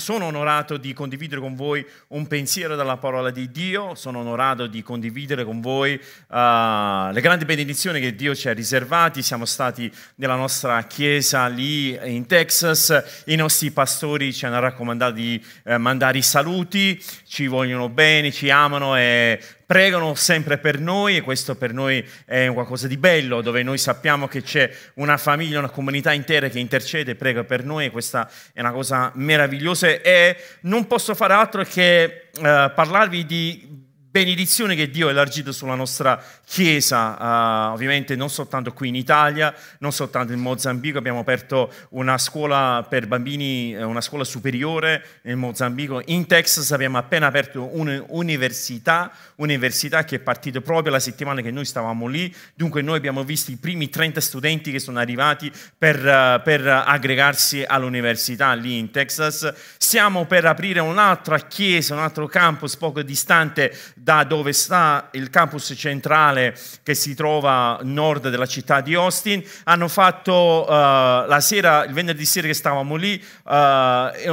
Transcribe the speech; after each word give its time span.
Sono 0.00 0.24
onorato 0.24 0.78
di 0.78 0.94
condividere 0.94 1.42
con 1.42 1.54
voi 1.54 1.86
un 2.08 2.26
pensiero 2.26 2.74
dalla 2.74 2.96
parola 2.96 3.30
di 3.30 3.50
Dio, 3.50 3.94
sono 3.94 4.20
onorato 4.20 4.66
di 4.66 4.82
condividere 4.82 5.44
con 5.44 5.60
voi 5.60 5.92
uh, 5.92 7.12
le 7.12 7.20
grandi 7.20 7.44
benedizioni 7.44 8.00
che 8.00 8.16
Dio 8.16 8.34
ci 8.34 8.48
ha 8.48 8.54
riservati. 8.54 9.20
Siamo 9.22 9.44
stati 9.44 9.92
nella 10.14 10.36
nostra 10.36 10.82
chiesa 10.84 11.46
lì 11.48 11.98
in 12.02 12.26
Texas, 12.26 13.22
i 13.26 13.36
nostri 13.36 13.70
pastori 13.72 14.32
ci 14.32 14.46
hanno 14.46 14.58
raccomandato 14.58 15.12
di 15.12 15.44
uh, 15.64 15.74
mandare 15.74 16.16
i 16.16 16.22
saluti, 16.22 16.98
ci 17.26 17.46
vogliono 17.46 17.90
bene, 17.90 18.32
ci 18.32 18.48
amano 18.48 18.96
e 18.96 19.38
pregano 19.70 20.16
sempre 20.16 20.58
per 20.58 20.80
noi 20.80 21.14
e 21.16 21.20
questo 21.20 21.54
per 21.54 21.72
noi 21.72 22.04
è 22.24 22.50
qualcosa 22.52 22.88
di 22.88 22.96
bello, 22.96 23.40
dove 23.40 23.62
noi 23.62 23.78
sappiamo 23.78 24.26
che 24.26 24.42
c'è 24.42 24.68
una 24.94 25.16
famiglia, 25.16 25.60
una 25.60 25.68
comunità 25.68 26.12
intera 26.12 26.48
che 26.48 26.58
intercede 26.58 27.12
e 27.12 27.14
prega 27.14 27.44
per 27.44 27.64
noi 27.64 27.84
e 27.84 27.90
questa 27.92 28.28
è 28.52 28.58
una 28.58 28.72
cosa 28.72 29.12
meravigliosa. 29.14 29.86
E 29.86 30.36
non 30.62 30.88
posso 30.88 31.14
fare 31.14 31.34
altro 31.34 31.62
che 31.62 32.30
uh, 32.36 32.42
parlarvi 32.42 33.24
di 33.24 33.79
benedizione 34.10 34.74
che 34.74 34.90
Dio 34.90 35.06
ha 35.06 35.10
elargito 35.10 35.52
sulla 35.52 35.76
nostra 35.76 36.20
Chiesa, 36.44 37.68
uh, 37.68 37.72
ovviamente 37.74 38.16
non 38.16 38.28
soltanto 38.28 38.72
qui 38.72 38.88
in 38.88 38.96
Italia, 38.96 39.54
non 39.78 39.92
soltanto 39.92 40.32
in 40.32 40.40
Mozambico, 40.40 40.98
abbiamo 40.98 41.20
aperto 41.20 41.72
una 41.90 42.18
scuola 42.18 42.84
per 42.88 43.06
bambini, 43.06 43.72
eh, 43.72 43.84
una 43.84 44.00
scuola 44.00 44.24
superiore 44.24 45.20
in 45.22 45.38
Mozambico, 45.38 46.02
in 46.06 46.26
Texas 46.26 46.72
abbiamo 46.72 46.98
appena 46.98 47.28
aperto 47.28 47.70
un'università, 47.76 49.12
università 49.36 50.02
che 50.02 50.16
è 50.16 50.18
partita 50.18 50.60
proprio 50.60 50.90
la 50.90 50.98
settimana 50.98 51.40
che 51.40 51.52
noi 51.52 51.64
stavamo 51.64 52.08
lì, 52.08 52.34
dunque 52.54 52.82
noi 52.82 52.96
abbiamo 52.96 53.22
visto 53.22 53.52
i 53.52 53.56
primi 53.56 53.88
30 53.88 54.20
studenti 54.20 54.72
che 54.72 54.80
sono 54.80 54.98
arrivati 54.98 55.52
per, 55.78 55.96
uh, 56.04 56.42
per 56.42 56.66
aggregarsi 56.66 57.62
all'università 57.64 58.52
lì 58.54 58.76
in 58.76 58.90
Texas, 58.90 59.54
stiamo 59.78 60.26
per 60.26 60.46
aprire 60.46 60.80
un'altra 60.80 61.38
chiesa, 61.38 61.94
un 61.94 62.00
altro 62.00 62.26
campus 62.26 62.76
poco 62.76 63.02
distante 63.02 63.72
da 64.02 64.24
dove 64.24 64.54
sta 64.54 65.10
il 65.12 65.28
campus 65.28 65.74
centrale 65.76 66.56
che 66.82 66.94
si 66.94 67.14
trova 67.14 67.76
a 67.76 67.80
nord 67.82 68.30
della 68.30 68.46
città 68.46 68.80
di 68.80 68.94
Austin. 68.94 69.42
Hanno 69.64 69.88
fatto 69.88 70.64
uh, 70.66 70.72
la 70.72 71.38
sera, 71.40 71.84
il 71.84 71.92
venerdì 71.92 72.24
sera 72.24 72.46
che 72.46 72.54
stavamo 72.54 72.96
lì, 72.96 73.22
uh, 73.44 73.52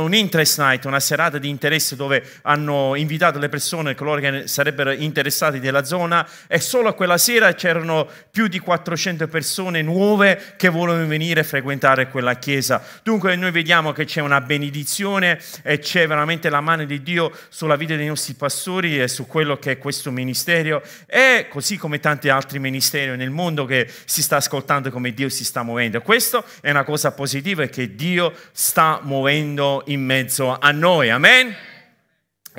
un 0.02 0.14
interest 0.14 0.60
night, 0.60 0.86
una 0.86 1.02
serata 1.02 1.38
di 1.38 1.50
interesse 1.50 1.98
dove 1.98 2.24
hanno 2.44 2.96
invitato 2.96 3.40
le 3.40 3.50
persone, 3.50 3.94
coloro 3.94 4.22
che 4.22 4.48
sarebbero 4.48 4.92
interessati 4.92 5.60
della 5.60 5.84
zona 5.84 6.26
e 6.48 6.62
solo 6.62 6.94
quella 6.94 7.18
sera 7.18 7.54
c'erano 7.54 8.08
più 8.32 8.48
di 8.48 8.60
400 8.60 9.28
persone 9.28 9.82
nuove 9.82 10.54
che 10.56 10.70
volevano 10.70 11.08
venire 11.08 11.42
a 11.42 11.44
frequentare 11.44 12.08
quella 12.08 12.36
chiesa. 12.36 12.82
Dunque 13.04 13.36
noi 13.36 13.52
vediamo 13.52 13.92
che 13.92 14.06
c'è 14.06 14.22
una 14.22 14.40
benedizione 14.40 15.40
e 15.62 15.80
c'è 15.80 16.08
veramente 16.08 16.50
la 16.50 16.62
mano 16.62 16.86
di 16.86 17.04
Dio 17.04 17.34
sulla 17.50 17.76
vita 17.76 17.98
dei 17.98 18.08
nostri 18.08 18.34
pastori 18.34 19.02
e 19.02 19.10
su 19.10 19.28
quello 19.28 19.56
che 19.60 19.72
è 19.72 19.78
questo 19.78 20.12
ministero 20.12 20.84
e 21.06 21.48
così 21.50 21.78
come 21.78 22.00
tanti 22.00 22.30
altri 22.30 22.60
ministeri 22.60 23.16
nel 23.16 23.30
mondo 23.30 23.66
che 23.66 23.90
si 24.06 24.22
sta 24.22 24.38
ascoltando 24.38 24.92
come 24.92 25.14
Dio 25.14 25.30
si 25.30 25.44
sta 25.44 25.64
muovendo. 25.64 26.02
Questo 26.02 26.44
è 26.62 26.70
una 26.70 26.84
cosa 26.84 27.12
positiva 27.12 27.66
che 27.66 27.96
Dio 27.96 28.34
sta 28.52 29.00
muovendo 29.04 29.84
in 29.88 30.04
mezzo 30.04 30.58
a 30.58 30.72
noi. 30.72 31.10
Amen. 31.10 31.56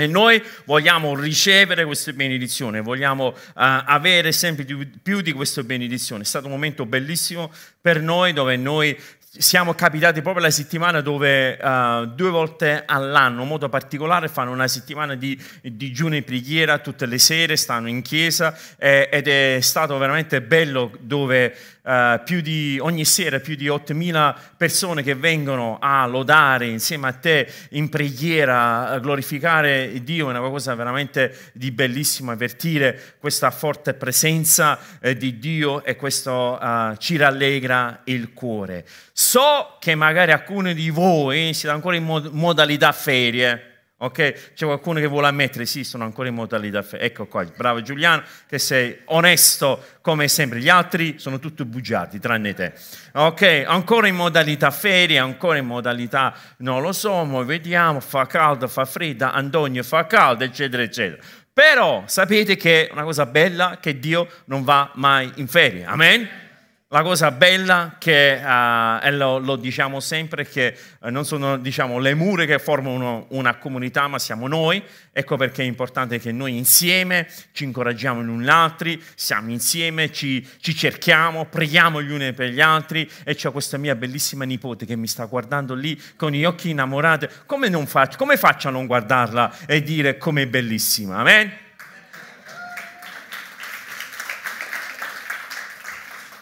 E 0.00 0.06
noi 0.06 0.40
vogliamo 0.64 1.16
ricevere 1.16 1.84
queste 1.84 2.12
benedizioni, 2.12 2.80
vogliamo 2.80 3.26
uh, 3.26 3.34
avere 3.54 4.30
sempre 4.30 4.64
più, 4.64 4.88
più 5.02 5.20
di 5.22 5.32
queste 5.32 5.64
benedizioni. 5.64 6.22
È 6.22 6.24
stato 6.24 6.46
un 6.46 6.52
momento 6.52 6.86
bellissimo 6.86 7.50
per 7.80 8.00
noi 8.00 8.32
dove 8.32 8.56
noi 8.56 8.96
siamo 9.38 9.74
capitati 9.74 10.20
proprio 10.20 10.44
la 10.44 10.50
settimana 10.50 11.00
dove 11.00 11.56
uh, 11.60 12.06
due 12.06 12.30
volte 12.30 12.82
all'anno, 12.84 13.42
in 13.42 13.48
modo 13.48 13.68
particolare, 13.68 14.28
fanno 14.28 14.50
una 14.50 14.66
settimana 14.66 15.14
di 15.14 15.40
digiuno 15.62 16.16
e 16.16 16.22
preghiera 16.22 16.78
tutte 16.78 17.06
le 17.06 17.18
sere, 17.18 17.56
stanno 17.56 17.88
in 17.88 18.02
chiesa 18.02 18.56
eh, 18.76 19.08
ed 19.10 19.28
è 19.28 19.58
stato 19.60 19.96
veramente 19.96 20.42
bello 20.42 20.90
dove 21.00 21.56
uh, 21.88 22.22
più 22.22 22.42
di, 22.42 22.78
ogni 22.80 23.06
sera 23.06 23.40
più 23.40 23.54
di 23.54 23.66
8.000 23.66 24.34
persone 24.56 25.02
che 25.02 25.14
vengono 25.14 25.78
a 25.80 26.06
lodare 26.06 26.66
insieme 26.66 27.08
a 27.08 27.12
te 27.12 27.50
in 27.70 27.88
preghiera, 27.88 28.90
a 28.90 28.98
glorificare 28.98 30.02
Dio, 30.02 30.26
è 30.26 30.30
una 30.30 30.40
cosa 30.40 30.74
veramente 30.74 31.34
di 31.54 31.70
bellissimo, 31.70 32.30
avvertire 32.30 33.16
questa 33.18 33.50
forte 33.50 33.94
presenza 33.94 34.78
eh, 35.00 35.16
di 35.16 35.38
Dio 35.38 35.82
e 35.82 35.96
questo 35.96 36.58
uh, 36.60 36.94
ci 36.96 37.16
rallegra 37.16 38.02
il 38.04 38.34
cuore. 38.34 38.84
So 39.12 39.76
che 39.80 39.94
magari 39.94 40.32
alcuni 40.32 40.74
di 40.74 40.90
voi 40.90 41.54
siete 41.54 41.74
ancora 41.74 41.96
in 41.96 42.04
mod- 42.04 42.30
modalità 42.32 42.92
ferie, 42.92 43.77
Ok? 44.00 44.52
C'è 44.54 44.64
qualcuno 44.64 45.00
che 45.00 45.08
vuole 45.08 45.26
ammettere, 45.26 45.66
sì, 45.66 45.82
sono 45.82 46.04
ancora 46.04 46.28
in 46.28 46.34
modalità 46.34 46.82
fede. 46.82 47.04
Ecco 47.04 47.26
qua, 47.26 47.44
bravo 47.56 47.82
Giuliano, 47.82 48.22
che 48.46 48.60
sei 48.60 48.96
onesto 49.06 49.82
come 50.00 50.28
sempre. 50.28 50.60
Gli 50.60 50.68
altri 50.68 51.18
sono 51.18 51.40
tutti 51.40 51.64
bugiardi, 51.64 52.20
tranne 52.20 52.54
te. 52.54 52.72
Ok? 53.14 53.64
Ancora 53.66 54.06
in 54.06 54.14
modalità 54.14 54.70
ferie, 54.70 55.18
ancora 55.18 55.58
in 55.58 55.66
modalità 55.66 56.32
non 56.58 56.80
lo 56.80 56.92
so, 56.92 57.24
noi 57.24 57.44
vediamo, 57.44 57.98
fa 57.98 58.26
caldo, 58.26 58.68
fa 58.68 58.84
fredda, 58.84 59.32
Antonio 59.32 59.82
fa 59.82 60.06
caldo, 60.06 60.44
eccetera, 60.44 60.82
eccetera. 60.82 61.20
Però 61.52 62.04
sapete 62.06 62.56
che 62.56 62.86
è 62.86 62.92
una 62.92 63.02
cosa 63.02 63.26
bella 63.26 63.78
che 63.80 63.98
Dio 63.98 64.28
non 64.44 64.62
va 64.62 64.92
mai 64.94 65.32
in 65.36 65.48
ferie. 65.48 65.84
Amen? 65.84 66.47
La 66.90 67.02
cosa 67.02 67.30
bella 67.32 67.96
che, 67.98 68.40
uh, 68.42 69.04
e 69.04 69.10
lo, 69.10 69.36
lo, 69.36 69.56
diciamo 69.56 70.00
sempre, 70.00 70.48
che 70.48 70.74
uh, 71.00 71.10
non 71.10 71.26
sono 71.26 71.58
diciamo, 71.58 71.98
le 71.98 72.14
mura 72.14 72.46
che 72.46 72.58
formano 72.58 73.26
una 73.32 73.56
comunità, 73.58 74.08
ma 74.08 74.18
siamo 74.18 74.48
noi. 74.48 74.82
Ecco 75.12 75.36
perché 75.36 75.60
è 75.62 75.66
importante 75.66 76.18
che 76.18 76.32
noi 76.32 76.56
insieme 76.56 77.28
ci 77.52 77.64
incoraggiamo 77.64 78.22
gli 78.22 78.48
altri, 78.48 79.02
siamo 79.14 79.50
insieme, 79.50 80.10
ci, 80.10 80.42
ci, 80.60 80.74
cerchiamo, 80.74 81.44
preghiamo 81.44 82.00
gli 82.00 82.10
uni 82.10 82.32
per 82.32 82.48
gli 82.48 82.60
altri. 82.62 83.06
E 83.22 83.34
c'è 83.34 83.52
questa 83.52 83.76
mia 83.76 83.94
bellissima 83.94 84.46
nipote 84.46 84.86
che 84.86 84.96
mi 84.96 85.08
sta 85.08 85.26
guardando 85.26 85.74
lì 85.74 86.00
con 86.16 86.30
gli 86.30 86.46
occhi 86.46 86.70
innamorati. 86.70 87.28
Come, 87.44 87.68
faccio, 87.84 88.16
come 88.16 88.38
faccio 88.38 88.68
a 88.68 88.70
non 88.70 88.86
guardarla 88.86 89.66
e 89.66 89.82
dire 89.82 90.16
com'è 90.16 90.46
bellissima? 90.46 91.18
Amen? 91.18 91.66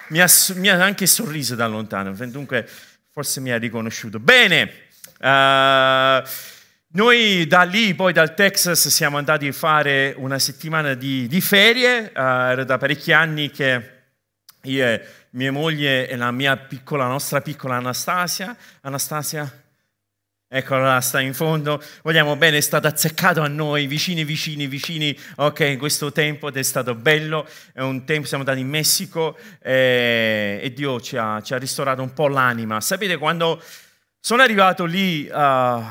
Mi 0.09 0.21
ha, 0.21 0.27
mi 0.55 0.69
ha 0.69 0.83
anche 0.83 1.06
sorriso 1.06 1.55
da 1.55 1.67
lontano, 1.67 2.12
dunque 2.12 2.69
forse 3.11 3.41
mi 3.41 3.50
ha 3.50 3.59
riconosciuto. 3.59 4.19
Bene, 4.19 4.71
uh, 5.21 6.28
noi 6.89 7.47
da 7.47 7.62
lì, 7.62 7.94
poi 7.94 8.12
dal 8.12 8.34
Texas, 8.34 8.89
siamo 8.89 9.19
andati 9.19 9.47
a 9.49 9.53
fare 9.53 10.15
una 10.17 10.39
settimana 10.39 10.94
di, 10.94 11.27
di 11.27 11.41
ferie, 11.41 12.12
uh, 12.15 12.19
era 12.19 12.65
da 12.65 12.78
parecchi 12.78 13.12
anni 13.12 13.50
che 13.50 13.91
io, 14.62 15.00
mia 15.31 15.53
moglie 15.53 16.09
e 16.09 16.17
la 16.17 16.31
mia 16.31 16.56
piccola, 16.56 17.05
la 17.05 17.11
nostra 17.11 17.41
piccola 17.41 17.77
Anastasia, 17.77 18.56
Anastasia, 18.83 19.50
Eccola, 20.48 21.00
sta 21.00 21.20
in 21.20 21.34
fondo. 21.34 21.82
Vogliamo 22.04 22.36
bene, 22.36 22.58
è 22.58 22.60
stato 22.60 22.86
azzeccato 22.86 23.40
a 23.40 23.48
noi, 23.48 23.88
vicini, 23.88 24.22
vicini, 24.22 24.68
vicini, 24.68 25.18
ok, 25.38 25.58
in 25.60 25.78
questo 25.78 26.12
tempo 26.12 26.46
ed 26.46 26.56
è 26.56 26.62
stato 26.62 26.94
bello. 26.94 27.48
È 27.72 27.80
un 27.80 28.04
tempo, 28.04 28.28
siamo 28.28 28.44
andati 28.44 28.60
in 28.62 28.68
Messico 28.68 29.37
e, 29.60 30.60
e 30.62 30.72
Dio 30.72 31.00
ci 31.00 31.16
ha, 31.16 31.43
ci 31.43 31.52
ha, 31.52 31.58
ristorato 31.58 32.00
un 32.00 32.12
po' 32.12 32.28
l'anima. 32.28 32.81
Sapete, 32.81 33.16
quando 33.16 33.60
sono 34.20 34.43
arrivato 34.43 34.84
lì, 34.84 35.28
uh, 35.28 35.37
ho 35.37 35.84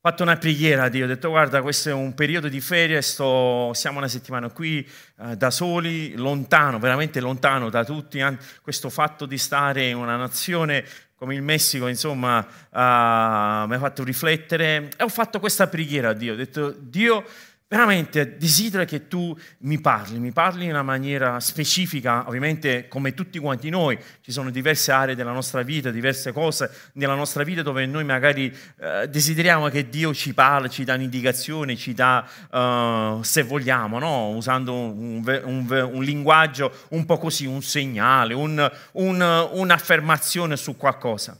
fatto 0.00 0.22
una 0.22 0.38
preghiera 0.38 0.84
a 0.84 0.88
Dio, 0.88 1.04
ho 1.04 1.08
detto 1.08 1.28
guarda, 1.28 1.60
questo 1.60 1.90
è 1.90 1.92
un 1.92 2.14
periodo 2.14 2.48
di 2.48 2.62
ferie, 2.62 3.02
sto, 3.02 3.72
siamo 3.74 3.98
una 3.98 4.08
settimana 4.08 4.48
qui 4.48 4.88
uh, 5.16 5.34
da 5.34 5.50
soli, 5.50 6.14
lontano, 6.14 6.78
veramente 6.78 7.20
lontano 7.20 7.68
da 7.68 7.84
tutti. 7.84 8.18
Questo 8.62 8.88
fatto 8.88 9.26
di 9.26 9.36
stare 9.36 9.88
in 9.88 9.96
una 9.96 10.16
nazione 10.16 10.86
come 11.20 11.34
il 11.34 11.42
Messico, 11.42 11.86
insomma, 11.86 12.38
uh, 12.38 12.46
mi 12.72 13.74
ha 13.74 13.78
fatto 13.78 14.02
riflettere 14.02 14.88
e 14.96 15.02
ho 15.02 15.08
fatto 15.10 15.38
questa 15.38 15.66
preghiera 15.66 16.08
a 16.08 16.12
Dio. 16.14 16.32
Ho 16.32 16.36
detto, 16.36 16.74
Dio, 16.78 17.22
veramente 17.70 18.36
desidero 18.36 18.84
che 18.84 19.06
tu 19.06 19.38
mi 19.58 19.80
parli, 19.80 20.18
mi 20.18 20.32
parli 20.32 20.64
in 20.64 20.70
una 20.70 20.82
maniera 20.82 21.38
specifica, 21.38 22.24
ovviamente 22.26 22.88
come 22.88 23.14
tutti 23.14 23.38
quanti 23.38 23.68
noi, 23.68 23.96
ci 24.22 24.32
sono 24.32 24.50
diverse 24.50 24.90
aree 24.90 25.14
della 25.14 25.30
nostra 25.30 25.62
vita, 25.62 25.92
diverse 25.92 26.32
cose 26.32 26.68
nella 26.94 27.14
nostra 27.14 27.44
vita 27.44 27.62
dove 27.62 27.86
noi 27.86 28.02
magari 28.02 28.52
eh, 28.80 29.08
desideriamo 29.08 29.68
che 29.68 29.88
Dio 29.88 30.12
ci 30.12 30.34
parli, 30.34 30.68
ci 30.68 30.82
dà 30.82 30.94
un'indicazione, 30.94 31.76
ci 31.76 31.94
dà, 31.94 32.28
uh, 32.50 33.22
se 33.22 33.44
vogliamo, 33.44 34.00
no? 34.00 34.30
usando 34.30 34.74
un, 34.74 35.22
un, 35.44 35.90
un, 35.92 36.02
linguaggio 36.02 36.72
un 36.88 37.06
po' 37.06 37.18
così, 37.18 37.46
un 37.46 37.62
segnale, 37.62 38.34
un, 38.34 38.68
un'affermazione 38.94 40.56
su 40.56 40.76
qualcosa. 40.76 41.38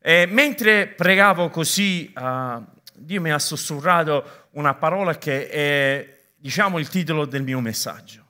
E 0.00 0.26
mentre 0.28 0.88
pregavo 0.88 1.50
così, 1.50 2.12
uh, 2.16 2.64
Dio 2.94 3.20
mi 3.20 3.30
ha 3.30 3.38
sussurrato 3.38 4.37
una 4.52 4.74
parola 4.74 5.16
che 5.16 5.48
è, 5.48 6.18
diciamo, 6.36 6.78
il 6.78 6.88
titolo 6.88 7.24
del 7.24 7.42
mio 7.42 7.60
messaggio. 7.60 8.26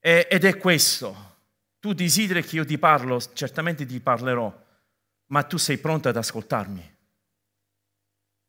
E, 0.00 0.26
ed 0.30 0.44
è 0.44 0.56
questo. 0.56 1.24
Tu 1.80 1.92
desideri 1.92 2.44
che 2.44 2.56
io 2.56 2.64
ti 2.64 2.78
parlo, 2.78 3.20
certamente 3.32 3.86
ti 3.86 4.00
parlerò, 4.00 4.64
ma 5.26 5.42
tu 5.42 5.56
sei 5.56 5.78
pronto 5.78 6.08
ad 6.08 6.16
ascoltarmi. 6.16 6.96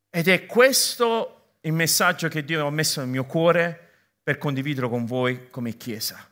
Ed 0.10 0.28
è 0.28 0.46
questo 0.46 1.56
il 1.62 1.74
messaggio 1.74 2.28
che 2.28 2.44
Dio 2.44 2.66
ha 2.66 2.72
messo 2.72 3.02
nel 3.02 3.10
mio 3.10 3.26
cuore 3.26 3.92
per 4.24 4.38
condividerlo 4.38 4.90
con 4.90 5.06
voi 5.06 5.50
come 5.50 5.78
Chiesa. 5.78 6.30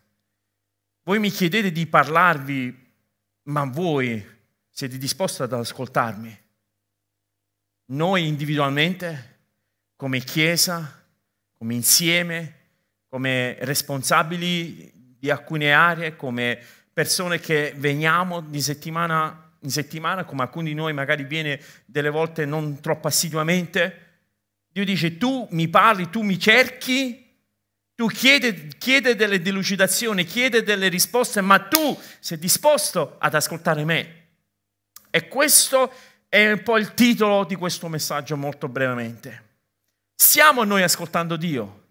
Voi 1.04 1.20
mi 1.20 1.30
chiedete 1.30 1.72
di 1.72 1.86
parlarvi, 1.86 2.94
ma 3.44 3.66
voi 3.66 4.26
siete 4.70 4.98
disposti 4.98 5.44
ad 5.44 5.54
ascoltarmi? 5.54 6.44
Noi 7.88 8.28
individualmente? 8.28 9.35
Come 9.96 10.20
Chiesa, 10.20 11.04
come 11.58 11.74
insieme, 11.74 12.54
come 13.08 13.58
responsabili 13.62 14.92
di 15.18 15.30
alcune 15.30 15.72
aree, 15.72 16.16
come 16.16 16.60
persone 16.92 17.40
che 17.40 17.74
veniamo 17.76 18.42
di 18.42 18.62
settimana 18.62 19.46
in 19.66 19.72
settimana, 19.72 20.24
come 20.24 20.44
alcuni 20.44 20.70
di 20.70 20.76
noi 20.76 20.94
magari 20.94 21.24
viene 21.24 21.60
delle 21.86 22.10
volte 22.10 22.46
non 22.46 22.80
troppo 22.80 23.08
assiduamente. 23.08 24.04
Dio 24.70 24.86
dice 24.86 25.18
tu 25.18 25.48
mi 25.52 25.68
parli, 25.68 26.10
tu 26.10 26.22
mi 26.22 26.40
cerchi, 26.40 27.26
tu 27.96 28.08
chiedi, 28.08 28.74
chiedi 28.78 29.16
delle 29.16 29.42
delucidazioni, 29.42 30.24
chiedi 30.24 30.62
delle 30.64 30.88
risposte, 30.88 31.42
ma 31.42 31.60
tu 31.60 31.98
sei 32.20 32.38
disposto 32.38 33.16
ad 33.18 33.34
ascoltare 33.34 33.84
me. 33.86 34.24
E 35.10 35.28
questo 35.28 35.92
è 36.28 36.52
un 36.52 36.62
po' 36.62 36.78
il 36.78 36.94
titolo 36.94 37.46
di 37.46 37.56
questo 37.56 37.88
messaggio 37.88 38.38
molto 38.38 38.68
brevemente. 38.68 39.45
Siamo 40.16 40.64
noi 40.64 40.84
ascoltando 40.84 41.36
Dio? 41.36 41.84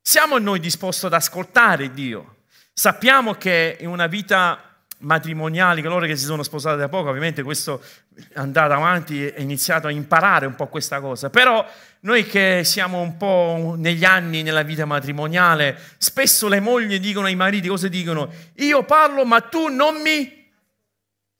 Siamo 0.00 0.38
noi 0.38 0.58
disposti 0.58 1.06
ad 1.06 1.12
ascoltare 1.12 1.92
Dio? 1.92 2.36
Sappiamo 2.72 3.34
che 3.34 3.76
in 3.80 3.88
una 3.88 4.06
vita 4.06 4.72
matrimoniale, 5.02 5.82
coloro 5.82 6.06
che 6.06 6.16
si 6.16 6.24
sono 6.24 6.42
sposati 6.42 6.78
da 6.78 6.88
poco, 6.88 7.08
ovviamente 7.08 7.42
questo 7.42 7.82
è 8.14 8.38
andato 8.38 8.72
avanti 8.72 9.26
e 9.26 9.42
iniziato 9.42 9.86
a 9.86 9.90
imparare 9.90 10.46
un 10.46 10.54
po' 10.54 10.68
questa 10.68 11.00
cosa, 11.00 11.28
però 11.28 11.64
noi 12.00 12.24
che 12.24 12.62
siamo 12.64 13.00
un 13.00 13.16
po' 13.16 13.74
negli 13.76 14.04
anni 14.04 14.42
nella 14.42 14.62
vita 14.62 14.84
matrimoniale, 14.84 15.78
spesso 15.98 16.48
le 16.48 16.60
mogli 16.60 16.98
dicono 16.98 17.26
ai 17.26 17.36
mariti 17.36 17.68
cosa 17.68 17.88
dicono? 17.88 18.32
Io 18.56 18.84
parlo 18.84 19.24
ma 19.24 19.40
tu 19.40 19.68
non 19.68 20.00
mi... 20.00 20.40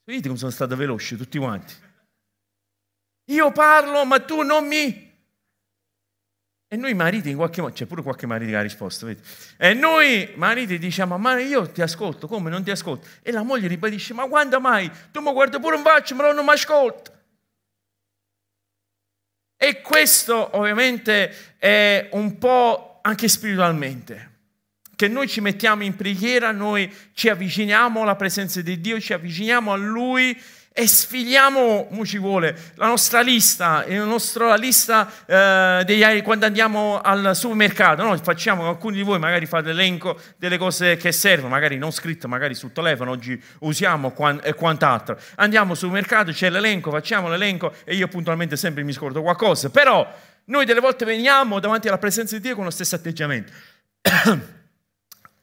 Vedete 0.05 0.27
come 0.27 0.39
sono 0.39 0.51
stato 0.51 0.77
veloce 0.77 1.17
tutti 1.17 1.39
quanti? 1.39 1.75
Io 3.27 3.53
parlo 3.53 4.05
ma 4.05 4.21
tu 4.21 4.43
non 4.43 4.67
mi... 4.67 5.11
E 6.73 6.77
noi 6.79 6.95
mariti 6.95 7.29
in 7.29 7.37
qualche 7.37 7.61
modo, 7.61 7.75
c'è 7.75 7.85
pure 7.85 8.01
qualche 8.01 8.25
marito 8.25 8.53
che 8.53 8.57
ha 8.57 8.63
risposto, 8.63 9.05
vedi? 9.05 9.21
E 9.59 9.75
noi 9.75 10.33
mariti 10.37 10.79
diciamo, 10.79 11.19
ma 11.19 11.39
io 11.39 11.71
ti 11.71 11.83
ascolto, 11.83 12.27
come 12.27 12.49
non 12.49 12.65
ti 12.65 12.71
ascolto? 12.71 13.07
E 13.21 13.31
la 13.31 13.43
moglie 13.43 13.69
ribadisce, 13.69 14.15
ma 14.15 14.27
quando 14.27 14.59
mai? 14.59 14.91
Tu 15.11 15.21
mi 15.21 15.31
guardi 15.33 15.61
pure 15.61 15.77
un 15.77 15.83
faccio, 15.83 16.15
ma 16.15 16.33
non 16.33 16.43
mi 16.43 16.51
ascolta. 16.51 17.13
E 19.55 19.83
questo 19.83 20.57
ovviamente 20.57 21.57
è 21.59 22.09
un 22.13 22.39
po' 22.39 23.01
anche 23.03 23.29
spiritualmente, 23.29 24.31
che 24.97 25.09
noi 25.09 25.29
ci 25.29 25.43
mettiamo 25.43 25.83
in 25.83 25.95
preghiera, 25.95 26.53
noi 26.53 26.91
ci 27.13 27.29
avviciniamo 27.29 28.01
alla 28.01 28.17
presenza 28.17 28.63
di 28.63 28.81
Dio, 28.81 28.99
ci 28.99 29.13
avviciniamo 29.13 29.71
a 29.75 29.77
Lui 29.77 30.41
e 30.75 30.87
sfiliamo, 30.87 31.87
come 31.87 32.07
ci 32.07 32.19
vuole, 32.19 32.57
la 32.77 32.87
nostra 32.87 33.21
lista, 33.21 33.85
la 33.87 34.05
nostra 34.05 34.55
lista 34.55 35.07
eh, 35.27 35.85
degli, 35.85 36.23
quando 36.23 36.47
andiamo 36.47 36.99
al 37.01 37.37
supermercato, 37.37 38.03
no? 38.03 38.17
facciamo, 38.17 38.67
alcuni 38.67 38.97
di 38.97 39.03
voi 39.03 39.19
magari 39.19 39.45
fate 39.45 39.69
l'elenco 39.69 40.19
delle 40.39 40.57
cose 40.57 40.97
che 40.97 41.13
servono, 41.13 41.51
magari 41.51 41.77
non 41.77 41.91
scritto, 41.91 42.27
magari 42.27 42.55
sul 42.55 42.73
telefono, 42.73 43.11
oggi 43.11 43.41
usiamo 43.61 44.15
e 44.43 44.55
quant'altro. 44.55 45.19
Andiamo 45.37 45.73
al 45.73 45.77
supermercato, 45.77 46.33
c'è 46.33 46.49
l'elenco, 46.49 46.91
facciamo 46.91 47.29
l'elenco 47.29 47.75
e 47.85 47.95
io 47.95 48.09
puntualmente 48.09 48.57
sempre 48.57 48.83
mi 48.83 48.93
scordo 48.93 49.21
qualcosa, 49.21 49.69
però 49.69 50.11
noi 50.45 50.65
delle 50.65 50.81
volte 50.81 51.05
veniamo 51.05 51.61
davanti 51.61 51.89
alla 51.89 51.99
presenza 51.99 52.35
di 52.35 52.41
Dio 52.41 52.55
con 52.55 52.65
lo 52.65 52.71
stesso 52.71 52.95
atteggiamento. 52.95 53.53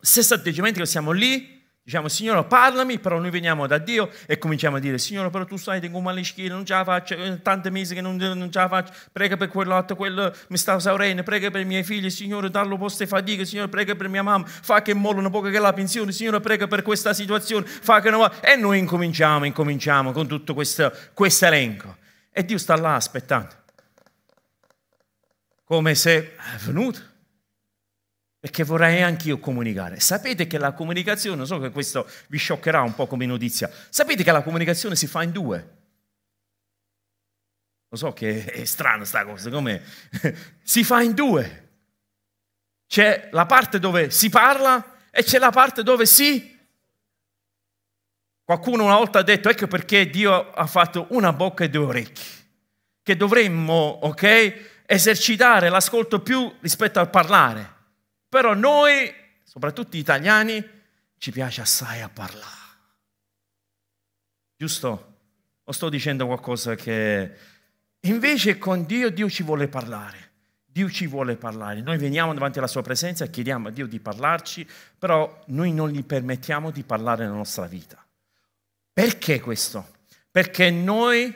stesso 0.02 0.34
atteggiamento 0.34 0.80
che 0.80 0.86
siamo 0.88 1.12
lì, 1.12 1.59
Diciamo, 1.90 2.08
Signore, 2.08 2.44
parlami, 2.44 3.00
però 3.00 3.18
noi 3.18 3.32
veniamo 3.32 3.66
da 3.66 3.80
Dio 3.80 4.12
e 4.28 4.38
cominciamo 4.38 4.76
a 4.76 4.80
dire, 4.80 5.00
Signore, 5.00 5.32
però 5.32 5.44
tu 5.44 5.58
sai, 5.58 5.80
tengo 5.80 6.00
male 6.02 6.24
schiena, 6.24 6.54
non 6.54 6.64
ce 6.64 6.76
la 6.76 6.84
faccio, 6.84 7.16
eh, 7.16 7.42
tante 7.42 7.72
mesi 7.72 7.96
che 7.96 8.02
non, 8.02 8.16
non 8.16 8.52
ce 8.52 8.60
la 8.60 8.68
faccio, 8.68 8.94
prega 9.12 9.38
per 9.38 9.48
quell'altro, 9.48 9.96
quello 9.96 10.32
mi 10.50 10.58
sta 10.58 10.76
esaurendo, 10.76 11.24
prega 11.24 11.50
per 11.50 11.62
i 11.62 11.66
miei 11.66 11.84
figli, 11.84 12.12
Signore, 12.12 12.52
dallo 12.52 12.78
poste 12.78 13.08
fatiche, 13.08 13.44
Signore, 13.44 13.70
prega 13.70 13.96
per 13.96 14.08
mia 14.08 14.22
mamma, 14.22 14.46
fa 14.46 14.84
che 14.84 14.94
mollo 14.94 15.20
un 15.20 15.32
po' 15.32 15.42
che 15.42 15.58
la 15.58 15.74
pensione, 15.74 16.12
Signore, 16.12 16.40
prega 16.42 16.68
per 16.68 16.84
questa 16.84 17.12
situazione, 17.12 17.66
fa 17.66 18.02
che 18.02 18.12
non 18.12 18.20
va... 18.20 18.40
E 18.40 18.56
noi 18.56 18.78
incominciamo, 18.78 19.46
incominciamo 19.46 20.12
con 20.12 20.28
tutto 20.28 20.54
questo, 20.54 20.94
questo 21.16 21.48
elenco. 21.48 21.98
E 22.32 22.46
Dio 22.46 22.60
sta 22.60 22.76
là 22.76 22.94
aspettando. 22.94 23.56
Come 25.64 25.96
se 25.96 26.36
è 26.36 26.58
venuto 26.60 27.09
perché 28.40 28.64
vorrei 28.64 29.02
anch'io 29.02 29.38
comunicare. 29.38 30.00
Sapete 30.00 30.48
che 30.48 30.58
la 30.58 30.72
comunicazione, 30.72 31.46
so 31.46 31.60
che 31.60 31.72
questo 31.72 32.10
vi 32.28 32.38
scioccherà 32.38 32.82
un 32.82 32.96
po' 32.96 33.06
come 33.06 33.26
notizia, 33.26 33.70
sapete 33.90 34.24
che 34.24 34.32
la 34.32 34.44
comunicazione 34.44 34.96
si 34.96 35.08
fa 35.08 35.24
in 35.24 35.32
due. 35.32 35.78
Lo 37.90 37.98
so 37.98 38.14
che 38.14 38.46
è 38.46 38.64
strano 38.66 39.04
sta 39.04 39.26
cosa, 39.26 39.50
come 39.50 39.84
si 40.64 40.84
fa 40.84 41.02
in 41.02 41.14
due. 41.14 41.68
C'è 42.88 43.30
la 43.32 43.46
parte 43.46 43.78
dove 43.78 44.10
si 44.10 44.30
parla 44.30 44.98
e 45.12 45.24
c'è 45.24 45.38
la 45.38 45.52
parte 45.52 45.84
dove 45.84 46.06
si... 46.06 46.58
Qualcuno 48.44 48.86
una 48.86 48.96
volta 48.96 49.20
ha 49.20 49.24
detto, 49.24 49.50
ecco 49.50 49.68
perché 49.68 50.10
Dio 50.10 50.52
ha 50.52 50.66
fatto 50.66 51.08
una 51.10 51.34
bocca 51.34 51.64
e 51.64 51.70
due 51.70 51.86
orecchi, 51.86 52.24
che 53.04 53.16
dovremmo, 53.16 54.00
ok, 54.02 54.82
esercitare 54.88 55.70
l'ascolto 55.70 56.22
più 56.22 56.52
rispetto 56.62 57.00
al 57.00 57.12
parlare. 57.12 57.78
Però 58.30 58.54
noi, 58.54 59.12
soprattutto 59.44 59.98
gli 59.98 60.00
italiani, 60.00 60.64
ci 61.18 61.32
piace 61.32 61.62
assai 61.62 62.02
a 62.02 62.10
parlare. 62.10 62.58
Giusto? 64.56 65.18
O 65.64 65.72
sto 65.72 65.90
dicendo 65.90 66.26
qualcosa 66.26 66.76
che... 66.76 67.36
Invece 68.04 68.58
con 68.58 68.86
Dio, 68.86 69.10
Dio 69.10 69.30
ci 69.30 69.44
vuole 69.44 69.68
parlare. 69.68 70.30
Dio 70.64 70.90
ci 70.90 71.08
vuole 71.08 71.36
parlare. 71.36 71.82
Noi 71.82 71.98
veniamo 71.98 72.34
davanti 72.34 72.60
alla 72.60 72.68
sua 72.68 72.82
presenza 72.82 73.26
e 73.26 73.30
chiediamo 73.30 73.68
a 73.68 73.72
Dio 73.72 73.88
di 73.88 74.00
parlarci, 74.00 74.66
però 74.98 75.44
noi 75.48 75.74
non 75.74 75.90
gli 75.90 76.04
permettiamo 76.04 76.72
di 76.72 76.84
parlare 76.84 77.24
nella 77.24 77.36
nostra 77.36 77.66
vita. 77.66 78.06
Perché 78.94 79.42
questo? 79.42 79.98
Perché 80.32 80.70
noi 80.70 81.36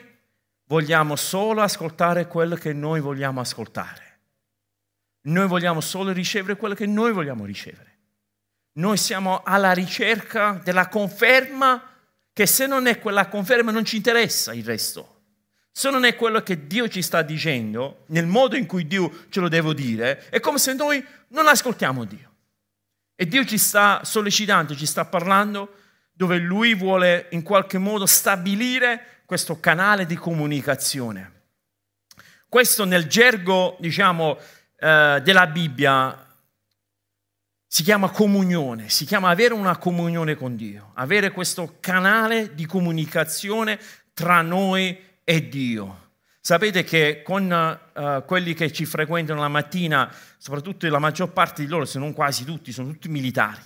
vogliamo 0.66 1.16
solo 1.16 1.60
ascoltare 1.60 2.26
quello 2.26 2.54
che 2.54 2.72
noi 2.72 3.00
vogliamo 3.00 3.40
ascoltare. 3.40 4.13
Noi 5.26 5.46
vogliamo 5.46 5.80
solo 5.80 6.12
ricevere 6.12 6.56
quello 6.56 6.74
che 6.74 6.86
noi 6.86 7.12
vogliamo 7.12 7.44
ricevere. 7.44 7.92
Noi 8.74 8.96
siamo 8.96 9.42
alla 9.44 9.72
ricerca 9.72 10.60
della 10.62 10.88
conferma 10.88 11.90
che 12.32 12.46
se 12.46 12.66
non 12.66 12.86
è 12.86 12.98
quella 12.98 13.28
conferma 13.28 13.70
non 13.70 13.84
ci 13.84 13.96
interessa 13.96 14.52
il 14.52 14.64
resto. 14.64 15.12
Se 15.70 15.90
non 15.90 16.04
è 16.04 16.14
quello 16.14 16.42
che 16.42 16.66
Dio 16.66 16.88
ci 16.88 17.00
sta 17.00 17.22
dicendo, 17.22 18.04
nel 18.06 18.26
modo 18.26 18.56
in 18.56 18.66
cui 18.66 18.86
Dio 18.86 19.26
ce 19.28 19.40
lo 19.40 19.48
deve 19.48 19.74
dire, 19.74 20.28
è 20.28 20.40
come 20.40 20.58
se 20.58 20.74
noi 20.74 21.04
non 21.28 21.46
ascoltiamo 21.46 22.04
Dio. 22.04 22.32
E 23.16 23.26
Dio 23.26 23.44
ci 23.44 23.58
sta 23.58 24.02
sollecitando, 24.04 24.74
ci 24.74 24.86
sta 24.86 25.04
parlando, 25.04 25.78
dove 26.12 26.38
Lui 26.38 26.74
vuole 26.74 27.28
in 27.30 27.42
qualche 27.42 27.78
modo 27.78 28.06
stabilire 28.06 29.22
questo 29.24 29.58
canale 29.58 30.06
di 30.06 30.16
comunicazione. 30.16 31.32
Questo 32.48 32.84
nel 32.84 33.06
gergo, 33.06 33.76
diciamo, 33.80 34.38
eh, 34.76 35.20
della 35.22 35.46
Bibbia 35.46 36.24
si 37.66 37.82
chiama 37.82 38.08
comunione, 38.10 38.88
si 38.88 39.04
chiama 39.04 39.30
avere 39.30 39.52
una 39.52 39.76
comunione 39.78 40.36
con 40.36 40.54
Dio, 40.54 40.92
avere 40.94 41.32
questo 41.32 41.78
canale 41.80 42.54
di 42.54 42.66
comunicazione 42.66 43.80
tra 44.12 44.42
noi 44.42 44.96
e 45.24 45.48
Dio. 45.48 46.10
Sapete 46.40 46.84
che 46.84 47.22
con 47.24 47.50
uh, 47.94 48.24
quelli 48.26 48.54
che 48.54 48.70
ci 48.70 48.84
frequentano 48.84 49.40
la 49.40 49.48
mattina, 49.48 50.14
soprattutto 50.38 50.88
la 50.88 50.98
maggior 51.00 51.32
parte 51.32 51.62
di 51.64 51.68
loro, 51.68 51.84
se 51.84 51.98
non 51.98 52.12
quasi 52.12 52.44
tutti, 52.44 52.70
sono 52.70 52.92
tutti 52.92 53.08
militari. 53.08 53.62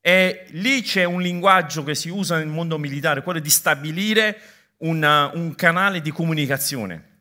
E 0.00 0.46
lì 0.50 0.82
c'è 0.82 1.04
un 1.04 1.22
linguaggio 1.22 1.84
che 1.84 1.94
si 1.94 2.10
usa 2.10 2.36
nel 2.36 2.48
mondo 2.48 2.76
militare, 2.76 3.22
quello 3.22 3.38
di 3.38 3.48
stabilire 3.48 4.38
una, 4.78 5.30
un 5.32 5.54
canale 5.54 6.02
di 6.02 6.10
comunicazione. 6.10 7.15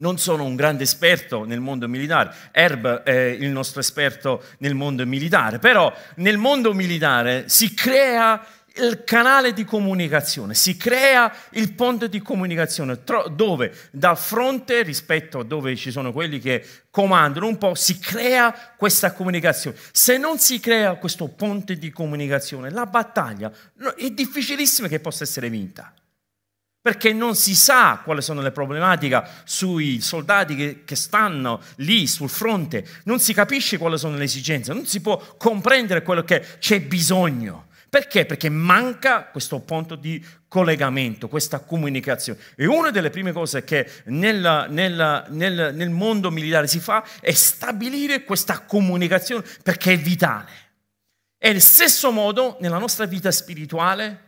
Non 0.00 0.16
sono 0.16 0.44
un 0.44 0.54
grande 0.54 0.84
esperto 0.84 1.44
nel 1.44 1.58
mondo 1.58 1.88
militare, 1.88 2.32
Herb 2.52 3.02
è 3.02 3.10
il 3.10 3.48
nostro 3.48 3.80
esperto 3.80 4.44
nel 4.58 4.76
mondo 4.76 5.04
militare, 5.04 5.58
però 5.58 5.92
nel 6.16 6.38
mondo 6.38 6.72
militare 6.72 7.48
si 7.48 7.74
crea 7.74 8.40
il 8.76 9.02
canale 9.02 9.52
di 9.52 9.64
comunicazione, 9.64 10.54
si 10.54 10.76
crea 10.76 11.34
il 11.54 11.72
ponte 11.72 12.08
di 12.08 12.22
comunicazione 12.22 13.00
dove 13.32 13.74
dal 13.90 14.16
fronte 14.16 14.82
rispetto 14.82 15.40
a 15.40 15.44
dove 15.44 15.74
ci 15.74 15.90
sono 15.90 16.12
quelli 16.12 16.38
che 16.38 16.64
comandano 16.90 17.48
un 17.48 17.58
po', 17.58 17.74
si 17.74 17.98
crea 17.98 18.54
questa 18.76 19.12
comunicazione. 19.12 19.76
Se 19.90 20.16
non 20.16 20.38
si 20.38 20.60
crea 20.60 20.94
questo 20.94 21.26
ponte 21.26 21.76
di 21.76 21.90
comunicazione, 21.90 22.70
la 22.70 22.86
battaglia 22.86 23.50
è 23.96 24.10
difficilissima 24.10 24.86
che 24.86 25.00
possa 25.00 25.24
essere 25.24 25.50
vinta. 25.50 25.92
Perché 26.88 27.12
non 27.12 27.34
si 27.36 27.54
sa 27.54 28.00
quali 28.02 28.22
sono 28.22 28.40
le 28.40 28.50
problematiche 28.50 29.22
sui 29.44 30.00
soldati 30.00 30.56
che, 30.56 30.84
che 30.86 30.96
stanno 30.96 31.60
lì 31.76 32.06
sul 32.06 32.30
fronte, 32.30 32.82
non 33.04 33.20
si 33.20 33.34
capisce 33.34 33.76
quali 33.76 33.98
sono 33.98 34.16
le 34.16 34.24
esigenze, 34.24 34.72
non 34.72 34.86
si 34.86 35.02
può 35.02 35.18
comprendere 35.36 36.00
quello 36.00 36.24
che 36.24 36.42
c'è 36.58 36.80
bisogno. 36.80 37.66
Perché? 37.90 38.24
Perché 38.24 38.48
manca 38.48 39.24
questo 39.24 39.60
punto 39.60 39.96
di 39.96 40.24
collegamento, 40.48 41.28
questa 41.28 41.58
comunicazione. 41.58 42.38
E 42.56 42.64
una 42.64 42.90
delle 42.90 43.10
prime 43.10 43.32
cose 43.32 43.64
che 43.64 43.86
nel, 44.06 44.68
nel, 44.70 45.26
nel, 45.28 45.74
nel 45.74 45.90
mondo 45.90 46.30
militare 46.30 46.68
si 46.68 46.80
fa 46.80 47.04
è 47.20 47.32
stabilire 47.32 48.24
questa 48.24 48.60
comunicazione 48.60 49.44
perché 49.62 49.92
è 49.92 49.98
vitale. 49.98 50.50
E 51.36 51.50
allo 51.50 51.60
stesso 51.60 52.10
modo 52.12 52.56
nella 52.60 52.78
nostra 52.78 53.04
vita 53.04 53.30
spirituale 53.30 54.27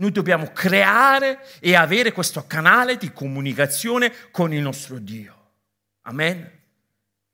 noi 0.00 0.12
dobbiamo 0.12 0.50
creare 0.52 1.40
e 1.60 1.74
avere 1.74 2.12
questo 2.12 2.44
canale 2.46 2.96
di 2.96 3.12
comunicazione 3.12 4.12
con 4.30 4.52
il 4.52 4.60
nostro 4.60 4.98
Dio. 4.98 5.34
Amen. 6.02 6.56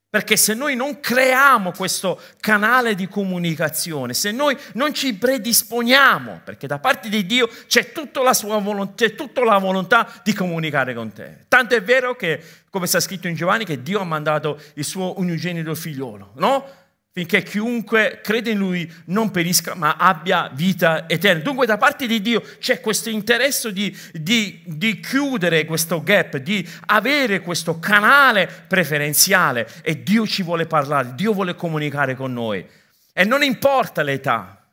Perché 0.09 0.37
se 0.37 0.55
noi 0.55 0.77
non 0.77 1.01
creiamo 1.01 1.73
questo 1.73 2.21
canale 2.39 2.95
di 2.95 3.09
comunicazione, 3.09 4.15
se 4.15 4.31
noi 4.31 4.57
non 4.75 4.95
ci 4.95 5.13
predisponiamo, 5.15 6.41
perché 6.45 6.69
da 6.69 6.79
parte 6.79 7.09
di 7.09 7.27
Dio 7.27 7.49
c'è 7.67 7.91
tutta 7.91 8.23
la 8.23 8.33
sua 8.33 8.59
volontà, 8.59 8.95
c'è 8.95 9.15
tutta 9.17 9.43
la 9.43 9.59
volontà 9.59 10.09
di 10.23 10.33
comunicare 10.33 10.95
con 10.95 11.13
te. 11.13 11.47
Tanto 11.49 11.75
è 11.75 11.83
vero 11.83 12.15
che, 12.15 12.41
come 12.71 12.87
sta 12.87 13.01
scritto 13.01 13.27
in 13.27 13.35
Giovanni, 13.35 13.65
che 13.65 13.83
Dio 13.83 14.01
ha 14.01 14.05
mandato 14.05 14.61
il 14.75 14.85
suo 14.85 15.19
unigenito 15.19 15.75
figliolo, 15.75 16.31
no? 16.37 16.84
Finché 17.17 17.45
chiunque 17.45 18.19
crede 18.25 18.51
in 18.51 18.59
lui 18.59 18.93
non 19.07 19.31
perisca, 19.31 19.77
ma 19.77 19.95
abbia 19.95 20.51
vita 20.53 21.09
eterna. 21.09 21.45
Dunque 21.45 21.65
da 21.65 21.77
parte 21.77 22.09
di 22.09 22.21
Dio 22.21 22.43
c'è 22.59 22.81
questo 22.81 23.09
interesse 23.09 23.73
di, 23.73 23.97
di, 24.13 24.61
di, 24.67 24.99
chiudere 24.99 25.65
questo 25.65 26.03
gap, 26.03 26.39
di 26.39 26.69
avere 26.87 27.41
questo 27.41 27.79
canale 27.79 28.49
preferenziale 28.67 29.69
e 29.83 30.03
Dio 30.03 30.27
ci 30.27 30.43
vuole 30.43 30.67
parlare, 30.67 31.15
Dio 31.15 31.33
vuole 31.33 31.55
comunicare 31.55 32.17
con 32.17 32.33
noi. 32.33 32.67
E 33.13 33.23
non 33.23 33.45
importa 33.45 34.03
l'età. 34.03 34.69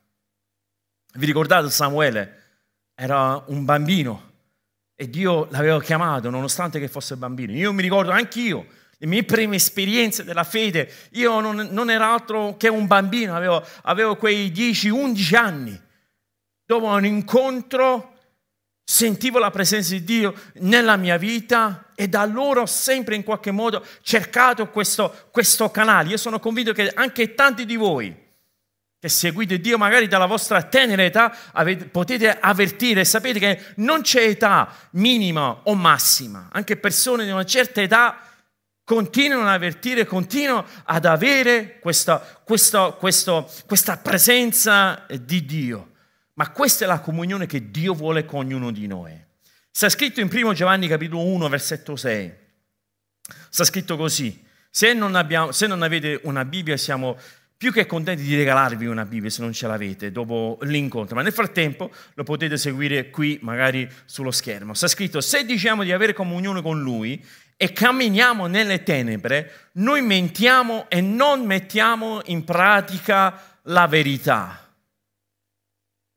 Vi 1.14 1.26
ricordate 1.28 1.70
Samuele? 1.70 2.40
Era 2.96 3.44
un 3.50 3.66
bambino 3.66 4.30
e 4.96 5.08
Dio 5.12 5.48
l'aveva 5.52 5.80
chiamato 5.80 6.32
nonostante 6.32 6.80
che 6.80 6.88
fosse 6.88 7.16
bambino. 7.18 7.52
Io 7.52 7.72
mi 7.72 7.84
ricordo 7.84 8.10
anch'io 8.10 8.66
le 9.02 9.08
mie 9.08 9.24
prime 9.24 9.56
esperienze 9.56 10.24
della 10.24 10.44
fede, 10.44 10.88
io 11.14 11.40
non, 11.40 11.70
non 11.72 11.90
ero 11.90 12.04
altro 12.04 12.56
che 12.56 12.68
un 12.68 12.86
bambino, 12.86 13.36
avevo, 13.36 13.66
avevo 13.82 14.16
quei 14.16 14.52
10-11 14.52 15.36
anni. 15.36 15.82
Dopo 16.64 16.86
un 16.86 17.04
incontro 17.04 18.14
sentivo 18.84 19.40
la 19.40 19.50
presenza 19.50 19.94
di 19.94 20.04
Dio 20.04 20.36
nella 20.58 20.98
mia 20.98 21.18
vita 21.18 21.86
e 21.96 22.10
da 22.10 22.22
allora 22.22 22.62
ho 22.62 22.68
sempre 22.68 23.16
in 23.16 23.24
qualche 23.24 23.50
modo 23.50 23.84
cercato 24.04 24.70
questo, 24.70 25.30
questo 25.32 25.72
canale. 25.72 26.10
Io 26.10 26.18
sono 26.18 26.40
convinto 26.40 26.72
che 26.72 26.92
anche 26.94 27.34
tanti 27.34 27.66
di 27.66 27.78
voi 27.78 28.16
che 29.00 29.10
seguite 29.10 29.60
Dio 29.60 29.80
magari 29.80 30.08
dalla 30.08 30.28
vostra 30.28 30.62
tenera 30.62 31.04
età 31.04 31.36
avete, 31.54 31.86
potete 31.86 32.38
avvertire, 32.40 33.04
sapete 33.04 33.40
che 33.40 33.64
non 33.78 34.02
c'è 34.02 34.26
età 34.26 34.72
minima 34.92 35.62
o 35.64 35.74
massima, 35.74 36.50
anche 36.52 36.78
persone 36.78 37.26
di 37.26 37.32
una 37.32 37.46
certa 37.46 37.82
età 37.82 38.26
continuano 38.92 39.44
ad 39.44 39.54
avvertire, 39.54 40.06
continuano 40.06 40.66
ad 40.84 41.06
avere 41.06 41.80
questa, 41.80 42.20
questa, 42.44 42.92
questa, 42.92 43.46
questa 43.66 43.96
presenza 43.96 45.06
di 45.18 45.46
Dio. 45.46 45.92
Ma 46.34 46.50
questa 46.50 46.84
è 46.84 46.88
la 46.90 47.00
comunione 47.00 47.46
che 47.46 47.72
Dio 47.72 47.94
vuole 47.94 48.26
con 48.26 48.40
ognuno 48.40 48.70
di 48.70 48.88
noi. 48.88 49.18
Sta 49.72 49.88
scritto 49.88 50.20
in 50.20 50.30
1 50.30 50.52
Giovanni 50.52 50.90
capitolo 50.90 51.24
1, 51.24 51.48
versetto 51.48 51.96
6. 51.96 52.34
Sta 53.50 53.64
scritto 53.64 53.96
così. 53.96 54.44
Se 54.70 54.92
non, 54.92 55.16
abbiamo, 55.16 55.54
se 55.54 55.68
non 55.68 55.84
avete 55.84 56.20
una 56.24 56.44
Bibbia 56.44 56.76
siamo 56.76 57.18
più 57.56 57.72
che 57.72 57.86
contenti 57.86 58.24
di 58.24 58.36
regalarvi 58.36 58.88
una 58.88 59.06
Bibbia 59.06 59.30
se 59.30 59.42
non 59.42 59.54
ce 59.54 59.68
l'avete 59.68 60.12
dopo 60.12 60.58
l'incontro, 60.64 61.16
ma 61.16 61.22
nel 61.22 61.32
frattempo 61.32 61.92
lo 62.16 62.24
potete 62.24 62.58
seguire 62.58 63.10
qui 63.10 63.40
magari 63.42 63.90
sullo 64.04 64.32
schermo. 64.32 64.74
Sta 64.74 64.88
scritto, 64.88 65.22
se 65.22 65.46
diciamo 65.46 65.84
di 65.84 65.94
avere 65.94 66.14
comunione 66.14 66.62
con 66.62 66.82
Lui 66.82 67.24
e 67.62 67.74
camminiamo 67.74 68.48
nelle 68.48 68.82
tenebre, 68.82 69.70
noi 69.74 70.02
mentiamo 70.02 70.90
e 70.90 71.00
non 71.00 71.46
mettiamo 71.46 72.20
in 72.26 72.44
pratica 72.44 73.60
la 73.66 73.86
verità. 73.86 74.74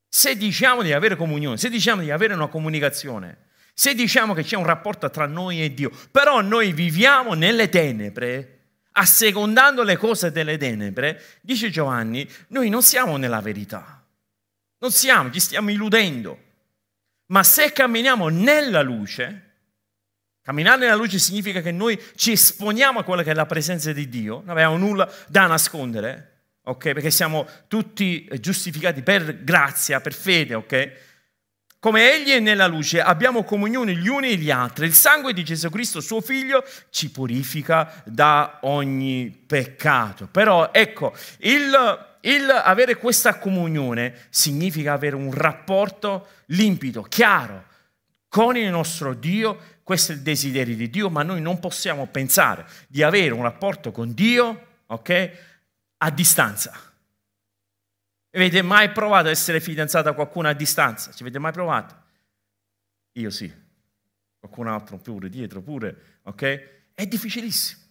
Se 0.09 0.35
diciamo 0.37 0.81
di 0.81 0.91
avere 0.91 1.15
comunione, 1.15 1.57
se 1.57 1.69
diciamo 1.69 2.01
di 2.01 2.09
avere 2.09 2.33
una 2.33 2.47
comunicazione, 2.47 3.49
se 3.75 3.93
diciamo 3.93 4.33
che 4.33 4.41
c'è 4.41 4.55
un 4.55 4.65
rapporto 4.65 5.07
tra 5.11 5.27
noi 5.27 5.61
e 5.61 5.71
Dio, 5.71 5.91
però 6.09 6.41
noi 6.41 6.73
viviamo 6.73 7.35
nelle 7.35 7.69
tenebre, 7.69 8.61
assecondando 8.93 9.83
le 9.83 9.97
cose 9.97 10.31
delle 10.31 10.57
tenebre, 10.57 11.21
dice 11.41 11.69
Giovanni, 11.69 12.27
noi 12.47 12.69
non 12.69 12.81
siamo 12.81 13.17
nella 13.17 13.41
verità. 13.41 14.03
Non 14.79 14.89
siamo, 14.89 15.29
ci 15.29 15.39
stiamo 15.39 15.69
illudendo. 15.69 16.39
Ma 17.27 17.43
se 17.43 17.71
camminiamo 17.71 18.29
nella 18.29 18.81
luce, 18.81 19.44
camminare 20.45 20.81
nella 20.81 20.93
luce 20.93 21.17
significa 21.17 21.59
che 21.59 21.71
noi 21.71 21.99
ci 22.15 22.33
esponiamo 22.33 22.99
a 22.99 23.03
quella 23.03 23.23
che 23.23 23.31
è 23.31 23.33
la 23.33 23.47
presenza 23.47 23.91
di 23.91 24.07
Dio, 24.07 24.43
non 24.45 24.49
abbiamo 24.49 24.77
nulla 24.77 25.11
da 25.27 25.47
nascondere, 25.47 26.33
ok? 26.65 26.93
Perché 26.93 27.09
siamo 27.09 27.47
tutti 27.67 28.29
giustificati 28.39 29.01
per 29.01 29.43
grazia, 29.43 30.01
per 30.01 30.13
fede, 30.13 30.53
ok? 30.53 30.91
Come 31.79 32.13
Egli 32.13 32.29
è 32.29 32.39
nella 32.39 32.67
luce, 32.67 33.01
abbiamo 33.01 33.43
comunione 33.43 33.95
gli 33.95 34.07
uni 34.07 34.29
e 34.29 34.35
gli 34.35 34.51
altri. 34.51 34.85
Il 34.85 34.93
sangue 34.93 35.33
di 35.33 35.43
Gesù 35.43 35.69
Cristo, 35.69 35.99
suo 35.99 36.21
Figlio, 36.21 36.63
ci 36.91 37.09
purifica 37.09 38.03
da 38.05 38.59
ogni 38.61 39.31
peccato. 39.47 40.27
Però 40.27 40.69
ecco, 40.71 41.11
il, 41.39 42.07
il 42.21 42.49
avere 42.51 42.97
questa 42.97 43.39
comunione 43.39 44.27
significa 44.29 44.93
avere 44.93 45.15
un 45.15 45.33
rapporto 45.33 46.27
limpido, 46.47 47.01
chiaro, 47.01 47.65
con 48.27 48.55
il 48.57 48.69
nostro 48.69 49.15
Dio. 49.15 49.73
Questo 49.85 50.13
è 50.13 50.15
il 50.15 50.21
desiderio 50.21 50.75
di 50.75 50.89
Dio, 50.89 51.11
ma 51.11 51.21
noi 51.21 51.41
non 51.41 51.59
possiamo 51.59 52.07
pensare 52.07 52.65
di 52.87 53.03
avere 53.03 53.33
un 53.33 53.43
rapporto 53.43 53.91
con 53.91 54.15
Dio, 54.15 54.79
ok, 54.87 55.31
a 55.97 56.09
distanza. 56.09 56.73
Avete 58.31 58.63
mai 58.63 58.89
provato 58.89 59.27
ad 59.27 59.33
essere 59.33 59.59
fidanzato 59.59 60.09
a 60.09 60.13
qualcuno 60.13 60.47
a 60.47 60.53
distanza? 60.53 61.11
Ci 61.11 61.21
avete 61.21 61.37
mai 61.37 61.51
provato? 61.51 61.95
Io 63.11 63.29
sì. 63.29 63.53
Qualcun 64.39 64.69
altro 64.69 64.97
pure, 64.97 65.29
dietro 65.29 65.61
pure, 65.61 66.19
ok? 66.23 66.69
È 66.95 67.05
difficilissimo. 67.05 67.81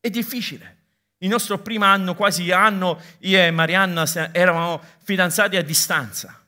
È 0.00 0.08
difficile. 0.08 0.76
Il 1.18 1.28
nostro 1.28 1.58
primo 1.58 1.84
anno, 1.84 2.14
quasi 2.14 2.50
anno, 2.50 2.98
io 3.18 3.38
e 3.38 3.50
Marianna 3.50 4.06
eravamo 4.32 4.82
fidanzati 5.02 5.58
a 5.58 5.62
distanza. 5.62 6.42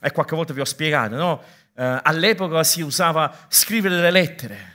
E 0.00 0.10
qualche 0.10 0.34
volta 0.34 0.54
vi 0.54 0.60
ho 0.60 0.64
spiegato, 0.64 1.16
no? 1.16 1.64
Eh, 1.78 2.00
all'epoca 2.02 2.64
si 2.64 2.80
usava 2.80 3.46
scrivere 3.48 3.96
delle 3.96 4.10
lettere. 4.10 4.74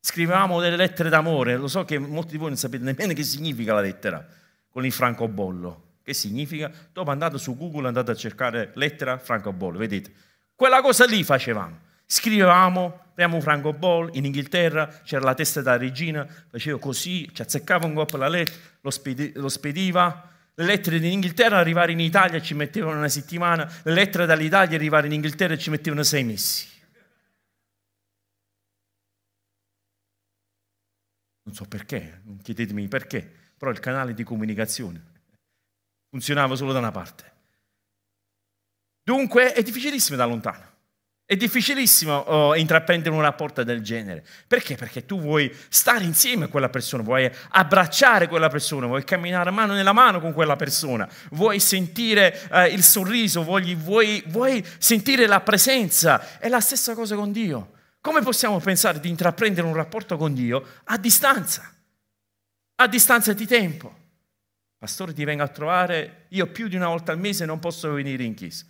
Scrivevamo 0.00 0.60
delle 0.60 0.76
lettere 0.76 1.08
d'amore. 1.08 1.56
Lo 1.56 1.68
so 1.68 1.84
che 1.84 1.98
molti 1.98 2.32
di 2.32 2.36
voi 2.36 2.48
non 2.48 2.58
sapete 2.58 2.84
nemmeno 2.84 3.14
che 3.14 3.22
significa 3.22 3.72
la 3.72 3.80
lettera 3.80 4.26
con 4.68 4.84
il 4.84 4.92
francobollo. 4.92 5.84
Che 6.02 6.14
significa? 6.14 6.70
Dopo 6.92 7.10
andate 7.10 7.38
su 7.38 7.56
Google, 7.56 7.88
andate 7.88 8.10
a 8.10 8.14
cercare 8.14 8.70
lettera 8.74 9.18
francobollo, 9.18 9.78
vedete? 9.78 10.12
Quella 10.54 10.80
cosa 10.80 11.04
lì 11.04 11.22
facevamo. 11.22 11.86
Scrivevamo, 12.06 13.00
abbiamo 13.10 13.36
un 13.36 13.42
francobollo, 13.42 14.10
in 14.14 14.24
Inghilterra 14.24 14.86
c'era 15.04 15.24
la 15.24 15.34
testa 15.34 15.60
della 15.60 15.76
regina, 15.76 16.26
faceva 16.48 16.78
così, 16.78 17.28
ci 17.34 17.42
azzeccava 17.42 17.86
un 17.86 17.94
colpo 17.94 18.16
la 18.16 18.28
lettera, 18.28 18.56
lo, 18.80 18.90
spedi, 18.90 19.32
lo 19.34 19.48
spediva. 19.48 20.30
Le 20.58 20.64
lettere 20.64 20.96
in 20.96 21.04
Inghilterra 21.04 21.58
arrivare 21.58 21.92
in 21.92 22.00
Italia 22.00 22.40
ci 22.40 22.52
mettevano 22.52 22.98
una 22.98 23.08
settimana, 23.08 23.64
le 23.84 23.92
lettere 23.92 24.26
dall'Italia 24.26 24.74
arrivare 24.76 25.06
in 25.06 25.12
Inghilterra 25.12 25.56
ci 25.56 25.70
mettevano 25.70 26.02
sei 26.02 26.24
mesi. 26.24 26.66
Non 31.44 31.54
so 31.54 31.64
perché, 31.64 32.22
non 32.24 32.38
chiedetemi 32.38 32.88
perché, 32.88 33.52
però 33.56 33.70
il 33.70 33.78
canale 33.78 34.14
di 34.14 34.24
comunicazione 34.24 35.00
funzionava 36.10 36.56
solo 36.56 36.72
da 36.72 36.80
una 36.80 36.90
parte. 36.90 37.32
Dunque 39.04 39.52
è 39.52 39.62
difficilissimo 39.62 40.16
da 40.16 40.24
lontano. 40.24 40.67
È 41.30 41.36
difficilissimo 41.36 42.14
oh, 42.14 42.56
intraprendere 42.56 43.14
un 43.14 43.20
rapporto 43.20 43.62
del 43.62 43.82
genere. 43.82 44.24
Perché? 44.46 44.76
Perché 44.76 45.04
tu 45.04 45.20
vuoi 45.20 45.54
stare 45.68 46.02
insieme 46.04 46.46
a 46.46 46.48
quella 46.48 46.70
persona, 46.70 47.02
vuoi 47.02 47.30
abbracciare 47.50 48.28
quella 48.28 48.48
persona, 48.48 48.86
vuoi 48.86 49.04
camminare 49.04 49.50
mano 49.50 49.74
nella 49.74 49.92
mano 49.92 50.22
con 50.22 50.32
quella 50.32 50.56
persona, 50.56 51.06
vuoi 51.32 51.60
sentire 51.60 52.48
eh, 52.50 52.68
il 52.68 52.82
sorriso, 52.82 53.42
vuoi, 53.42 53.74
vuoi, 53.74 54.24
vuoi 54.28 54.66
sentire 54.78 55.26
la 55.26 55.42
presenza. 55.42 56.38
È 56.38 56.48
la 56.48 56.60
stessa 56.60 56.94
cosa 56.94 57.14
con 57.14 57.30
Dio. 57.30 57.72
Come 58.00 58.22
possiamo 58.22 58.58
pensare 58.58 58.98
di 58.98 59.10
intraprendere 59.10 59.66
un 59.66 59.74
rapporto 59.74 60.16
con 60.16 60.32
Dio 60.32 60.64
a 60.84 60.96
distanza? 60.96 61.70
A 62.76 62.86
distanza 62.86 63.34
di 63.34 63.46
tempo. 63.46 63.94
Pastore 64.78 65.12
ti 65.12 65.24
vengo 65.24 65.42
a 65.42 65.48
trovare, 65.48 66.24
io 66.28 66.46
più 66.46 66.68
di 66.68 66.76
una 66.76 66.88
volta 66.88 67.12
al 67.12 67.18
mese 67.18 67.44
non 67.44 67.58
posso 67.58 67.92
venire 67.92 68.24
in 68.24 68.32
chiesa. 68.32 68.64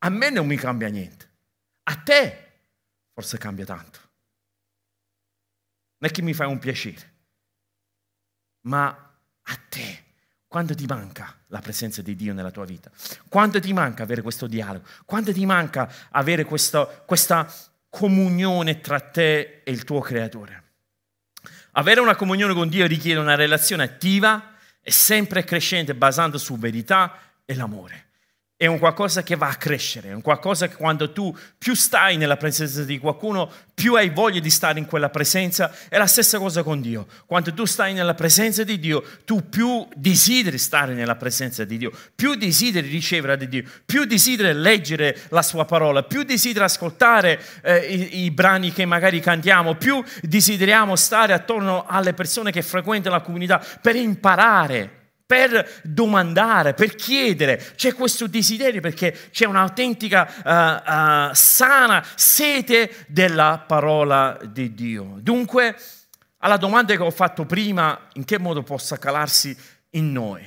A 0.00 0.10
me 0.10 0.28
non 0.28 0.46
mi 0.46 0.56
cambia 0.56 0.88
niente. 0.88 1.30
A 1.84 1.96
te 1.96 2.42
forse 3.12 3.38
cambia 3.38 3.64
tanto. 3.64 3.98
Non 5.98 6.10
è 6.10 6.14
che 6.14 6.22
mi 6.22 6.34
fai 6.34 6.48
un 6.48 6.58
piacere, 6.58 7.12
ma 8.62 8.86
a 8.88 9.56
te, 9.68 10.04
quando 10.46 10.74
ti 10.74 10.86
manca 10.86 11.36
la 11.48 11.60
presenza 11.60 12.02
di 12.02 12.16
Dio 12.16 12.34
nella 12.34 12.50
tua 12.50 12.64
vita? 12.64 12.90
Quando 13.28 13.60
ti 13.60 13.72
manca 13.72 14.02
avere 14.02 14.22
questo 14.22 14.46
dialogo? 14.46 14.86
Quando 15.04 15.32
ti 15.32 15.46
manca 15.46 15.92
avere 16.10 16.44
questo, 16.44 17.04
questa 17.06 17.52
comunione 17.88 18.80
tra 18.80 19.00
te 19.00 19.62
e 19.62 19.70
il 19.70 19.84
tuo 19.84 20.00
creatore? 20.00 20.60
Avere 21.72 22.00
una 22.00 22.16
comunione 22.16 22.54
con 22.54 22.68
Dio 22.68 22.86
richiede 22.86 23.20
una 23.20 23.34
relazione 23.34 23.84
attiva 23.84 24.56
e 24.80 24.90
sempre 24.90 25.44
crescente 25.44 25.94
basata 25.94 26.36
su 26.36 26.58
verità 26.58 27.16
e 27.44 27.54
l'amore 27.54 28.10
è 28.62 28.66
un 28.66 28.78
qualcosa 28.78 29.24
che 29.24 29.34
va 29.34 29.48
a 29.48 29.56
crescere, 29.56 30.10
è 30.10 30.12
un 30.12 30.20
qualcosa 30.20 30.68
che 30.68 30.76
quando 30.76 31.10
tu 31.10 31.36
più 31.58 31.74
stai 31.74 32.16
nella 32.16 32.36
presenza 32.36 32.84
di 32.84 33.00
qualcuno, 33.00 33.50
più 33.74 33.94
hai 33.94 34.10
voglia 34.10 34.38
di 34.38 34.50
stare 34.50 34.78
in 34.78 34.86
quella 34.86 35.08
presenza. 35.08 35.74
È 35.88 35.98
la 35.98 36.06
stessa 36.06 36.38
cosa 36.38 36.62
con 36.62 36.80
Dio. 36.80 37.08
Quando 37.26 37.52
tu 37.52 37.64
stai 37.64 37.92
nella 37.92 38.14
presenza 38.14 38.62
di 38.62 38.78
Dio, 38.78 39.02
tu 39.24 39.48
più 39.48 39.84
desideri 39.96 40.58
stare 40.58 40.94
nella 40.94 41.16
presenza 41.16 41.64
di 41.64 41.76
Dio, 41.76 41.90
più 42.14 42.36
desideri 42.36 42.88
ricevere 42.88 43.36
da 43.36 43.46
Dio, 43.46 43.64
più 43.84 44.04
desideri 44.04 44.56
leggere 44.56 45.18
la 45.30 45.42
sua 45.42 45.64
parola, 45.64 46.04
più 46.04 46.22
desideri 46.22 46.64
ascoltare 46.64 47.42
eh, 47.62 47.78
i, 47.78 48.22
i 48.26 48.30
brani 48.30 48.70
che 48.70 48.84
magari 48.84 49.18
cantiamo, 49.18 49.74
più 49.74 50.00
desideriamo 50.20 50.94
stare 50.94 51.32
attorno 51.32 51.84
alle 51.84 52.14
persone 52.14 52.52
che 52.52 52.62
frequentano 52.62 53.16
la 53.16 53.22
comunità 53.22 53.60
per 53.80 53.96
imparare 53.96 55.00
per 55.32 55.80
domandare, 55.82 56.74
per 56.74 56.94
chiedere. 56.94 57.56
C'è 57.74 57.94
questo 57.94 58.26
desiderio 58.26 58.82
perché 58.82 59.30
c'è 59.30 59.46
un'autentica, 59.46 60.28
uh, 60.44 61.30
uh, 61.30 61.34
sana 61.34 62.04
sete 62.16 63.06
della 63.06 63.64
parola 63.66 64.38
di 64.44 64.74
Dio. 64.74 65.16
Dunque, 65.20 65.74
alla 66.36 66.58
domanda 66.58 66.94
che 66.94 67.02
ho 67.02 67.10
fatto 67.10 67.46
prima, 67.46 68.08
in 68.12 68.26
che 68.26 68.38
modo 68.38 68.62
possa 68.62 68.98
calarsi 68.98 69.56
in 69.92 70.12
noi? 70.12 70.44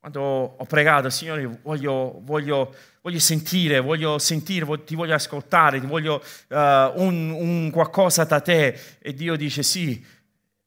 Quando 0.00 0.20
ho 0.20 0.64
pregato, 0.64 1.08
Signore, 1.08 1.60
voglio, 1.62 2.18
voglio, 2.24 2.74
voglio 3.00 3.20
sentire, 3.20 3.78
voglio 3.78 4.18
sentire, 4.18 4.66
ti 4.82 4.96
voglio 4.96 5.14
ascoltare, 5.14 5.78
ti 5.78 5.86
voglio 5.86 6.20
uh, 6.48 6.56
un, 6.56 7.30
un 7.30 7.70
qualcosa 7.70 8.24
da 8.24 8.40
te. 8.40 8.76
E 8.98 9.14
Dio 9.14 9.36
dice 9.36 9.62
sì, 9.62 10.04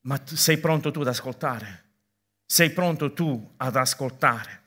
ma 0.04 0.18
sei 0.24 0.60
pronto 0.60 0.92
tu 0.92 1.02
ad 1.02 1.08
ascoltare? 1.08 1.87
Sei 2.50 2.70
pronto 2.70 3.12
tu 3.12 3.56
ad 3.58 3.75
ascoltare? 3.75 4.62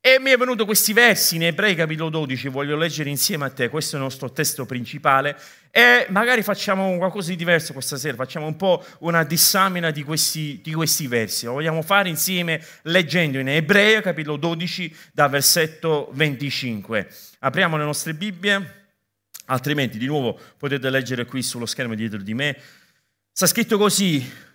E 0.00 0.18
mi 0.18 0.30
è 0.30 0.38
venuto 0.38 0.64
questi 0.64 0.94
versi 0.94 1.36
in 1.36 1.42
Ebrei 1.42 1.74
capitolo 1.74 2.08
12, 2.08 2.48
voglio 2.48 2.74
leggere 2.74 3.10
insieme 3.10 3.44
a 3.44 3.50
te, 3.50 3.68
questo 3.68 3.96
è 3.96 3.98
il 3.98 4.04
nostro 4.04 4.32
testo 4.32 4.64
principale 4.64 5.36
e 5.70 6.06
magari 6.08 6.42
facciamo 6.42 6.96
qualcosa 6.96 7.28
di 7.28 7.36
diverso 7.36 7.74
questa 7.74 7.98
sera, 7.98 8.16
facciamo 8.16 8.46
un 8.46 8.56
po' 8.56 8.82
una 9.00 9.22
dissamina 9.24 9.90
di 9.90 10.02
questi, 10.02 10.60
di 10.62 10.72
questi 10.72 11.06
versi, 11.06 11.44
lo 11.44 11.52
vogliamo 11.52 11.82
fare 11.82 12.08
insieme 12.08 12.64
leggendo 12.84 13.38
in 13.38 13.50
Ebrei 13.50 14.00
capitolo 14.00 14.38
12 14.38 14.96
da 15.12 15.28
versetto 15.28 16.08
25. 16.14 17.06
Apriamo 17.40 17.76
le 17.76 17.84
nostre 17.84 18.14
Bibbie, 18.14 18.92
altrimenti 19.44 19.98
di 19.98 20.06
nuovo 20.06 20.40
potete 20.56 20.88
leggere 20.88 21.26
qui 21.26 21.42
sullo 21.42 21.66
schermo 21.66 21.94
dietro 21.94 22.22
di 22.22 22.32
me. 22.32 22.56
Sta 23.30 23.46
scritto 23.46 23.76
così, 23.76 24.48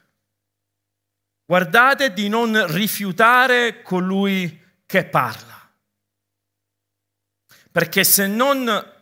Guardate 1.45 2.12
di 2.12 2.27
non 2.27 2.73
rifiutare 2.73 3.84
colui 3.84 4.60
che 4.86 5.05
parla. 5.05 5.69
Perché 7.71 8.03
se 8.03 8.25
non 8.25 8.93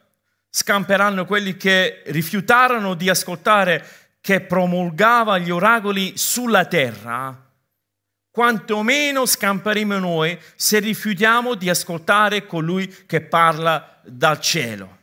scamperanno 0.50 1.26
quelli 1.26 1.56
che 1.56 2.04
rifiutarono 2.08 2.96
di 2.96 3.10
ascoltare 3.10 3.86
che 4.20 4.42
promulgava 4.42 5.38
gli 5.38 5.52
oracoli 5.52 6.18
sulla 6.18 6.66
terra, 6.66 7.50
quantomeno 8.30 9.26
scamperemo 9.26 10.00
noi 10.00 10.38
se 10.56 10.80
rifiutiamo 10.80 11.56
di 11.56 11.70
ascoltare 11.70 12.46
colui 12.46 12.88
che 13.06 13.22
parla 13.22 14.02
dal 14.04 14.40
cielo. 14.42 15.03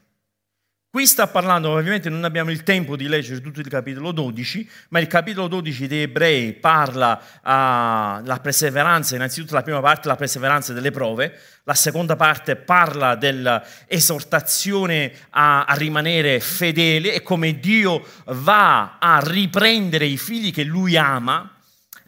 Qui 0.93 1.07
sta 1.07 1.29
parlando, 1.29 1.71
ovviamente 1.71 2.09
non 2.09 2.25
abbiamo 2.25 2.51
il 2.51 2.65
tempo 2.65 2.97
di 2.97 3.07
leggere 3.07 3.41
tutto 3.41 3.61
il 3.61 3.69
capitolo 3.69 4.11
12, 4.11 4.69
ma 4.89 4.99
il 4.99 5.07
capitolo 5.07 5.47
12 5.47 5.87
dei 5.87 6.03
Ebrei 6.03 6.53
parla 6.55 7.23
della 7.41 8.35
uh, 8.37 8.41
perseveranza, 8.41 9.15
innanzitutto 9.15 9.55
la 9.55 9.63
prima 9.63 9.79
parte 9.81 10.09
la 10.09 10.17
perseveranza 10.17 10.73
delle 10.73 10.91
prove, 10.91 11.39
la 11.63 11.75
seconda 11.75 12.17
parte 12.17 12.57
parla 12.57 13.15
dell'esortazione 13.15 15.13
a, 15.31 15.63
a 15.63 15.75
rimanere 15.75 16.41
fedele 16.41 17.15
e 17.15 17.23
come 17.23 17.61
Dio 17.61 18.05
va 18.25 18.99
a 18.99 19.21
riprendere 19.25 20.07
i 20.07 20.17
figli 20.17 20.53
che 20.53 20.65
lui 20.65 20.97
ama, 20.97 21.55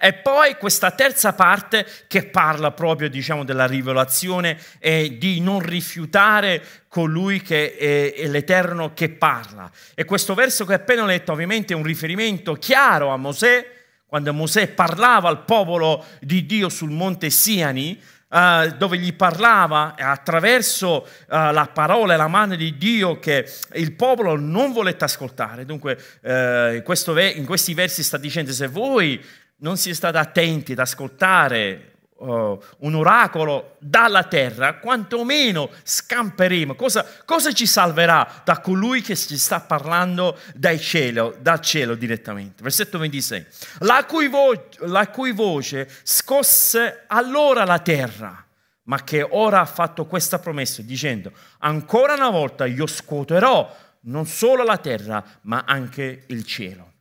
e 0.05 0.15
poi 0.15 0.57
questa 0.57 0.91
terza 0.91 1.33
parte 1.33 1.87
che 2.09 2.25
parla 2.25 2.73
proprio 2.73 3.09
diciamo, 3.09 3.45
della 3.45 3.69
rivelazione 3.69 4.59
e 4.81 5.17
di 5.17 5.41
non 5.41 5.61
rifiutare 5.61 6.61
colui 6.89 7.41
che 7.41 7.77
è, 7.77 8.27
l'Eterno 8.27 8.95
che 8.95 9.11
parla. 9.11 9.71
E 9.95 10.05
questo 10.05 10.35
verso 10.35 10.65
che 10.65 10.73
ho 10.73 10.77
appena 10.77 11.05
letto 11.05 11.31
ovviamente 11.31 11.73
è 11.73 11.77
un 11.77 11.85
riferimento 11.85 12.55
chiaro 12.55 13.11
a 13.11 13.17
Mosè, 13.17 13.65
quando 14.05 14.33
Mosè 14.33 14.67
parlava 14.71 15.29
al 15.29 15.45
popolo 15.45 16.05
di 16.19 16.47
Dio 16.47 16.69
sul 16.69 16.91
monte 16.91 17.31
Siani, 17.31 18.03
Uh, 18.33 18.75
dove 18.79 18.97
gli 18.97 19.13
parlava 19.13 19.95
attraverso 19.95 21.07
uh, 21.07 21.53
la 21.53 21.69
parola 21.71 22.15
e 22.15 22.17
la 22.17 22.29
mano 22.29 22.57
di 22.57 22.79
Dio 22.79 23.19
che 23.19 23.47
il 23.75 23.93
popolo 23.93 24.39
non 24.39 24.73
volette 24.73 25.05
ascoltare. 25.05 25.67
Dunque, 25.67 25.99
ve- 26.23 27.35
in, 27.37 27.45
questi 27.45 27.75
versi 27.75 28.03
sta 28.03 28.17
dicendo: 28.17 28.51
se 28.51 28.69
voi 28.69 29.23
non 29.63 29.77
si 29.77 29.91
è 29.91 29.95
stati 29.95 30.17
attenti 30.17 30.73
ad 30.73 30.79
ascoltare 30.79 31.93
uh, 32.17 32.61
un 32.79 32.95
oracolo 32.95 33.77
dalla 33.79 34.25
terra, 34.25 34.75
quantomeno 34.75 35.71
scamperemo. 35.83 36.75
Cosa, 36.75 37.05
cosa, 37.25 37.53
ci 37.53 37.67
salverà 37.67 38.43
da 38.45 38.61
colui 38.61 39.03
che 39.03 39.17
ci 39.17 39.37
sta 39.37 39.61
parlando 39.61 40.39
cielo, 40.79 41.37
dal 41.41 41.61
cielo 41.61 41.95
direttamente? 41.95 42.63
Versetto 42.63 42.99
26. 42.99 43.47
La 43.81 44.05
cui, 44.05 44.29
vo- 44.29 44.69
la 44.81 45.09
cui 45.09 45.33
voce 45.33 45.89
scosse 46.03 47.05
allora 47.07 47.65
la 47.65 47.79
terra, 47.79 48.45
ma 48.85 49.03
che 49.05 49.23
ora 49.23 49.61
ha 49.61 49.67
fatto 49.67 50.07
questa 50.07 50.39
promessa 50.39 50.83
dicendo, 50.83 51.31
ancora 51.59 52.15
una 52.15 52.31
volta 52.31 52.67
io 52.67 52.87
scuoterò 52.87 53.77
non 54.05 54.27
solo 54.27 54.65
la 54.65 54.79
terra, 54.79 55.23
ma 55.43 55.63
anche 55.65 56.25
il 56.27 56.45
cielo. 56.45 56.92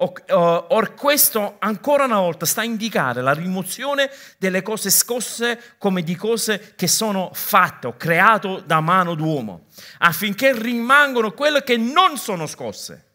Or 0.00 0.94
questo 0.94 1.56
ancora 1.58 2.04
una 2.04 2.20
volta 2.20 2.46
sta 2.46 2.60
a 2.60 2.64
indicare 2.64 3.20
la 3.20 3.32
rimozione 3.32 4.08
delle 4.38 4.62
cose 4.62 4.90
scosse 4.90 5.74
come 5.76 6.04
di 6.04 6.14
cose 6.14 6.74
che 6.76 6.86
sono 6.86 7.30
fatte 7.32 7.88
o 7.88 7.96
create 7.96 8.62
da 8.64 8.78
mano 8.80 9.16
d'uomo, 9.16 9.66
affinché 9.98 10.56
rimangano 10.56 11.32
quelle 11.32 11.64
che 11.64 11.76
non 11.76 12.16
sono 12.16 12.46
scosse. 12.46 13.06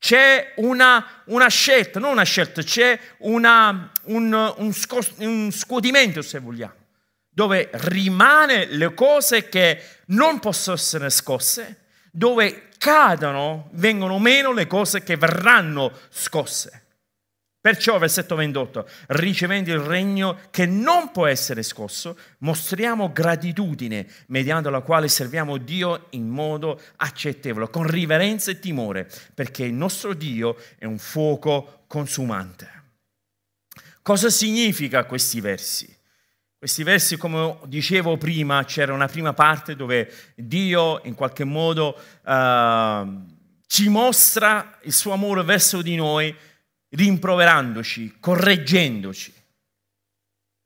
C'è 0.00 0.54
una, 0.56 1.22
una 1.26 1.48
scelta, 1.48 2.00
non 2.00 2.12
una 2.12 2.24
scelta, 2.24 2.62
c'è 2.62 2.98
una, 3.18 3.92
un, 4.04 4.54
un, 4.56 4.72
scos- 4.72 5.14
un 5.18 5.52
scuotimento 5.52 6.20
se 6.20 6.40
vogliamo, 6.40 6.86
dove 7.28 7.68
rimane 7.72 8.66
le 8.66 8.92
cose 8.92 9.48
che 9.48 9.82
non 10.06 10.40
possono 10.40 10.74
essere 10.74 11.10
scosse, 11.10 11.86
dove 12.10 12.67
cadono, 12.78 13.68
vengono 13.72 14.18
meno 14.18 14.52
le 14.52 14.66
cose 14.66 15.02
che 15.02 15.16
verranno 15.16 15.92
scosse. 16.08 16.84
Perciò, 17.60 17.98
versetto 17.98 18.36
28, 18.36 18.88
ricevendo 19.08 19.72
il 19.72 19.80
regno 19.80 20.38
che 20.50 20.64
non 20.64 21.10
può 21.10 21.26
essere 21.26 21.62
scosso, 21.64 22.16
mostriamo 22.38 23.12
gratitudine 23.12 24.06
mediante 24.28 24.70
la 24.70 24.80
quale 24.80 25.08
serviamo 25.08 25.58
Dio 25.58 26.06
in 26.10 26.28
modo 26.28 26.80
accettevole, 26.96 27.68
con 27.68 27.82
riverenza 27.82 28.52
e 28.52 28.60
timore, 28.60 29.10
perché 29.34 29.64
il 29.64 29.74
nostro 29.74 30.14
Dio 30.14 30.56
è 30.78 30.84
un 30.84 30.98
fuoco 30.98 31.82
consumante. 31.88 32.70
Cosa 34.02 34.30
significa 34.30 35.04
questi 35.04 35.40
versi? 35.40 35.97
Questi 36.58 36.82
versi, 36.82 37.16
come 37.16 37.56
dicevo 37.66 38.16
prima, 38.16 38.64
c'era 38.64 38.92
una 38.92 39.06
prima 39.06 39.32
parte 39.32 39.76
dove 39.76 40.12
Dio 40.34 41.00
in 41.04 41.14
qualche 41.14 41.44
modo 41.44 41.96
uh, 42.24 43.24
ci 43.68 43.88
mostra 43.88 44.76
il 44.82 44.92
suo 44.92 45.12
amore 45.12 45.44
verso 45.44 45.82
di 45.82 45.94
noi, 45.94 46.34
rimproverandoci, 46.88 48.16
correggendoci. 48.18 49.32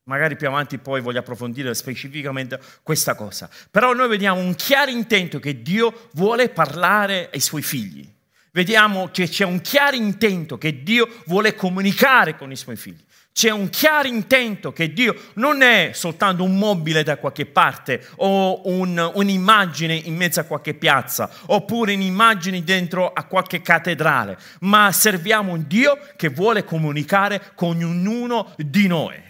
Magari 0.04 0.34
più 0.36 0.48
avanti 0.48 0.78
poi 0.78 1.02
voglio 1.02 1.18
approfondire 1.18 1.74
specificamente 1.74 2.58
questa 2.82 3.14
cosa. 3.14 3.50
Però 3.70 3.92
noi 3.92 4.08
vediamo 4.08 4.40
un 4.40 4.54
chiaro 4.54 4.90
intento 4.90 5.38
che 5.40 5.60
Dio 5.60 6.08
vuole 6.14 6.48
parlare 6.48 7.28
ai 7.30 7.40
suoi 7.40 7.60
figli. 7.60 8.10
Vediamo 8.50 9.10
che 9.10 9.28
c'è 9.28 9.44
un 9.44 9.60
chiaro 9.60 9.96
intento 9.96 10.56
che 10.56 10.82
Dio 10.82 11.06
vuole 11.26 11.54
comunicare 11.54 12.34
con 12.38 12.50
i 12.50 12.56
suoi 12.56 12.76
figli. 12.76 13.04
C'è 13.32 13.50
un 13.50 13.70
chiaro 13.70 14.08
intento 14.08 14.72
che 14.72 14.92
Dio 14.92 15.14
non 15.34 15.62
è 15.62 15.92
soltanto 15.94 16.44
un 16.44 16.58
mobile 16.58 17.02
da 17.02 17.16
qualche 17.16 17.46
parte 17.46 18.06
o 18.16 18.60
un, 18.68 19.10
un'immagine 19.14 19.94
in 19.94 20.14
mezzo 20.16 20.40
a 20.40 20.44
qualche 20.44 20.74
piazza 20.74 21.30
oppure 21.46 21.94
un'immagine 21.94 22.62
dentro 22.62 23.10
a 23.10 23.24
qualche 23.24 23.62
cattedrale, 23.62 24.36
ma 24.60 24.92
serviamo 24.92 25.52
un 25.52 25.64
Dio 25.66 25.98
che 26.14 26.28
vuole 26.28 26.64
comunicare 26.64 27.52
con 27.54 27.82
ognuno 27.82 28.52
di 28.58 28.86
noi. 28.86 29.20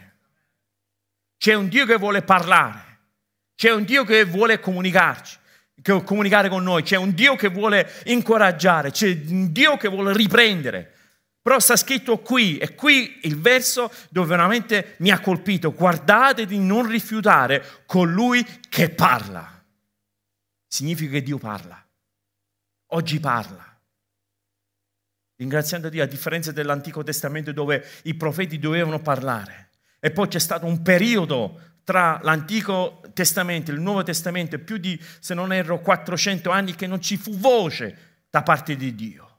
C'è 1.38 1.54
un 1.54 1.68
Dio 1.68 1.86
che 1.86 1.96
vuole 1.96 2.22
parlare, 2.22 2.98
c'è 3.54 3.72
un 3.72 3.84
Dio 3.84 4.04
che 4.04 4.24
vuole 4.24 4.58
comunicarci 4.58 5.38
comunicare 6.04 6.48
con 6.48 6.62
noi, 6.62 6.82
c'è 6.82 6.96
un 6.96 7.12
Dio 7.12 7.34
che 7.34 7.48
vuole 7.48 7.90
incoraggiare, 8.04 8.90
c'è 8.90 9.08
un 9.28 9.52
Dio 9.52 9.76
che 9.76 9.88
vuole 9.88 10.12
riprendere. 10.12 10.92
Però 11.42 11.58
sta 11.58 11.74
scritto 11.74 12.20
qui, 12.20 12.58
e 12.58 12.76
qui 12.76 13.18
il 13.22 13.40
verso 13.40 13.92
dove 14.10 14.28
veramente 14.28 14.94
mi 14.98 15.10
ha 15.10 15.18
colpito, 15.18 15.72
guardate 15.72 16.46
di 16.46 16.58
non 16.58 16.86
rifiutare 16.86 17.82
colui 17.84 18.46
che 18.68 18.90
parla. 18.90 19.64
Significa 20.68 21.12
che 21.12 21.22
Dio 21.22 21.38
parla. 21.38 21.84
Oggi 22.92 23.18
parla. 23.18 23.68
Ringraziando 25.36 25.88
Dio, 25.88 26.04
a 26.04 26.06
differenza 26.06 26.52
dell'Antico 26.52 27.02
Testamento 27.02 27.50
dove 27.50 27.84
i 28.04 28.14
profeti 28.14 28.60
dovevano 28.60 29.00
parlare. 29.00 29.70
E 29.98 30.12
poi 30.12 30.28
c'è 30.28 30.38
stato 30.38 30.66
un 30.66 30.80
periodo 30.82 31.72
tra 31.82 32.20
l'Antico 32.22 33.02
Testamento 33.12 33.72
e 33.72 33.74
il 33.74 33.80
Nuovo 33.80 34.04
Testamento, 34.04 34.56
più 34.60 34.76
di, 34.76 34.98
se 35.18 35.34
non 35.34 35.52
erro, 35.52 35.80
400 35.80 36.50
anni 36.50 36.76
che 36.76 36.86
non 36.86 37.00
ci 37.00 37.16
fu 37.16 37.36
voce 37.36 38.24
da 38.30 38.42
parte 38.44 38.76
di 38.76 38.94
Dio. 38.94 39.31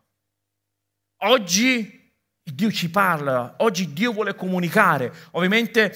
Oggi 1.25 2.12
Dio 2.43 2.71
ci 2.71 2.89
parla, 2.89 3.55
oggi 3.59 3.93
Dio 3.93 4.12
vuole 4.12 4.36
comunicare. 4.36 5.13
Ovviamente 5.31 5.95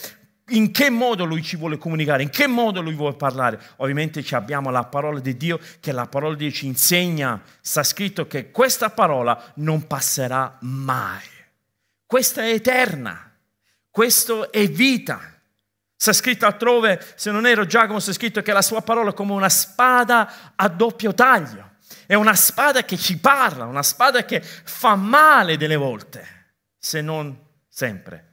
in 0.50 0.72
che 0.72 0.90
modo 0.90 1.26
Lui 1.26 1.44
ci 1.44 1.58
vuole 1.58 1.78
comunicare, 1.78 2.24
in 2.24 2.30
che 2.30 2.48
modo 2.48 2.82
Lui 2.82 2.94
vuole 2.94 3.16
parlare. 3.16 3.60
Ovviamente 3.78 4.24
abbiamo 4.36 4.70
la 4.70 4.86
parola 4.86 5.20
di 5.20 5.36
Dio, 5.36 5.60
che 5.82 5.92
la 5.92 6.06
parola 6.06 6.36
di 6.36 6.46
Dio 6.46 6.54
ci 6.54 6.66
insegna, 6.66 7.42
sta 7.60 7.84
scritto 7.84 8.28
che 8.28 8.52
questa 8.52 8.90
parola 8.90 9.52
non 9.56 9.86
passerà 9.88 10.58
mai. 10.62 11.26
Questa 12.06 12.44
è 12.44 12.54
eterna, 12.54 13.30
questo 13.90 14.50
è 14.52 14.66
vita. 14.70 15.20
Sta 16.00 16.14
scritto 16.14 16.46
altrove, 16.46 17.04
se 17.16 17.32
non 17.32 17.46
ero 17.46 17.66
Giacomo, 17.66 18.00
sta 18.00 18.14
scritto 18.14 18.42
che 18.42 18.54
la 18.54 18.62
sua 18.62 18.82
parola 18.82 19.10
è 19.10 19.14
come 19.14 19.34
una 19.34 19.50
spada 19.50 20.54
a 20.56 20.70
doppio 20.70 21.14
taglio. 21.14 21.72
È 22.06 22.14
una 22.14 22.36
spada 22.36 22.84
che 22.84 22.98
ci 22.98 23.18
parla, 23.18 23.66
una 23.66 23.84
spada 23.84 24.26
che 24.26 24.42
fa 24.42 24.96
male 24.96 25.58
delle 25.58 25.76
volte, 25.76 26.56
se 26.78 27.02
non 27.02 27.38
sempre. 27.68 28.26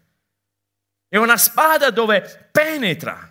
È 1.09 1.17
una 1.17 1.37
spada 1.37 1.91
dove 1.91 2.49
penetra. 2.51 3.31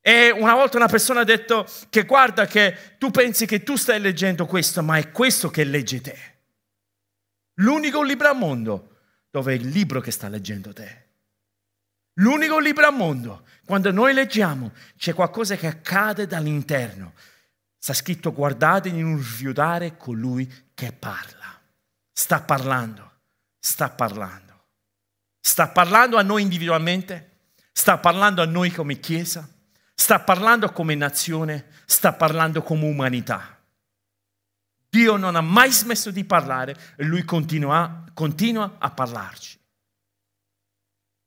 E 0.00 0.30
una 0.30 0.54
volta 0.54 0.76
una 0.76 0.86
persona 0.86 1.20
ha 1.20 1.24
detto 1.24 1.66
che 1.90 2.04
guarda 2.04 2.46
che 2.46 2.96
tu 2.98 3.10
pensi 3.10 3.46
che 3.46 3.64
tu 3.64 3.76
stai 3.76 4.00
leggendo 4.00 4.46
questo, 4.46 4.82
ma 4.82 4.98
è 4.98 5.10
questo 5.10 5.50
che 5.50 5.64
legge 5.64 6.00
te. 6.00 6.18
L'unico 7.54 8.02
libro 8.02 8.28
al 8.28 8.36
mondo 8.36 8.98
dove 9.30 9.52
è 9.52 9.56
il 9.56 9.68
libro 9.68 10.00
che 10.00 10.10
sta 10.10 10.28
leggendo 10.28 10.72
te. 10.72 11.04
L'unico 12.14 12.58
libro 12.58 12.86
al 12.86 12.94
mondo. 12.94 13.44
Quando 13.64 13.90
noi 13.90 14.14
leggiamo 14.14 14.72
c'è 14.96 15.12
qualcosa 15.12 15.56
che 15.56 15.66
accade 15.66 16.26
dall'interno. 16.26 17.14
Sta 17.86 17.94
scritto 17.94 18.32
guardate 18.32 18.90
di 18.90 19.00
non 19.00 19.16
rifiutare 19.16 19.96
colui 19.96 20.52
che 20.74 20.90
parla. 20.90 21.56
Sta 22.12 22.40
parlando, 22.40 23.12
sta 23.60 23.90
parlando. 23.90 24.64
Sta 25.38 25.68
parlando 25.68 26.16
a 26.16 26.22
noi 26.22 26.42
individualmente, 26.42 27.52
sta 27.70 27.96
parlando 27.98 28.42
a 28.42 28.44
noi 28.44 28.72
come 28.72 28.98
Chiesa, 28.98 29.48
sta 29.94 30.18
parlando 30.18 30.72
come 30.72 30.96
nazione, 30.96 31.66
sta 31.84 32.12
parlando 32.12 32.60
come 32.60 32.86
umanità. 32.86 33.56
Dio 34.88 35.14
non 35.14 35.36
ha 35.36 35.40
mai 35.40 35.70
smesso 35.70 36.10
di 36.10 36.24
parlare 36.24 36.76
e 36.96 37.04
lui 37.04 37.22
continua, 37.22 38.04
continua 38.14 38.78
a 38.80 38.90
parlarci. 38.90 39.60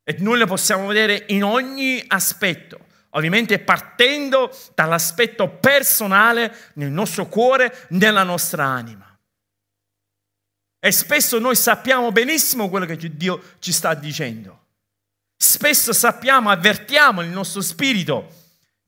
E 0.04 0.18
noi 0.20 0.38
lo 0.38 0.46
possiamo 0.46 0.88
vedere 0.88 1.24
in 1.30 1.46
ogni 1.46 2.04
aspetto 2.06 2.88
Ovviamente 3.12 3.60
partendo 3.60 4.56
dall'aspetto 4.76 5.50
personale 5.50 6.72
nel 6.74 6.92
nostro 6.92 7.28
cuore, 7.28 7.88
nella 7.90 8.24
nostra 8.24 8.66
anima. 8.66 9.06
E 10.80 10.92
spesso 10.92 11.40
noi 11.40 11.56
sappiamo 11.56 12.12
benissimo 12.12 12.70
quello 12.70 12.86
che 12.86 12.98
Dio 13.18 13.42
ci 13.60 13.72
sta 13.72 13.94
dicendo. 13.94 14.68
Spesso 15.36 15.94
sappiamo, 15.94 16.50
avvertiamo 16.50 17.22
il 17.22 17.30
nostro 17.30 17.62
spirito 17.62 18.39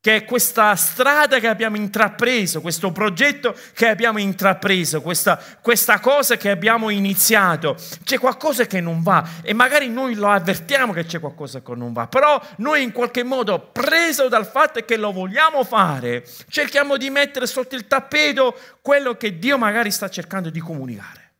che 0.02 0.26
questa 0.26 0.76
strada 0.76 1.40
che 1.40 1.48
abbiamo 1.48 1.76
intrapreso, 1.76 2.60
questo 2.60 2.92
progetto 2.92 3.56
che 3.74 3.88
abbiamo 3.88 4.18
intrapreso, 4.18 5.00
questa, 5.00 5.40
questa, 5.62 6.00
cosa 6.00 6.38
che 6.38 6.50
abbiamo 6.50 6.90
iniziato, 6.90 7.78
c'è 8.04 8.18
qualcosa 8.18 8.66
che 8.66 8.82
non 8.82 9.04
va 9.04 9.24
e 9.44 9.54
magari 9.54 9.90
noi 9.90 10.16
lo 10.16 10.28
avvertiamo 10.28 10.92
che 10.92 11.06
c'è 11.06 11.20
qualcosa 11.20 11.62
che 11.62 11.76
non 11.76 11.94
va, 11.94 12.08
però 12.08 12.42
noi 12.58 12.82
in 12.82 12.92
qualche 12.92 13.22
modo, 13.22 13.70
preso 13.72 14.28
dal 14.28 14.48
fatto 14.48 14.84
che 14.84 14.98
lo 14.98 15.12
vogliamo 15.12 15.64
fare, 15.64 16.26
cerchiamo 16.50 16.98
di 16.98 17.12
mettere 17.12 17.46
sotto 17.46 17.76
il 17.76 17.86
tappeto 17.86 18.58
quello 18.82 19.16
che 19.16 19.38
Dio 19.38 19.60
magari 19.60 19.92
sta 19.92 20.10
cercando 20.10 20.50
di 20.50 20.60
comunicare. 20.60 21.36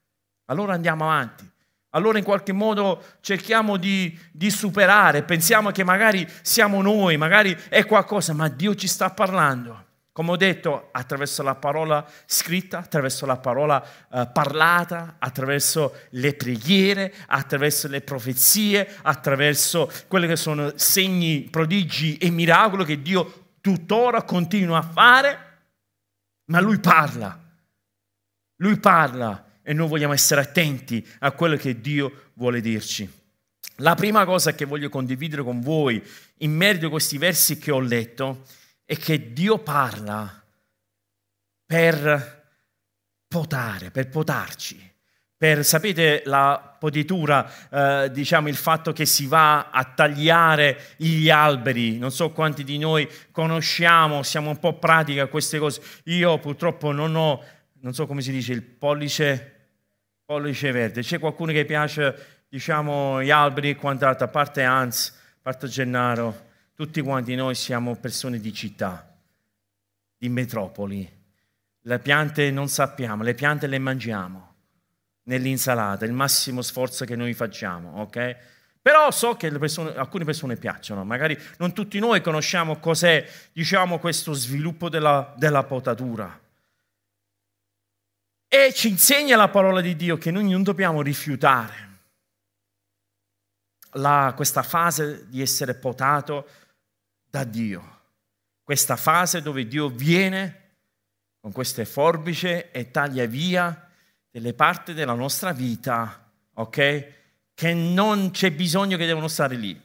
Allora 0.46 0.74
andiamo 0.74 1.06
avanti 1.06 1.51
allora 1.92 2.18
in 2.18 2.24
qualche 2.24 2.54
modo 2.54 3.04
cerchiamo 3.20 3.78
di, 3.78 4.18
di, 4.32 4.50
superare, 4.50 5.24
pensiamo 5.24 5.72
che 5.72 5.84
magari 5.84 6.26
siamo 6.42 6.82
noi, 6.82 7.18
magari 7.18 7.58
è 7.68 7.86
qualcosa, 7.86 8.34
ma 8.34 8.48
Dio 8.48 8.76
ci 8.76 8.88
sta 8.88 9.10
parlando. 9.10 9.88
Come 10.14 10.32
ho 10.32 10.38
detto, 10.38 10.90
attraverso 10.92 11.42
la 11.42 11.56
parola 11.56 12.06
scritta, 12.26 12.80
attraverso 12.80 13.26
la 13.26 13.38
parola 13.38 13.84
eh, 14.12 14.28
parlata, 14.32 15.16
attraverso 15.20 15.96
le 16.12 16.34
preghiere, 16.34 17.14
attraverso 17.28 17.88
le 17.88 18.02
profezie, 18.02 18.98
attraverso 19.02 19.90
quelli 20.08 20.28
che 20.28 20.36
sono 20.36 20.74
segni, 20.76 21.48
prodigi 21.50 22.18
e 22.18 22.30
miracoli 22.30 22.86
che 22.86 23.02
Dio 23.02 23.50
tuttora 23.62 24.24
continua 24.24 24.80
a 24.80 24.82
fare, 24.82 25.40
ma 26.46 26.60
Lui 26.62 26.80
parla. 26.80 27.38
Lui 28.58 28.78
parla 28.80 29.51
e 29.64 29.74
noi 29.74 29.88
vogliamo 29.88 30.14
essere 30.14 30.42
attenti 30.42 31.06
a 31.20 31.32
quello 31.32 31.56
che 31.56 31.80
Dio 31.80 32.30
vuole 32.34 32.62
dirci. 32.62 33.10
La 33.78 33.96
prima 33.96 34.26
cosa 34.26 34.54
che 34.54 34.66
voglio 34.66 34.90
condividere 34.90 35.44
con 35.44 35.62
voi 35.62 36.04
in 36.38 36.52
merito 36.52 36.88
a 36.88 36.90
questi 36.90 37.18
versi 37.18 37.58
che 37.58 37.72
ho 37.72 37.80
letto 37.80 38.44
è 38.86 38.96
che 38.98 39.34
Dio 39.34 39.60
parla 39.60 40.44
per 41.66 42.40
potare, 43.28 43.92
per 43.92 44.10
potarci. 44.10 44.90
Per, 45.42 45.66
sapete, 45.66 46.22
la 46.26 46.76
potitura, 46.78 47.50
eh, 48.04 48.12
diciamo 48.12 48.48
il 48.48 48.56
fatto 48.56 48.94
che 48.94 49.08
si 49.08 49.26
va 49.26 49.72
a 49.72 49.84
tagliare 49.86 50.96
gli 50.98 51.32
alberi, 51.32 51.98
non 51.98 52.12
so 52.12 52.30
quanti 52.30 52.64
di 52.64 52.78
noi 52.78 53.10
conosciamo, 53.32 54.22
siamo 54.22 54.52
un 54.52 54.60
po' 54.60 54.78
pratici 54.78 55.18
a 55.18 55.26
queste 55.26 55.58
cose. 55.58 55.82
Io 56.04 56.38
purtroppo 56.38 56.92
non 56.92 57.16
ho 57.16 57.44
non 57.82 57.94
so 57.94 58.06
come 58.06 58.22
si 58.22 58.32
dice, 58.32 58.54
il 58.54 58.62
pollice, 58.62 59.51
pollice 60.32 60.72
verde. 60.72 61.02
C'è 61.02 61.20
qualcuno 61.20 61.52
che 61.52 61.66
piace, 61.66 62.44
diciamo, 62.48 63.22
gli 63.22 63.32
alberi 63.32 63.72
e 63.72 63.76
quant'altro, 63.76 64.26
a 64.26 64.30
parte 64.30 64.64
Hans, 64.64 65.10
a 65.10 65.40
parte 65.42 65.68
Gennaro, 65.68 66.50
tutti 66.74 67.02
quanti 67.02 67.36
noi 67.36 67.54
siamo 67.54 67.98
persone 67.98 68.40
di 68.40 68.54
città, 68.54 69.14
di 70.18 70.30
metropoli. 70.30 71.20
Le 71.82 72.00
piante 72.00 72.50
non 72.50 72.70
sappiamo, 72.70 73.24
le 73.24 73.34
piante 73.34 73.68
le 73.68 73.78
mangiamo 73.78 74.54
nell'insalata, 75.24 76.06
il 76.06 76.14
massimo 76.14 76.62
sforzo 76.62 77.04
che 77.04 77.18
noi 77.18 77.34
facciamo, 77.34 78.00
ok? 78.00 78.36
Però 78.82 79.12
so 79.12 79.36
che 79.36 79.52
persone, 79.52 79.94
alcune 79.96 80.24
persone 80.24 80.56
piacciono, 80.56 81.04
magari 81.04 81.38
non 81.58 81.74
tutti 81.74 82.00
noi 82.00 82.22
conosciamo 82.22 82.78
cos'è, 82.78 83.28
diciamo, 83.52 84.00
questo 84.00 84.32
sviluppo 84.32 84.88
della, 84.88 85.34
della 85.36 85.64
potatura. 85.64 86.40
E 88.54 88.74
ci 88.74 88.90
insegna 88.90 89.38
la 89.38 89.48
parola 89.48 89.80
di 89.80 89.96
Dio 89.96 90.18
che 90.18 90.30
noi 90.30 90.50
non 90.50 90.62
dobbiamo 90.62 91.02
rifiutare. 91.02 91.90
la, 93.94 94.34
questa 94.36 94.64
fase 94.64 95.28
di 95.28 95.42
essere 95.42 95.74
potato 95.74 96.48
da 97.30 97.44
Dio. 97.44 98.00
Questa 98.64 98.96
fase 98.96 99.42
dove 99.42 99.68
Dio 99.68 99.90
viene 99.90 100.60
con 101.40 101.52
queste 101.52 101.86
forbici 101.86 102.48
e 102.48 102.92
taglia 102.92 103.26
via 103.26 103.90
delle 104.30 104.54
parti 104.54 104.94
della 104.94 105.14
nostra 105.14 105.52
vita, 105.52 106.30
ok? 106.54 107.14
Che 107.54 107.74
non 107.74 108.32
c'è 108.32 108.52
bisogno 108.52 108.98
che 108.98 109.06
devono 109.06 109.28
stare 109.28 109.56
lì. 109.56 109.80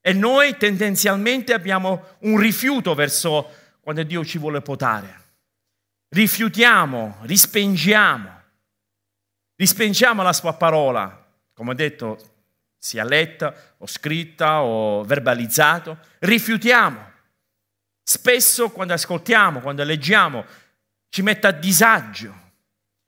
E 0.00 0.12
noi 0.12 0.56
tendenzialmente 0.56 1.52
abbiamo 1.52 2.16
un 2.20 2.38
rifiuto 2.38 2.94
verso 2.94 3.50
quando 3.80 4.02
Dio 4.02 4.24
ci 4.24 4.38
vuole 4.38 4.60
potare. 4.60 5.24
Rifiutiamo, 6.08 7.18
rispengiamo, 7.22 8.42
rispengiamo 9.56 10.22
la 10.22 10.32
sua 10.32 10.54
parola, 10.54 11.26
come 11.52 11.70
ho 11.70 11.74
detto, 11.74 12.34
sia 12.78 13.02
letta 13.02 13.52
o 13.78 13.86
scritta 13.86 14.62
o 14.62 15.02
verbalizzato, 15.02 15.98
rifiutiamo. 16.20 17.12
Spesso 18.02 18.70
quando 18.70 18.92
ascoltiamo, 18.92 19.60
quando 19.60 19.82
leggiamo, 19.82 20.44
ci 21.08 21.22
mette 21.22 21.48
a 21.48 21.50
disagio. 21.50 22.44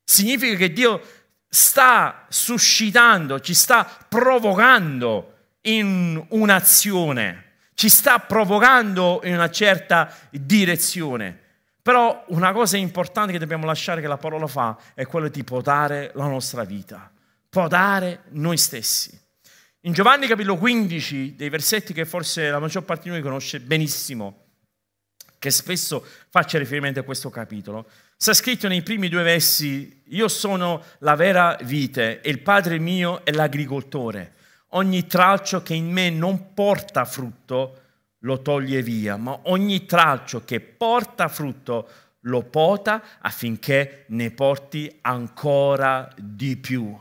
Significa 0.03 0.57
che 0.57 0.73
Dio 0.73 1.01
sta 1.49 2.27
suscitando, 2.29 3.39
ci 3.39 3.55
sta 3.55 3.85
provocando 3.85 5.35
in 5.63 6.23
un'azione, 6.31 7.53
ci 7.75 7.89
sta 7.89 8.19
provocando 8.19 9.21
in 9.23 9.35
una 9.35 9.51
certa 9.51 10.13
direzione. 10.31 11.47
Però 11.89 12.23
una 12.27 12.53
cosa 12.53 12.77
importante 12.77 13.33
che 13.33 13.39
dobbiamo 13.39 13.65
lasciare 13.65 14.03
che 14.03 14.09
la 14.09 14.19
parola 14.19 14.47
fa 14.47 14.77
è 14.93 15.07
quella 15.07 15.29
di 15.29 15.43
podare 15.43 16.11
la 16.17 16.27
nostra 16.27 16.63
vita, 16.65 17.11
podare 17.49 18.25
noi 18.33 18.59
stessi. 18.59 19.19
In 19.81 19.95
Giovanni 19.95 20.27
capitolo 20.27 20.59
15, 20.59 21.35
dei 21.35 21.49
versetti 21.49 21.95
che 21.95 22.05
forse 22.05 22.51
la 22.51 22.59
maggior 22.59 22.83
parte 22.83 23.05
di 23.05 23.09
noi 23.09 23.23
conosce 23.23 23.61
benissimo, 23.61 24.49
che 25.39 25.51
spesso 25.51 26.05
faccia 26.29 26.59
riferimento 26.59 27.01
a 27.01 27.05
questo 27.05 27.31
capitolo, 27.31 27.89
sta 28.19 28.35
scritto 28.35 28.69
nei 28.69 28.83
primi 28.83 29.09
due 29.09 29.23
versi, 29.23 30.03
io 30.09 30.29
sono 30.29 30.83
la 30.99 31.15
vera 31.15 31.57
vite 31.63 32.21
e 32.21 32.29
il 32.29 32.41
Padre 32.41 32.79
mio 32.79 33.25
è 33.25 33.31
l'agricoltore. 33.31 34.35
Ogni 34.73 35.07
tralcio 35.07 35.63
che 35.63 35.73
in 35.73 35.91
me 35.91 36.11
non 36.11 36.53
porta 36.53 37.07
frutto 37.07 37.85
lo 38.21 38.43
toglie 38.43 38.83
via, 38.83 39.17
ma 39.17 39.39
ogni 39.45 39.87
tralcio 39.87 40.45
che 40.45 40.61
porta 40.61 41.29
frutto 41.29 41.89
lo 42.23 42.43
pota 42.43 43.19
affinché 43.21 44.05
ne 44.09 44.31
porti 44.31 44.99
ancora 45.03 46.13
di 46.17 46.57
più. 46.57 46.97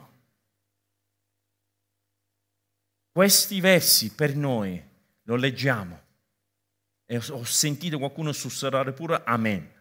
Questi 3.12 3.60
versi 3.60 4.14
per 4.14 4.36
noi 4.36 4.82
lo 5.24 5.36
leggiamo 5.36 6.02
e 7.06 7.18
ho 7.18 7.44
sentito 7.44 7.98
qualcuno 7.98 8.32
sussurrare 8.32 8.94
pure 8.94 9.24
Amen. 9.26 9.74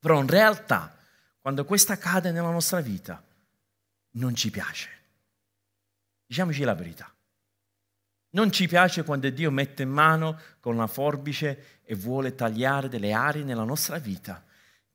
Però 0.00 0.20
in 0.20 0.26
realtà, 0.26 0.98
quando 1.40 1.64
questo 1.64 1.92
accade 1.92 2.32
nella 2.32 2.50
nostra 2.50 2.80
vita, 2.80 3.22
non 4.12 4.34
ci 4.34 4.50
piace. 4.50 4.90
Diciamoci 6.26 6.62
la 6.64 6.74
verità. 6.74 7.13
Non 8.34 8.50
ci 8.52 8.66
piace 8.66 9.04
quando 9.04 9.28
Dio 9.30 9.50
mette 9.50 9.82
in 9.82 9.90
mano 9.90 10.40
con 10.60 10.76
la 10.76 10.86
forbice 10.86 11.80
e 11.82 11.94
vuole 11.94 12.34
tagliare 12.34 12.88
delle 12.88 13.12
aree 13.12 13.44
nella 13.44 13.64
nostra 13.64 13.98
vita 13.98 14.44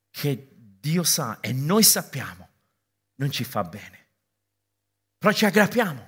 che 0.09 0.49
Dio 0.51 1.03
sa 1.03 1.39
e 1.39 1.53
noi 1.53 1.83
sappiamo 1.83 2.47
non 3.15 3.31
ci 3.31 3.43
fa 3.43 3.63
bene. 3.63 4.07
Però 5.17 5.33
ci 5.33 5.45
aggrappiamo 5.45 6.07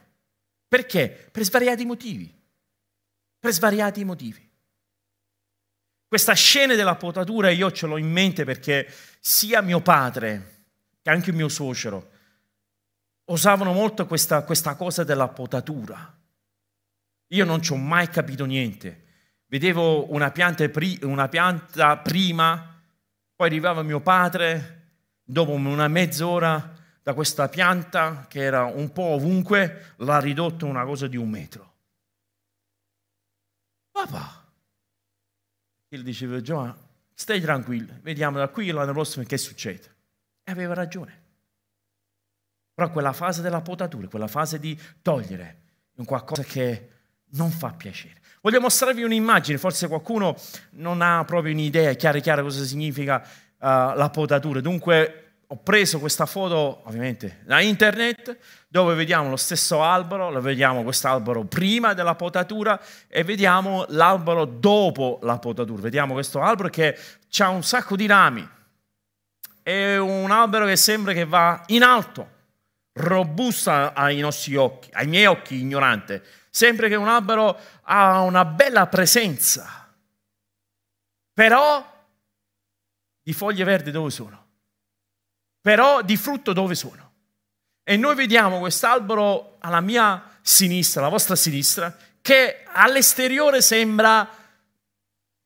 perché? 0.67 1.29
Per 1.31 1.43
svariati 1.43 1.85
motivi. 1.85 2.33
Per 3.39 3.51
svariati 3.51 4.05
motivi. 4.05 4.49
Questa 6.07 6.33
scena 6.33 6.75
della 6.75 6.95
potatura 6.95 7.49
io 7.49 7.71
ce 7.71 7.87
l'ho 7.87 7.97
in 7.97 8.09
mente 8.09 8.43
perché 8.43 8.89
sia 9.19 9.61
mio 9.61 9.81
padre 9.81 10.65
che 11.01 11.09
anche 11.09 11.31
mio 11.31 11.47
suocero 11.47 12.09
usavano 13.25 13.71
molto 13.73 14.05
questa, 14.05 14.43
questa 14.43 14.75
cosa 14.75 15.03
della 15.03 15.29
potatura. 15.29 16.19
Io 17.31 17.45
non 17.45 17.61
ci 17.61 17.71
ho 17.71 17.77
mai 17.77 18.07
capito 18.09 18.45
niente. 18.45 19.03
Vedevo 19.47 20.11
una 20.13 20.31
pianta, 20.31 20.69
una 21.03 21.27
pianta 21.27 21.97
prima, 21.97 22.81
poi 23.35 23.47
arrivava 23.47 23.83
mio 23.83 24.01
padre, 24.01 24.81
dopo 25.23 25.51
una 25.51 25.87
mezz'ora 25.87 26.77
da 27.03 27.13
questa 27.13 27.47
pianta 27.49 28.25
che 28.27 28.41
era 28.41 28.65
un 28.65 28.91
po' 28.91 29.03
ovunque, 29.03 29.93
l'ha 29.97 30.19
ridotto 30.19 30.65
una 30.65 30.85
cosa 30.85 31.07
di 31.07 31.17
un 31.17 31.29
metro. 31.29 31.73
Papà, 33.91 34.45
il 35.89 36.03
diceva 36.03 36.39
Giovanni, 36.41 36.75
stai 37.13 37.41
tranquillo, 37.41 37.97
vediamo 38.01 38.37
da 38.37 38.47
qui 38.49 38.69
all'anno 38.69 38.93
prossimo 38.93 39.25
che 39.25 39.37
succede. 39.37 39.95
E 40.43 40.51
aveva 40.51 40.73
ragione. 40.73 41.19
Però 42.73 42.89
quella 42.89 43.13
fase 43.13 43.41
della 43.41 43.61
potatura, 43.61 44.07
quella 44.07 44.27
fase 44.27 44.59
di 44.59 44.79
togliere, 45.01 45.61
è 45.93 45.99
un 45.99 46.05
qualcosa 46.05 46.43
che 46.43 46.89
non 47.31 47.51
fa 47.51 47.71
piacere. 47.71 48.19
Voglio 48.41 48.59
mostrarvi 48.59 49.03
un'immagine, 49.03 49.57
forse 49.57 49.87
qualcuno 49.87 50.35
non 50.71 51.01
ha 51.01 51.23
proprio 51.25 51.53
un'idea 51.53 51.93
chiara 51.93 52.19
chiara 52.19 52.41
cosa 52.41 52.63
significa 52.63 53.21
uh, 53.23 53.65
la 53.95 54.09
potatura. 54.11 54.61
Dunque 54.61 55.21
ho 55.45 55.57
preso 55.57 55.99
questa 55.99 56.25
foto 56.25 56.81
ovviamente 56.85 57.39
da 57.43 57.59
internet 57.59 58.37
dove 58.69 58.95
vediamo 58.95 59.29
lo 59.29 59.35
stesso 59.35 59.83
albero, 59.83 60.31
lo 60.31 60.39
vediamo 60.39 60.81
quest'albero 60.81 61.43
prima 61.43 61.93
della 61.93 62.15
potatura 62.15 62.81
e 63.07 63.23
vediamo 63.23 63.85
l'albero 63.89 64.45
dopo 64.45 65.19
la 65.23 65.37
potatura. 65.39 65.81
Vediamo 65.81 66.13
questo 66.13 66.41
albero 66.41 66.69
che 66.69 66.97
ha 67.37 67.49
un 67.49 67.63
sacco 67.63 67.97
di 67.97 68.07
rami. 68.07 68.47
È 69.61 69.97
un 69.97 70.31
albero 70.31 70.65
che 70.65 70.77
sembra 70.77 71.11
che 71.11 71.25
va 71.25 71.61
in 71.67 71.83
alto, 71.83 72.27
robusto 72.93 73.71
ai 73.71 74.19
nostri 74.19 74.55
occhi, 74.55 74.89
ai 74.93 75.07
miei 75.07 75.25
occhi 75.25 75.59
ignorante. 75.59 76.23
Sembra 76.51 76.87
che 76.87 76.95
un 76.95 77.07
albero 77.07 77.57
ha 77.83 78.21
una 78.21 78.45
bella 78.45 78.85
presenza. 78.85 79.91
Però 81.33 82.05
i 83.23 83.33
foglie 83.33 83.63
verdi 83.63 83.89
dove 83.89 84.11
sono? 84.11 84.41
però 85.61 86.01
di 86.01 86.17
frutto 86.17 86.53
dove 86.53 86.75
sono? 86.75 87.09
E 87.83 87.95
noi 87.95 88.15
vediamo 88.15 88.59
quest'albero 88.59 89.57
alla 89.59 89.81
mia 89.81 90.39
sinistra, 90.41 91.01
alla 91.01 91.09
vostra 91.09 91.35
sinistra, 91.35 91.95
che 92.21 92.63
all'esteriore 92.65 93.61
sembra 93.61 94.27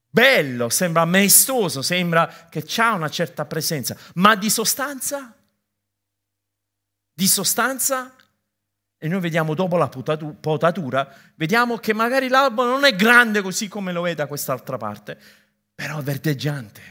bello, 0.07 0.69
sembra 0.69 1.05
maestoso, 1.05 1.81
sembra 1.81 2.47
che 2.49 2.65
ha 2.77 2.93
una 2.93 3.09
certa 3.09 3.45
presenza, 3.45 3.97
ma 4.15 4.35
di 4.35 4.49
sostanza? 4.49 5.33
Di 7.13 7.27
sostanza? 7.27 8.14
E 8.97 9.08
noi 9.08 9.19
vediamo 9.19 9.53
dopo 9.53 9.77
la 9.77 9.89
potatura, 9.89 11.13
vediamo 11.36 11.77
che 11.77 11.93
magari 11.93 12.27
l'albero 12.27 12.69
non 12.69 12.86
è 12.86 12.95
grande 12.95 13.41
così 13.41 13.67
come 13.67 13.91
lo 13.91 14.08
è 14.08 14.15
da 14.15 14.25
quest'altra 14.25 14.77
parte, 14.77 15.17
però 15.75 15.99
è 15.99 16.01
verdeggiante, 16.01 16.81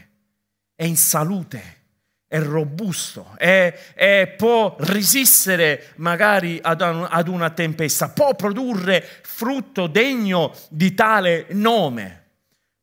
è 0.75 0.83
in 0.85 0.97
salute 0.97 1.83
è 2.27 2.41
robusto, 2.41 3.33
è, 3.37 3.93
è, 3.93 4.33
può 4.35 4.75
resistere 4.79 5.93
magari 5.97 6.59
ad, 6.61 6.81
ad 6.81 7.27
una 7.27 7.51
tempesta, 7.51 8.09
può 8.09 8.35
produrre 8.35 9.01
frutto 9.21 9.87
degno 9.87 10.53
di 10.69 10.93
tale 10.93 11.47
nome. 11.51 12.23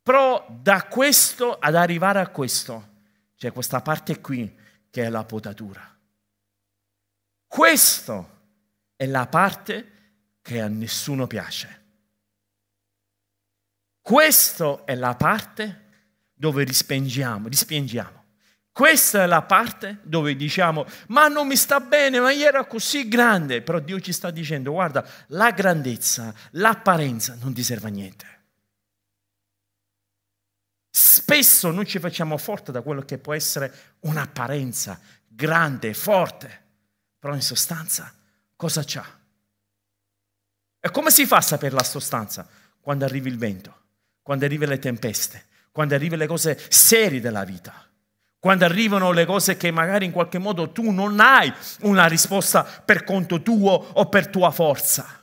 Però 0.03 0.45
da 0.49 0.85
questo 0.85 1.59
ad 1.59 1.75
arrivare 1.75 2.21
a 2.21 2.29
questo 2.29 2.89
c'è 3.37 3.53
questa 3.53 3.81
parte 3.83 4.21
qui 4.21 4.57
che 4.91 5.05
è 5.05 5.09
la 5.09 5.25
potatura. 5.25 5.87
Questa 7.47 8.27
è 9.03 9.07
la 9.07 9.27
parte 9.27 9.91
che 10.43 10.61
a 10.61 10.69
nessuno 10.69 11.27
piace. 11.27 11.81
Questa 14.01 14.85
è 14.85 14.95
la 14.95 15.17
parte 15.17 15.89
dove 16.33 16.63
rispingiamo, 16.63 17.49
rispingiamo. 17.49 18.25
Questa 18.71 19.25
è 19.25 19.27
la 19.27 19.43
parte 19.43 19.99
dove 20.05 20.37
diciamo, 20.37 20.87
ma 21.09 21.27
non 21.27 21.49
mi 21.49 21.57
sta 21.57 21.81
bene, 21.81 22.21
ma 22.21 22.31
io 22.31 22.47
ero 22.47 22.65
così 22.69 23.09
grande. 23.09 23.61
Però 23.61 23.81
Dio 23.81 23.99
ci 23.99 24.13
sta 24.13 24.31
dicendo, 24.31 24.71
guarda, 24.71 25.05
la 25.29 25.51
grandezza, 25.51 26.33
l'apparenza 26.53 27.37
non 27.41 27.53
ti 27.53 27.65
serve 27.65 27.89
a 27.89 27.91
niente. 27.91 28.27
Spesso 30.91 31.73
noi 31.73 31.87
ci 31.87 31.99
facciamo 31.99 32.37
forte 32.37 32.71
da 32.71 32.83
quello 32.83 33.03
che 33.03 33.19
può 33.19 33.35
essere 33.35 33.97
un'apparenza 34.03 35.01
grande, 35.27 35.93
forte, 35.93 36.63
però 37.19 37.35
in 37.35 37.43
sostanza 37.43 38.15
cosa 38.63 38.85
c'ha? 38.85 39.05
E 40.79 40.91
come 40.93 41.11
si 41.11 41.27
fa 41.27 41.39
a 41.39 41.41
sapere 41.41 41.75
la 41.75 41.83
sostanza? 41.83 42.47
Quando 42.81 43.05
arriva 43.05 43.27
il 43.27 43.37
vento, 43.37 43.77
quando 44.23 44.45
arrivano 44.45 44.71
le 44.71 44.79
tempeste, 44.79 45.47
quando 45.73 45.97
arrivano 45.97 46.23
le 46.23 46.29
cose 46.29 46.61
serie 46.69 47.21
della 47.21 47.43
vita 47.43 47.87
quando 48.43 48.65
arrivano 48.65 49.13
le 49.13 49.25
cose 49.25 49.57
che 49.57 49.71
magari 49.71 50.05
in 50.05 50.11
qualche 50.11 50.39
modo 50.39 50.73
tu 50.73 50.91
non 50.91 51.21
hai 51.21 51.53
una 51.83 52.07
risposta 52.07 52.65
per 52.65 53.05
conto 53.05 53.41
tuo 53.41 53.71
o 53.71 54.09
per 54.09 54.27
tua 54.27 54.51
forza. 54.51 55.22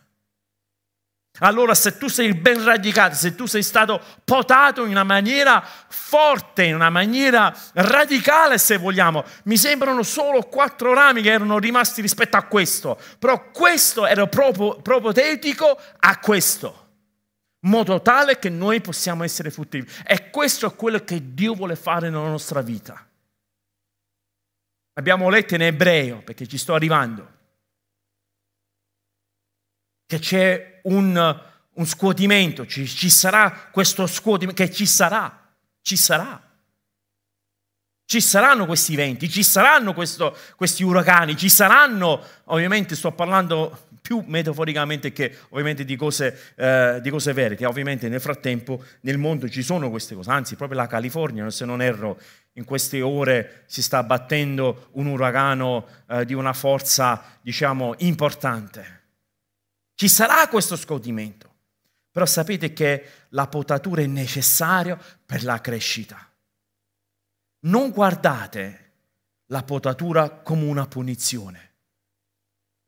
Allora 1.40 1.74
se 1.76 1.98
tu 1.98 2.08
sei 2.08 2.34
ben 2.34 2.64
radicato, 2.64 3.16
se 3.16 3.36
tu 3.36 3.46
sei 3.46 3.64
stato 3.64 4.02
potato 4.24 4.84
in 4.84 4.90
una 4.90 5.04
maniera 5.04 5.64
forte, 5.88 6.64
in 6.64 6.76
una 6.76 6.90
maniera 6.90 7.54
radicale 7.74 8.58
se 8.58 8.78
vogliamo, 8.78 9.24
mi 9.44 9.58
sembrano 9.58 10.04
solo 10.04 10.44
quattro 10.44 10.94
rami 10.94 11.22
che 11.22 11.32
erano 11.32 11.60
rimasti 11.60 12.02
rispetto 12.02 12.38
a 12.38 12.44
questo, 12.44 13.00
però 13.18 13.52
questo 13.52 14.06
era 14.06 14.28
proprio 14.28 14.76
propotetico 14.82 15.80
a 16.00 16.20
questo 16.20 16.88
in 17.62 17.72
modo 17.72 18.02
tale 18.02 18.40
che 18.40 18.50
noi 18.50 18.80
possiamo 18.80 19.24
essere 19.24 19.52
fruttivi. 19.52 19.90
E 20.06 20.30
questo 20.30 20.66
è 20.68 20.76
quello 20.76 21.00
che 21.00 21.34
Dio 21.34 21.54
vuole 21.54 21.76
fare 21.76 22.10
nella 22.10 22.30
nostra 22.30 22.62
vita. 22.62 23.06
Abbiamo 24.94 25.30
letto 25.30 25.56
in 25.56 25.62
ebreo, 25.62 26.22
perché 26.22 26.48
ci 26.48 26.58
sto 26.58 26.74
arrivando, 26.74 27.39
che 30.10 30.18
c'è 30.18 30.80
un, 30.86 31.40
un 31.72 31.86
scuotimento, 31.86 32.66
ci, 32.66 32.88
ci 32.88 33.12
sarà 33.12 33.68
questo 33.70 34.08
scuotimento, 34.08 34.64
che 34.64 34.72
ci 34.72 34.88
sarà, 34.88 35.40
ci 35.84 35.96
sarà. 35.96 36.42
Ci 38.06 38.20
saranno 38.20 38.66
questi 38.66 38.96
venti, 38.96 39.30
ci 39.30 39.44
saranno 39.44 39.94
questo, 39.94 40.36
questi 40.56 40.84
uragani, 40.84 41.38
ci 41.38 41.48
saranno, 41.48 42.24
ovviamente 42.46 42.96
sto 42.96 43.12
parlando 43.12 43.86
più 44.02 44.24
metaforicamente 44.26 45.12
che 45.12 45.32
ovviamente 45.50 45.86
di 45.86 45.96
cose, 45.96 46.54
eh, 46.56 46.98
di 47.04 47.12
cose 47.12 47.32
vere, 47.34 47.54
che 47.54 47.68
ovviamente 47.68 48.10
nel 48.10 48.20
frattempo 48.20 48.84
nel 49.02 49.20
mondo 49.20 49.48
ci 49.48 49.62
sono 49.62 49.92
queste 49.92 50.16
cose, 50.16 50.32
anzi 50.32 50.56
proprio 50.56 50.80
la 50.80 50.88
California, 50.88 51.48
se 51.52 51.66
non 51.66 51.84
erro, 51.84 52.20
in 52.54 52.64
queste 52.64 53.00
ore 53.04 53.62
si 53.68 53.84
sta 53.84 54.02
battendo 54.02 54.88
un 54.94 55.06
uragano 55.06 55.86
eh, 56.08 56.26
di 56.26 56.34
una 56.34 56.54
forza, 56.54 57.38
diciamo, 57.44 57.94
importante. 58.00 58.99
Ci 60.00 60.08
sarà 60.08 60.48
questo 60.48 60.78
scodimento, 60.78 61.54
però 62.10 62.26
sapete 62.26 62.72
che 62.72 63.28
la 63.32 63.48
potatura 63.48 64.02
è 64.02 64.06
necessaria 64.06 64.98
per 65.26 65.44
la 65.44 65.60
crescita. 65.60 66.18
Non 67.66 67.92
guardate 67.92 68.92
la 69.48 69.64
potatura 69.64 70.30
come 70.30 70.64
una 70.64 70.88
punizione 70.88 71.70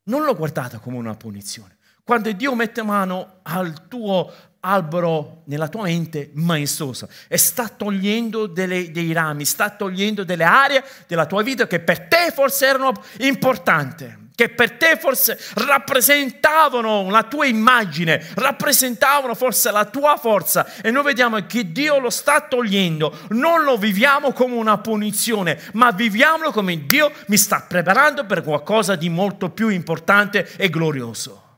non 0.03 0.23
lo 0.23 0.35
guardate 0.35 0.79
come 0.79 0.97
una 0.97 1.15
punizione. 1.15 1.77
Quando 2.03 2.31
Dio 2.31 2.55
mette 2.55 2.81
mano 2.81 3.39
al 3.43 3.87
tuo 3.87 4.31
albero 4.61 5.43
nella 5.45 5.69
tua 5.69 5.83
mente 5.83 6.31
maestosa 6.33 7.07
e 7.27 7.37
sta 7.37 7.67
togliendo 7.69 8.47
delle, 8.47 8.91
dei 8.91 9.11
rami, 9.13 9.45
sta 9.45 9.69
togliendo 9.69 10.23
delle 10.23 10.43
aree 10.43 10.83
della 11.07 11.25
tua 11.25 11.43
vita 11.43 11.67
che 11.67 11.79
per 11.79 12.07
te 12.07 12.31
forse 12.33 12.65
erano 12.65 12.91
importanti 13.19 14.20
che 14.41 14.49
per 14.49 14.71
te 14.71 14.97
forse 14.97 15.37
rappresentavano 15.53 17.11
la 17.11 17.21
tua 17.21 17.45
immagine, 17.45 18.27
rappresentavano 18.33 19.35
forse 19.35 19.69
la 19.69 19.85
tua 19.85 20.17
forza 20.17 20.81
e 20.81 20.89
noi 20.89 21.03
vediamo 21.03 21.45
che 21.45 21.71
Dio 21.71 21.99
lo 21.99 22.09
sta 22.09 22.41
togliendo, 22.47 23.27
non 23.29 23.63
lo 23.63 23.77
viviamo 23.77 24.33
come 24.33 24.55
una 24.55 24.79
punizione, 24.79 25.61
ma 25.73 25.91
viviamolo 25.91 26.51
come 26.51 26.87
Dio 26.87 27.11
mi 27.27 27.37
sta 27.37 27.61
preparando 27.61 28.25
per 28.25 28.41
qualcosa 28.41 28.95
di 28.95 29.09
molto 29.09 29.51
più 29.51 29.67
importante 29.67 30.49
e 30.57 30.71
glorioso. 30.71 31.49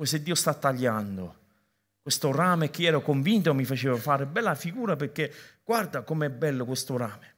Se 0.00 0.22
Dio 0.22 0.36
sta 0.36 0.54
tagliando 0.54 1.34
questo 2.00 2.30
rame 2.30 2.70
che 2.70 2.84
ero 2.84 3.02
convinto 3.02 3.52
mi 3.52 3.64
faceva 3.64 3.96
fare 3.96 4.26
bella 4.26 4.54
figura 4.54 4.94
perché 4.94 5.32
guarda 5.64 6.02
com'è 6.02 6.30
bello 6.30 6.64
questo 6.64 6.96
rame. 6.96 7.37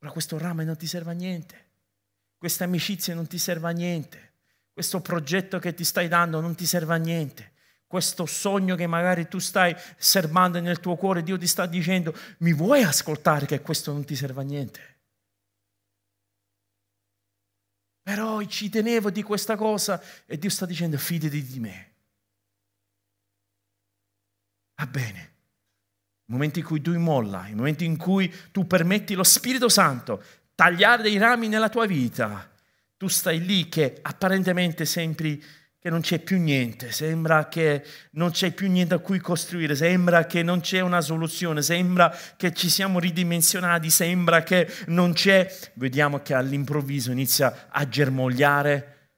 Ma 0.00 0.10
questo 0.10 0.38
rame 0.38 0.64
non 0.64 0.76
ti 0.76 0.86
serve 0.86 1.10
a 1.10 1.14
niente. 1.14 1.66
Questa 2.36 2.64
amicizia 2.64 3.14
non 3.14 3.26
ti 3.26 3.38
serve 3.38 3.68
a 3.68 3.72
niente. 3.72 4.32
Questo 4.72 5.00
progetto 5.00 5.58
che 5.58 5.74
ti 5.74 5.84
stai 5.84 6.06
dando 6.06 6.40
non 6.40 6.54
ti 6.54 6.66
serve 6.66 6.94
a 6.94 6.98
niente. 6.98 7.52
Questo 7.86 8.26
sogno 8.26 8.76
che 8.76 8.86
magari 8.86 9.26
tu 9.28 9.38
stai 9.38 9.74
serbando 9.96 10.60
nel 10.60 10.78
tuo 10.78 10.94
cuore, 10.94 11.22
Dio 11.22 11.38
ti 11.38 11.46
sta 11.46 11.66
dicendo, 11.66 12.14
mi 12.38 12.52
vuoi 12.52 12.82
ascoltare 12.82 13.46
che 13.46 13.60
questo 13.60 13.92
non 13.92 14.04
ti 14.04 14.14
serve 14.14 14.40
a 14.42 14.44
niente? 14.44 14.96
Però 18.02 18.42
ci 18.44 18.68
tenevo 18.68 19.10
di 19.10 19.22
questa 19.22 19.56
cosa 19.56 20.00
e 20.26 20.38
Dio 20.38 20.50
sta 20.50 20.64
dicendo, 20.64 20.96
fidati 20.96 21.42
di 21.44 21.58
me. 21.58 21.94
Va 24.76 24.86
bene, 24.86 25.37
il 26.28 26.34
momento 26.34 26.58
in 26.58 26.64
cui 26.66 26.82
tu 26.82 26.92
immolla, 26.92 27.48
il 27.48 27.56
momento 27.56 27.84
in 27.84 27.96
cui 27.96 28.32
tu 28.52 28.66
permetti 28.66 29.14
lo 29.14 29.24
Spirito 29.24 29.70
Santo 29.70 30.22
tagliare 30.54 31.02
dei 31.02 31.16
rami 31.16 31.48
nella 31.48 31.70
tua 31.70 31.86
vita, 31.86 32.50
tu 32.98 33.08
stai 33.08 33.42
lì 33.44 33.68
che 33.70 33.98
apparentemente 34.02 34.84
sembri 34.84 35.42
che 35.80 35.88
non 35.88 36.00
c'è 36.00 36.18
più 36.18 36.38
niente, 36.38 36.92
sembra 36.92 37.48
che 37.48 37.82
non 38.12 38.30
c'è 38.30 38.50
più 38.50 38.68
niente 38.68 38.94
a 38.94 38.98
cui 38.98 39.20
costruire, 39.20 39.74
sembra 39.74 40.26
che 40.26 40.42
non 40.42 40.60
c'è 40.60 40.80
una 40.80 41.00
soluzione, 41.00 41.62
sembra 41.62 42.14
che 42.36 42.52
ci 42.52 42.68
siamo 42.68 42.98
ridimensionati, 42.98 43.88
sembra 43.88 44.42
che 44.42 44.70
non 44.88 45.14
c'è, 45.14 45.50
vediamo 45.74 46.20
che 46.20 46.34
all'improvviso 46.34 47.10
inizia 47.10 47.68
a 47.70 47.88
germogliare 47.88 49.12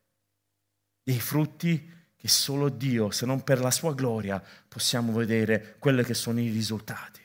dei 1.02 1.18
frutti 1.18 1.90
che 2.20 2.28
solo 2.28 2.68
Dio, 2.68 3.11
se 3.11 3.24
non 3.24 3.42
per 3.42 3.61
la 3.61 3.70
sua 3.70 3.94
gloria, 3.94 4.44
possiamo 4.68 5.11
vedere 5.14 5.76
quelli 5.78 6.04
che 6.04 6.12
sono 6.12 6.38
i 6.38 6.50
risultati. 6.50 7.22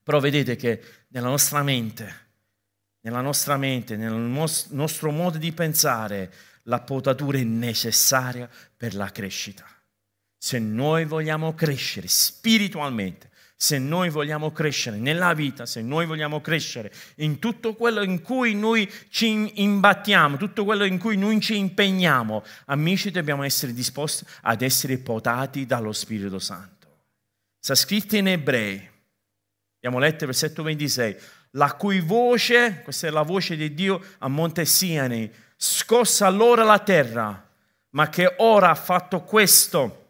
Però 0.00 0.20
vedete 0.20 0.54
che 0.54 0.80
nella 1.08 1.26
nostra 1.26 1.64
mente, 1.64 2.20
nella 3.00 3.20
nostra 3.20 3.56
mente, 3.56 3.96
nel 3.96 4.12
nostro 4.12 5.10
modo 5.10 5.38
di 5.38 5.50
pensare, 5.50 6.32
la 6.64 6.82
potatura 6.82 7.38
è 7.38 7.42
necessaria 7.42 8.48
per 8.76 8.94
la 8.94 9.10
crescita. 9.10 9.66
Se 10.38 10.60
noi 10.60 11.04
vogliamo 11.04 11.52
crescere 11.52 12.06
spiritualmente, 12.06 13.31
se 13.62 13.78
noi 13.78 14.10
vogliamo 14.10 14.50
crescere 14.50 14.96
nella 14.96 15.34
vita, 15.34 15.66
se 15.66 15.82
noi 15.82 16.04
vogliamo 16.04 16.40
crescere 16.40 16.92
in 17.18 17.38
tutto 17.38 17.74
quello 17.74 18.02
in 18.02 18.20
cui 18.20 18.56
noi 18.56 18.90
ci 19.08 19.62
imbattiamo, 19.62 20.36
tutto 20.36 20.64
quello 20.64 20.82
in 20.82 20.98
cui 20.98 21.16
noi 21.16 21.40
ci 21.40 21.56
impegniamo, 21.56 22.42
amici 22.64 23.12
dobbiamo 23.12 23.44
essere 23.44 23.72
disposti 23.72 24.24
ad 24.40 24.62
essere 24.62 24.98
potati 24.98 25.64
dallo 25.64 25.92
Spirito 25.92 26.40
Santo. 26.40 26.88
Sta 27.60 27.76
scritto 27.76 28.16
in 28.16 28.26
ebrei, 28.26 28.84
abbiamo 29.76 30.00
letto 30.00 30.24
il 30.24 30.30
versetto 30.30 30.64
26, 30.64 31.16
la 31.52 31.72
cui 31.74 32.00
voce, 32.00 32.80
questa 32.82 33.06
è 33.06 33.10
la 33.10 33.22
voce 33.22 33.54
di 33.54 33.72
Dio 33.74 34.04
a 34.18 34.26
Monte 34.26 34.64
Siani, 34.64 35.30
scossa 35.56 36.26
allora 36.26 36.64
la 36.64 36.80
terra, 36.80 37.48
ma 37.90 38.08
che 38.08 38.34
ora 38.38 38.70
ha 38.70 38.74
fatto 38.74 39.22
questo 39.22 40.01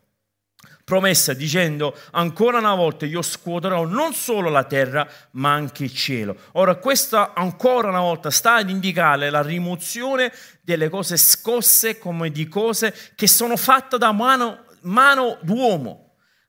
promessa 0.85 1.33
dicendo 1.33 1.97
ancora 2.13 2.59
una 2.59 2.75
volta 2.75 3.07
io 3.07 3.23
scuoterò 3.23 3.85
non 3.87 4.13
solo 4.15 4.49
la 4.49 4.65
terra 4.65 5.09
ma 5.33 5.53
anche 5.53 5.85
il 5.85 5.95
cielo. 5.95 6.37
Ora 6.53 6.77
questa 6.77 7.33
ancora 7.35 7.89
una 7.89 8.01
volta 8.01 8.31
sta 8.31 8.55
ad 8.57 8.71
indicare 8.71 9.31
la 9.31 9.43
rimozione 9.43 10.33
delle 10.61 10.89
cose 10.89 11.17
scosse 11.17 11.99
come 11.99 12.31
di 12.31 12.49
cose 12.49 12.95
che 13.15 13.27
sono 13.27 13.57
fatte 13.57 13.99
da 13.99 14.13
mano, 14.13 14.65
mano 14.83 15.39
d'uomo 15.43 16.03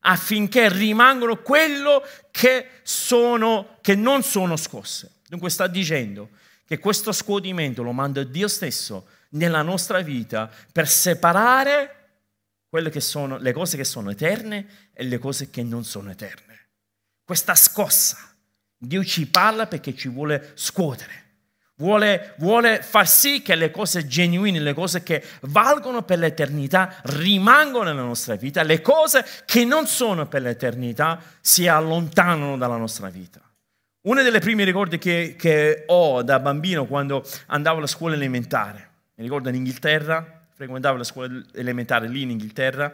affinché 0.06 0.68
rimangano 0.68 1.38
quello 1.38 2.02
che, 2.30 2.68
sono, 2.82 3.76
che 3.80 3.94
non 3.94 4.22
sono 4.22 4.56
scosse. 4.56 5.12
Dunque 5.28 5.50
sta 5.50 5.66
dicendo 5.66 6.30
che 6.66 6.78
questo 6.78 7.12
scuotimento 7.12 7.82
lo 7.82 7.92
manda 7.92 8.22
Dio 8.22 8.48
stesso 8.48 9.06
nella 9.30 9.62
nostra 9.62 10.00
vita 10.00 10.50
per 10.72 10.88
separare 10.88 12.03
quelle 12.74 12.90
che 12.90 13.00
sono 13.00 13.38
le 13.38 13.52
cose 13.52 13.76
che 13.76 13.84
sono 13.84 14.10
eterne 14.10 14.66
e 14.92 15.04
le 15.04 15.18
cose 15.18 15.48
che 15.48 15.62
non 15.62 15.84
sono 15.84 16.10
eterne. 16.10 16.70
Questa 17.24 17.54
scossa, 17.54 18.18
Dio 18.76 19.04
ci 19.04 19.28
parla 19.28 19.68
perché 19.68 19.94
ci 19.94 20.08
vuole 20.08 20.50
scuotere. 20.54 21.22
Vuole, 21.76 22.34
vuole, 22.38 22.82
far 22.82 23.06
sì 23.06 23.42
che 23.42 23.54
le 23.54 23.70
cose 23.70 24.08
genuine, 24.08 24.58
le 24.58 24.74
cose 24.74 25.04
che 25.04 25.22
valgono 25.42 26.02
per 26.02 26.18
l'eternità 26.18 26.96
rimangano 27.04 27.84
nella 27.84 28.02
nostra 28.02 28.34
vita, 28.34 28.64
le 28.64 28.80
cose 28.80 29.24
che 29.44 29.64
non 29.64 29.86
sono 29.86 30.26
per 30.26 30.42
l'eternità 30.42 31.22
si 31.40 31.68
allontanano 31.68 32.56
dalla 32.56 32.76
nostra 32.76 33.08
vita. 33.08 33.40
Uno 34.00 34.20
dei 34.20 34.40
primi 34.40 34.64
ricordi 34.64 34.98
che, 34.98 35.36
che 35.38 35.84
ho 35.86 36.24
da 36.24 36.40
bambino 36.40 36.86
quando 36.86 37.24
andavo 37.46 37.78
alla 37.78 37.86
scuola 37.86 38.16
elementare, 38.16 38.90
mi 39.14 39.22
ricordo 39.22 39.48
in 39.48 39.54
Inghilterra, 39.54 40.33
frequentavo 40.54 40.96
la 40.96 41.04
scuola 41.04 41.42
elementare 41.54 42.08
lì 42.08 42.22
in 42.22 42.30
Inghilterra 42.30 42.92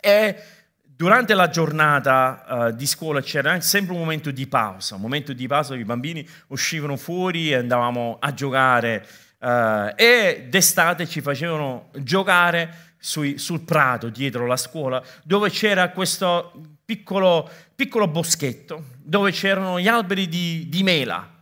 e 0.00 0.42
durante 0.84 1.34
la 1.34 1.48
giornata 1.48 2.44
uh, 2.48 2.70
di 2.70 2.86
scuola 2.86 3.20
c'era 3.20 3.60
sempre 3.60 3.92
un 3.92 4.00
momento 4.00 4.30
di 4.30 4.46
pausa, 4.46 4.94
un 4.94 5.00
momento 5.00 5.32
di 5.32 5.46
pausa 5.46 5.70
dove 5.70 5.82
i 5.82 5.84
bambini 5.84 6.26
uscivano 6.48 6.96
fuori 6.96 7.50
e 7.50 7.56
andavamo 7.56 8.18
a 8.20 8.32
giocare 8.32 9.06
uh, 9.40 9.92
e 9.96 10.46
d'estate 10.48 11.06
ci 11.06 11.20
facevano 11.20 11.90
giocare 11.98 12.94
sui, 12.98 13.38
sul 13.38 13.60
prato 13.60 14.08
dietro 14.08 14.46
la 14.46 14.56
scuola, 14.56 15.02
dove 15.22 15.50
c'era 15.50 15.90
questo 15.90 16.52
piccolo, 16.84 17.48
piccolo 17.74 18.08
boschetto, 18.08 18.84
dove 18.98 19.32
c'erano 19.32 19.78
gli 19.78 19.88
alberi 19.88 20.28
di, 20.28 20.66
di 20.68 20.82
mela. 20.82 21.34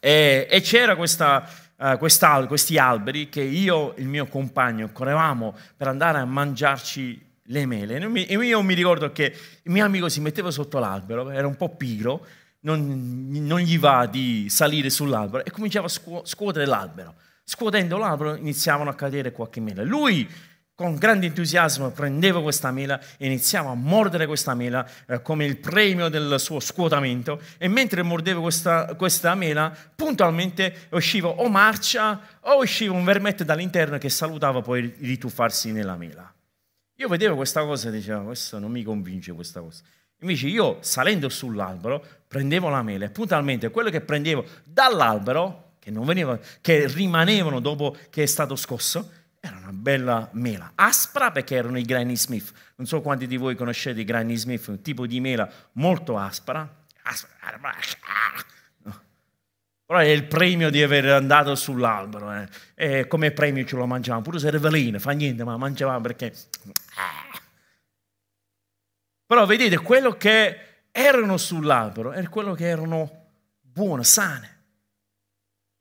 E, 0.00 0.46
e 0.50 0.60
c'era 0.60 0.94
questa, 0.94 1.48
uh, 1.76 1.98
questi 1.98 2.78
alberi 2.78 3.28
che 3.28 3.42
io 3.42 3.94
e 3.96 4.02
il 4.02 4.08
mio 4.08 4.26
compagno 4.26 4.90
correvamo 4.92 5.54
per 5.76 5.88
andare 5.88 6.18
a 6.18 6.24
mangiarci 6.24 7.24
le 7.44 7.66
mele. 7.66 8.26
E 8.26 8.34
io 8.34 8.62
mi 8.62 8.74
ricordo 8.74 9.12
che 9.12 9.34
il 9.62 9.70
mio 9.70 9.84
amico 9.84 10.08
si 10.08 10.20
metteva 10.20 10.50
sotto 10.50 10.78
l'albero, 10.78 11.30
era 11.30 11.46
un 11.46 11.56
po' 11.56 11.74
pigro, 11.76 12.26
non, 12.60 13.28
non 13.30 13.60
gli 13.60 13.78
va 13.78 14.06
di 14.06 14.46
salire 14.48 14.90
sull'albero 14.90 15.44
e 15.44 15.50
cominciava 15.50 15.86
a 15.86 15.90
scu- 15.90 16.26
scuotere 16.26 16.66
l'albero. 16.66 17.14
Scuotendo 17.44 17.96
l'albero 17.96 18.34
iniziavano 18.34 18.90
a 18.90 18.94
cadere 18.94 19.30
qualche 19.30 19.60
mela. 19.60 19.84
Lui 19.84 20.28
con 20.76 20.94
grande 20.96 21.24
entusiasmo 21.24 21.90
prendeva 21.90 22.42
questa 22.42 22.70
mela 22.70 23.00
e 23.16 23.24
iniziava 23.24 23.70
a 23.70 23.74
mordere 23.74 24.26
questa 24.26 24.54
mela 24.54 24.86
eh, 25.06 25.22
come 25.22 25.46
il 25.46 25.56
premio 25.56 26.10
del 26.10 26.38
suo 26.38 26.60
scuotamento 26.60 27.40
e 27.56 27.66
mentre 27.66 28.02
mordeva 28.02 28.42
questa, 28.42 28.94
questa, 28.94 29.34
mela 29.34 29.74
puntualmente 29.96 30.88
usciva 30.90 31.28
o 31.28 31.48
marcia 31.48 32.20
o 32.40 32.58
usciva 32.58 32.92
un 32.92 33.04
vermetto 33.04 33.42
dall'interno 33.42 33.96
che 33.96 34.10
salutava 34.10 34.60
poi 34.60 34.94
rituffarsi 34.98 35.72
nella 35.72 35.96
mela. 35.96 36.30
Io 36.96 37.08
vedevo 37.08 37.36
questa 37.36 37.64
cosa 37.64 37.88
e 37.88 37.92
dicevo 37.92 38.24
questo 38.24 38.58
non 38.58 38.70
mi 38.70 38.82
convince 38.82 39.32
questa 39.32 39.60
cosa. 39.60 39.82
Invece 40.20 40.46
io 40.48 40.76
salendo 40.80 41.30
sull'albero 41.30 42.04
prendevo 42.28 42.68
la 42.68 42.82
mela 42.82 43.06
e 43.06 43.08
puntualmente 43.08 43.70
quello 43.70 43.88
che 43.88 44.02
prendevo 44.02 44.44
dall'albero, 44.62 45.76
che, 45.78 45.90
veniva, 45.90 46.38
che 46.60 46.86
rimanevano 46.86 47.60
dopo 47.60 47.96
che 48.10 48.24
è 48.24 48.26
stato 48.26 48.56
scosso, 48.56 49.24
era 49.46 49.56
una 49.56 49.72
bella 49.72 50.28
mela, 50.32 50.72
aspra 50.74 51.30
perché 51.30 51.54
erano 51.54 51.78
i 51.78 51.82
Granny 51.82 52.16
Smith. 52.16 52.52
Non 52.76 52.86
so 52.86 53.00
quanti 53.00 53.26
di 53.26 53.36
voi 53.36 53.54
conoscete 53.54 54.00
i 54.00 54.04
Granny 54.04 54.36
Smith, 54.36 54.66
un 54.68 54.82
tipo 54.82 55.06
di 55.06 55.20
mela 55.20 55.50
molto 55.72 56.18
aspra. 56.18 56.84
Però 59.86 60.00
è 60.00 60.06
il 60.06 60.24
premio 60.24 60.68
di 60.68 60.82
aver 60.82 61.10
andato 61.10 61.54
sull'albero. 61.54 62.32
Eh. 62.32 62.48
E 62.74 63.06
come 63.06 63.30
premio 63.30 63.64
ce 63.64 63.76
lo 63.76 63.86
mangiavamo, 63.86 64.22
pure 64.22 64.38
se 64.38 64.48
era 64.48 64.58
veleno, 64.58 64.98
fa 64.98 65.12
niente, 65.12 65.44
ma 65.44 65.56
mangiavamo 65.56 66.00
perché... 66.00 66.34
Però 69.26 69.46
vedete, 69.46 69.78
quello 69.78 70.16
che 70.16 70.60
erano 70.90 71.36
sull'albero 71.36 72.12
era 72.12 72.28
quello 72.28 72.54
che 72.54 72.66
erano 72.66 73.26
buone, 73.60 74.02
sane. 74.04 74.55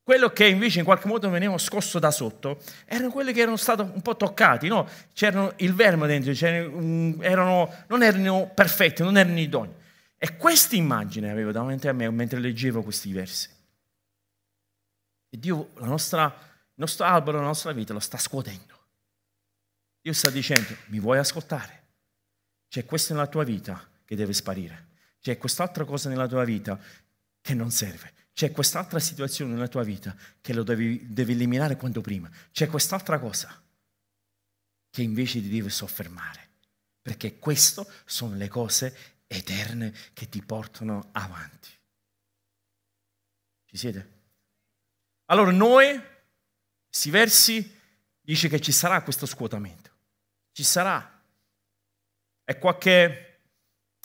Quello 0.06 0.30
che 0.30 0.45
invece 0.45 0.78
in 0.78 0.86
qualche 0.86 1.08
modo 1.08 1.32
venivano 1.32 1.58
scosso 1.58 1.97
da 1.97 2.12
sotto 2.12 2.62
erano 2.86 3.10
quelli 3.10 3.34
che 3.34 3.41
erano 3.41 3.56
stati 3.56 3.82
un 3.82 4.03
po' 4.03 4.16
toccati, 4.16 4.68
no? 4.68 4.88
C'era 5.14 5.51
il 5.58 5.74
verme 5.74 6.06
dentro, 6.06 6.32
erano, 7.24 7.74
non 7.88 8.03
erano 8.03 8.51
perfetti, 8.53 9.01
non 9.01 9.18
erano 9.18 9.39
idonei. 9.39 9.74
E 10.16 10.38
questa 10.38 10.76
immagine 10.76 11.32
avevo 11.32 11.51
davanti 11.51 11.88
a 11.88 11.93
me 11.93 12.08
mentre 12.12 12.38
leggevo 12.38 12.84
questi 12.84 13.12
versi. 13.14 13.49
E 15.28 15.39
Dio, 15.39 15.72
nostra, 15.80 16.26
il 16.26 16.74
nostro 16.76 17.03
albero, 17.08 17.39
la 17.39 17.45
nostra 17.45 17.72
vita 17.72 17.91
lo 17.91 17.99
sta 17.99 18.20
scuotendo. 18.20 18.78
Dio 20.01 20.14
sta 20.14 20.30
dicendo, 20.30 20.70
mi 20.89 20.99
vuoi 20.99 21.18
ascoltare? 21.18 21.82
C'è 22.68 22.86
questo 22.86 23.14
nella 23.14 23.26
tua 23.26 23.43
vita 23.43 23.84
che 24.06 24.16
deve 24.16 24.34
sparire. 24.34 24.89
C'è 25.20 25.36
quest'altra 25.39 25.84
cosa 25.84 26.10
nella 26.10 26.28
tua 26.28 26.43
vita 26.43 26.80
che 27.41 27.56
non 27.56 27.72
serve. 27.72 28.14
C'è 28.36 28.52
quest'altra 28.52 29.00
situazione 29.00 29.54
nella 29.54 29.70
tua 29.70 29.84
vita 29.84 30.14
che 30.42 30.54
lo 30.54 30.64
devi, 30.64 31.14
devi 31.14 31.32
eliminare 31.32 31.78
quanto 31.78 32.02
prima. 32.02 32.30
C'è 32.52 32.68
quest'altra 32.68 33.18
cosa 33.18 33.64
che 34.90 35.02
invece 35.02 35.40
ti 35.42 35.48
deve 35.48 35.70
soffermare. 35.70 36.50
Perché 37.02 37.40
queste 37.40 37.86
sono 38.04 38.36
le 38.36 38.50
cose 38.50 39.24
eterne 39.28 39.94
che 40.12 40.28
ti 40.28 40.42
portano 40.42 41.12
avanti. 41.14 41.70
Ci 43.68 43.78
siete? 43.78 44.14
Allora 45.28 45.52
noi, 45.52 45.98
questi 46.90 47.10
versi, 47.12 47.80
dice 48.20 48.50
che 48.50 48.60
ci 48.60 48.74
sarà 48.74 49.02
questo 49.02 49.26
scuotamento. 49.26 49.92
Ci 50.52 50.64
sarà. 50.64 51.24
E 52.44 52.60
qualche, 52.60 53.44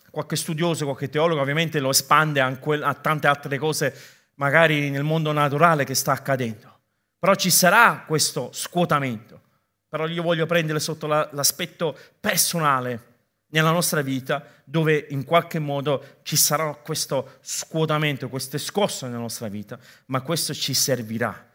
qualche 0.08 0.36
studioso, 0.36 0.84
qualche 0.84 1.08
teologo 1.08 1.40
ovviamente 1.40 1.80
lo 1.80 1.90
espande 1.90 2.40
a 2.40 2.94
tante 2.94 3.26
altre 3.26 3.58
cose, 3.58 4.18
magari 4.40 4.88
nel 4.88 5.04
mondo 5.04 5.32
naturale 5.32 5.84
che 5.84 5.94
sta 5.94 6.12
accadendo. 6.12 6.78
Però 7.18 7.34
ci 7.34 7.50
sarà 7.50 8.04
questo 8.06 8.50
scuotamento. 8.52 9.38
Però 9.86 10.06
io 10.06 10.22
voglio 10.22 10.46
prendere 10.46 10.80
sotto 10.80 11.06
la, 11.06 11.28
l'aspetto 11.32 11.96
personale 12.18 13.08
nella 13.48 13.70
nostra 13.70 14.00
vita 14.00 14.42
dove 14.64 15.06
in 15.10 15.24
qualche 15.24 15.58
modo 15.58 16.20
ci 16.22 16.36
sarà 16.36 16.72
questo 16.74 17.38
scuotamento, 17.42 18.28
queste 18.28 18.56
scosse 18.56 19.06
nella 19.06 19.18
nostra 19.18 19.48
vita, 19.48 19.78
ma 20.06 20.22
questo 20.22 20.54
ci 20.54 20.72
servirà, 20.72 21.48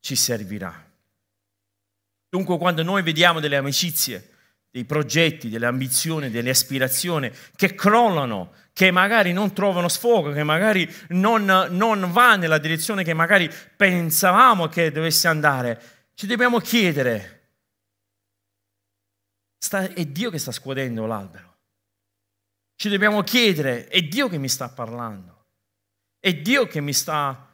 ci 0.00 0.16
servirà. 0.16 0.90
Dunque 2.28 2.58
quando 2.58 2.82
noi 2.82 3.02
vediamo 3.02 3.38
delle 3.38 3.56
amicizie, 3.56 4.30
dei 4.72 4.84
progetti, 4.84 5.50
delle 5.50 5.66
ambizioni, 5.66 6.30
delle 6.30 6.50
aspirazioni 6.50 7.30
che 7.54 7.74
crollano, 7.74 8.52
che 8.72 8.90
magari 8.90 9.32
non 9.32 9.52
trovano 9.52 9.86
sfogo, 9.86 10.32
che 10.32 10.42
magari 10.42 10.90
non, 11.10 11.44
non 11.44 12.10
va 12.10 12.36
nella 12.36 12.56
direzione 12.56 13.04
che 13.04 13.12
magari 13.12 13.48
pensavamo 13.76 14.68
che 14.68 14.90
dovesse 14.90 15.28
andare, 15.28 15.80
ci 16.14 16.26
dobbiamo 16.26 16.58
chiedere, 16.58 17.42
Sta, 19.62 19.82
è 19.84 20.04
Dio 20.06 20.28
che 20.30 20.38
sta 20.38 20.50
scuotendo 20.50 21.06
l'albero. 21.06 21.58
Ci 22.74 22.88
dobbiamo 22.88 23.22
chiedere, 23.22 23.86
è 23.86 24.02
Dio 24.02 24.28
che 24.28 24.36
mi 24.36 24.48
sta 24.48 24.68
parlando. 24.68 25.46
È 26.18 26.34
Dio 26.34 26.66
che 26.66 26.80
mi 26.80 26.92
sta 26.92 27.48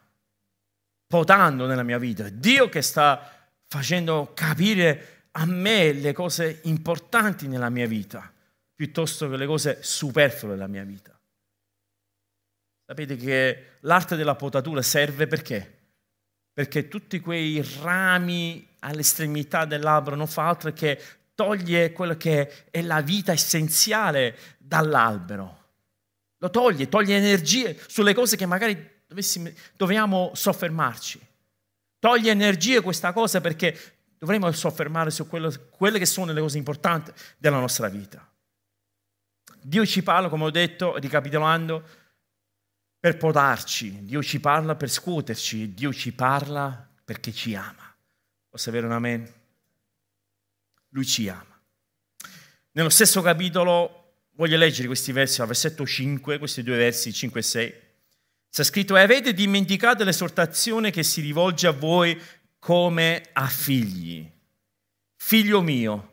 potando 1.06 1.66
nella 1.66 1.82
mia 1.82 1.98
vita. 1.98 2.24
È 2.24 2.30
Dio 2.30 2.70
che 2.70 2.80
sta 2.80 3.50
facendo 3.66 4.32
capire 4.32 5.17
a 5.32 5.44
me 5.46 5.92
le 5.92 6.12
cose 6.12 6.60
importanti 6.64 7.48
nella 7.48 7.70
mia 7.70 7.86
vita, 7.86 8.32
piuttosto 8.74 9.28
che 9.28 9.36
le 9.36 9.46
cose 9.46 9.78
superflue 9.80 10.52
della 10.52 10.66
mia 10.66 10.84
vita. 10.84 11.18
Sapete 12.86 13.16
che 13.16 13.64
l'arte 13.80 14.16
della 14.16 14.34
potatura 14.34 14.80
serve 14.82 15.26
perché? 15.26 15.76
Perché 16.52 16.88
tutti 16.88 17.20
quei 17.20 17.62
rami 17.82 18.66
all'estremità 18.80 19.64
dell'albero 19.64 20.16
non 20.16 20.26
fa 20.26 20.48
altro 20.48 20.72
che 20.72 21.00
toglie 21.34 21.92
quello 21.92 22.16
che 22.16 22.70
è 22.70 22.82
la 22.82 23.00
vita 23.00 23.32
essenziale 23.32 24.36
dall'albero. 24.58 25.56
Lo 26.38 26.50
toglie, 26.50 26.88
toglie 26.88 27.16
energie 27.16 27.78
sulle 27.86 28.14
cose 28.14 28.36
che 28.36 28.46
magari 28.46 29.02
dobbiamo 29.76 30.30
soffermarci. 30.34 31.20
Toglie 31.98 32.30
energie 32.30 32.80
questa 32.80 33.12
cosa 33.12 33.40
perché 33.40 33.97
dovremmo 34.18 34.50
soffermare 34.52 35.10
su 35.10 35.26
quello, 35.26 35.52
quelle 35.70 35.98
che 35.98 36.06
sono 36.06 36.32
le 36.32 36.40
cose 36.40 36.58
importanti 36.58 37.12
della 37.38 37.58
nostra 37.58 37.88
vita. 37.88 38.26
Dio 39.60 39.84
ci 39.86 40.02
parla, 40.02 40.28
come 40.28 40.44
ho 40.44 40.50
detto, 40.50 40.96
ricapitolando, 40.96 41.82
per 43.00 43.16
podarci, 43.16 44.04
Dio 44.04 44.22
ci 44.22 44.40
parla 44.40 44.74
per 44.74 44.90
scuoterci, 44.90 45.72
Dio 45.72 45.92
ci 45.92 46.12
parla 46.12 46.88
perché 47.04 47.32
ci 47.32 47.54
ama. 47.54 47.94
Posso 48.48 48.70
avere 48.70 48.86
un 48.86 48.92
amen? 48.92 49.32
Lui 50.90 51.06
ci 51.06 51.28
ama. 51.28 51.60
Nello 52.72 52.88
stesso 52.88 53.22
capitolo 53.22 54.26
voglio 54.32 54.56
leggere 54.56 54.86
questi 54.86 55.12
versi, 55.12 55.40
al 55.40 55.46
versetto 55.46 55.86
5, 55.86 56.38
questi 56.38 56.62
due 56.62 56.76
versi 56.76 57.12
5 57.12 57.40
e 57.40 57.42
6. 57.42 57.74
Sta 58.50 58.64
scritto, 58.64 58.96
e 58.96 59.02
avete 59.02 59.34
dimenticato 59.34 60.04
l'esortazione 60.04 60.90
che 60.90 61.02
si 61.02 61.20
rivolge 61.20 61.66
a 61.66 61.72
voi 61.72 62.20
come 62.58 63.22
a 63.32 63.46
figli. 63.46 64.30
Figlio 65.16 65.60
mio, 65.62 66.12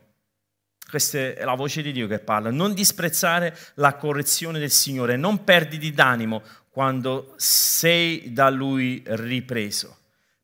questa 0.88 1.18
è 1.18 1.44
la 1.44 1.54
voce 1.54 1.82
di 1.82 1.92
Dio 1.92 2.06
che 2.06 2.18
parla, 2.18 2.50
non 2.50 2.74
disprezzare 2.74 3.56
la 3.74 3.94
correzione 3.96 4.58
del 4.58 4.70
Signore, 4.70 5.16
non 5.16 5.44
perdi 5.44 5.92
d'animo 5.92 6.42
quando 6.70 7.34
sei 7.36 8.32
da 8.32 8.50
Lui 8.50 9.02
ripreso, 9.06 9.96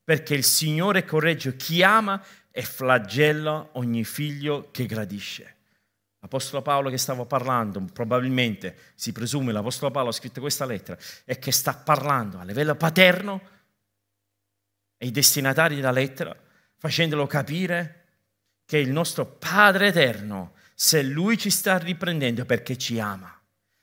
perché 0.03 0.35
il 0.35 0.45
Signore 0.45 1.05
corregge 1.05 1.57
chi 1.57 1.83
ama 1.83 2.23
e 2.51 2.63
flagella 2.63 3.71
ogni 3.73 4.05
figlio 4.05 4.69
che 4.71 4.87
gradisce. 4.87 5.57
L'Apostolo 6.21 6.63
Paolo 6.63 6.89
che 6.89 6.99
stava 6.99 7.25
parlando, 7.25 7.85
probabilmente 7.93 8.93
si 8.95 9.13
presume 9.13 9.53
l'Apostolo 9.53 9.91
Paolo 9.91 10.11
ha 10.11 10.13
scritto 10.13 10.41
questa 10.41 10.65
lettera, 10.65 10.97
e 11.25 11.39
che 11.39 11.51
sta 11.51 11.75
parlando 11.75 12.39
a 12.39 12.45
livello 12.45 12.75
paterno 12.77 13.41
ai 15.03 15.11
destinatari 15.11 15.77
della 15.77 15.91
lettera, 15.91 16.35
facendolo 16.79 17.27
capire 17.27 18.01
che 18.65 18.79
il 18.79 18.91
nostro 18.91 19.27
Padre 19.27 19.89
eterno, 19.89 20.53
se 20.75 21.03
Lui 21.03 21.37
ci 21.37 21.51
sta 21.51 21.77
riprendendo 21.77 22.45
perché 22.45 22.79
ci 22.79 22.99
ama, 23.01 23.37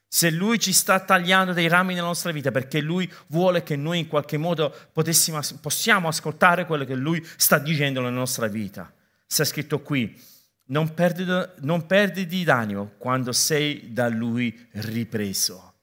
se 0.08 0.32
Lui 0.32 0.60
ci 0.60 0.72
sta 0.72 1.00
tagliando 1.02 1.54
dei 1.54 1.68
rami 1.68 1.94
nella 1.94 2.08
nostra 2.08 2.32
vita 2.32 2.52
perché 2.52 2.80
Lui 2.80 3.12
vuole 3.28 3.64
che 3.64 3.76
noi 3.76 4.00
in 4.00 4.08
qualche 4.08 4.38
modo 4.38 4.74
possiamo 4.94 6.08
ascoltare 6.08 6.66
quello 6.66 6.86
che 6.86 6.96
Lui 6.96 7.24
sta 7.36 7.60
dicendo 7.60 8.00
nella 8.00 8.14
nostra 8.14 8.48
vita. 8.48 8.92
Sta 9.28 9.44
scritto 9.44 9.82
qui, 9.82 10.20
non 10.68 10.94
perdi, 10.94 11.26
non 11.60 11.86
perdi 11.86 12.44
d'animo 12.44 12.94
quando 12.98 13.32
sei 13.34 13.92
da 13.92 14.08
Lui 14.08 14.68
ripreso, 14.72 15.74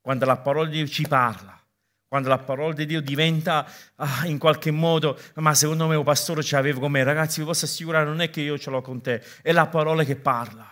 quando 0.00 0.24
la 0.24 0.38
parola 0.38 0.68
di 0.68 0.78
Dio 0.78 0.88
ci 0.88 1.06
parla 1.06 1.57
quando 2.08 2.30
la 2.30 2.38
parola 2.38 2.72
di 2.72 2.86
Dio 2.86 3.02
diventa 3.02 3.70
ah, 3.96 4.26
in 4.26 4.38
qualche 4.38 4.70
modo, 4.70 5.18
ma 5.34 5.54
secondo 5.54 5.86
me 5.86 5.94
un 5.94 6.04
pastore 6.04 6.42
ce 6.42 6.56
l'aveva 6.56 6.80
con 6.80 6.90
me, 6.90 7.04
ragazzi 7.04 7.40
vi 7.40 7.46
posso 7.46 7.66
assicurare, 7.66 8.06
non 8.06 8.22
è 8.22 8.30
che 8.30 8.40
io 8.40 8.58
ce 8.58 8.70
l'ho 8.70 8.80
con 8.80 9.02
te, 9.02 9.22
è 9.42 9.52
la 9.52 9.66
parola 9.66 10.02
che 10.04 10.16
parla. 10.16 10.66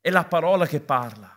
È 0.00 0.10
la 0.10 0.24
parola 0.24 0.66
che 0.66 0.80
parla. 0.80 1.30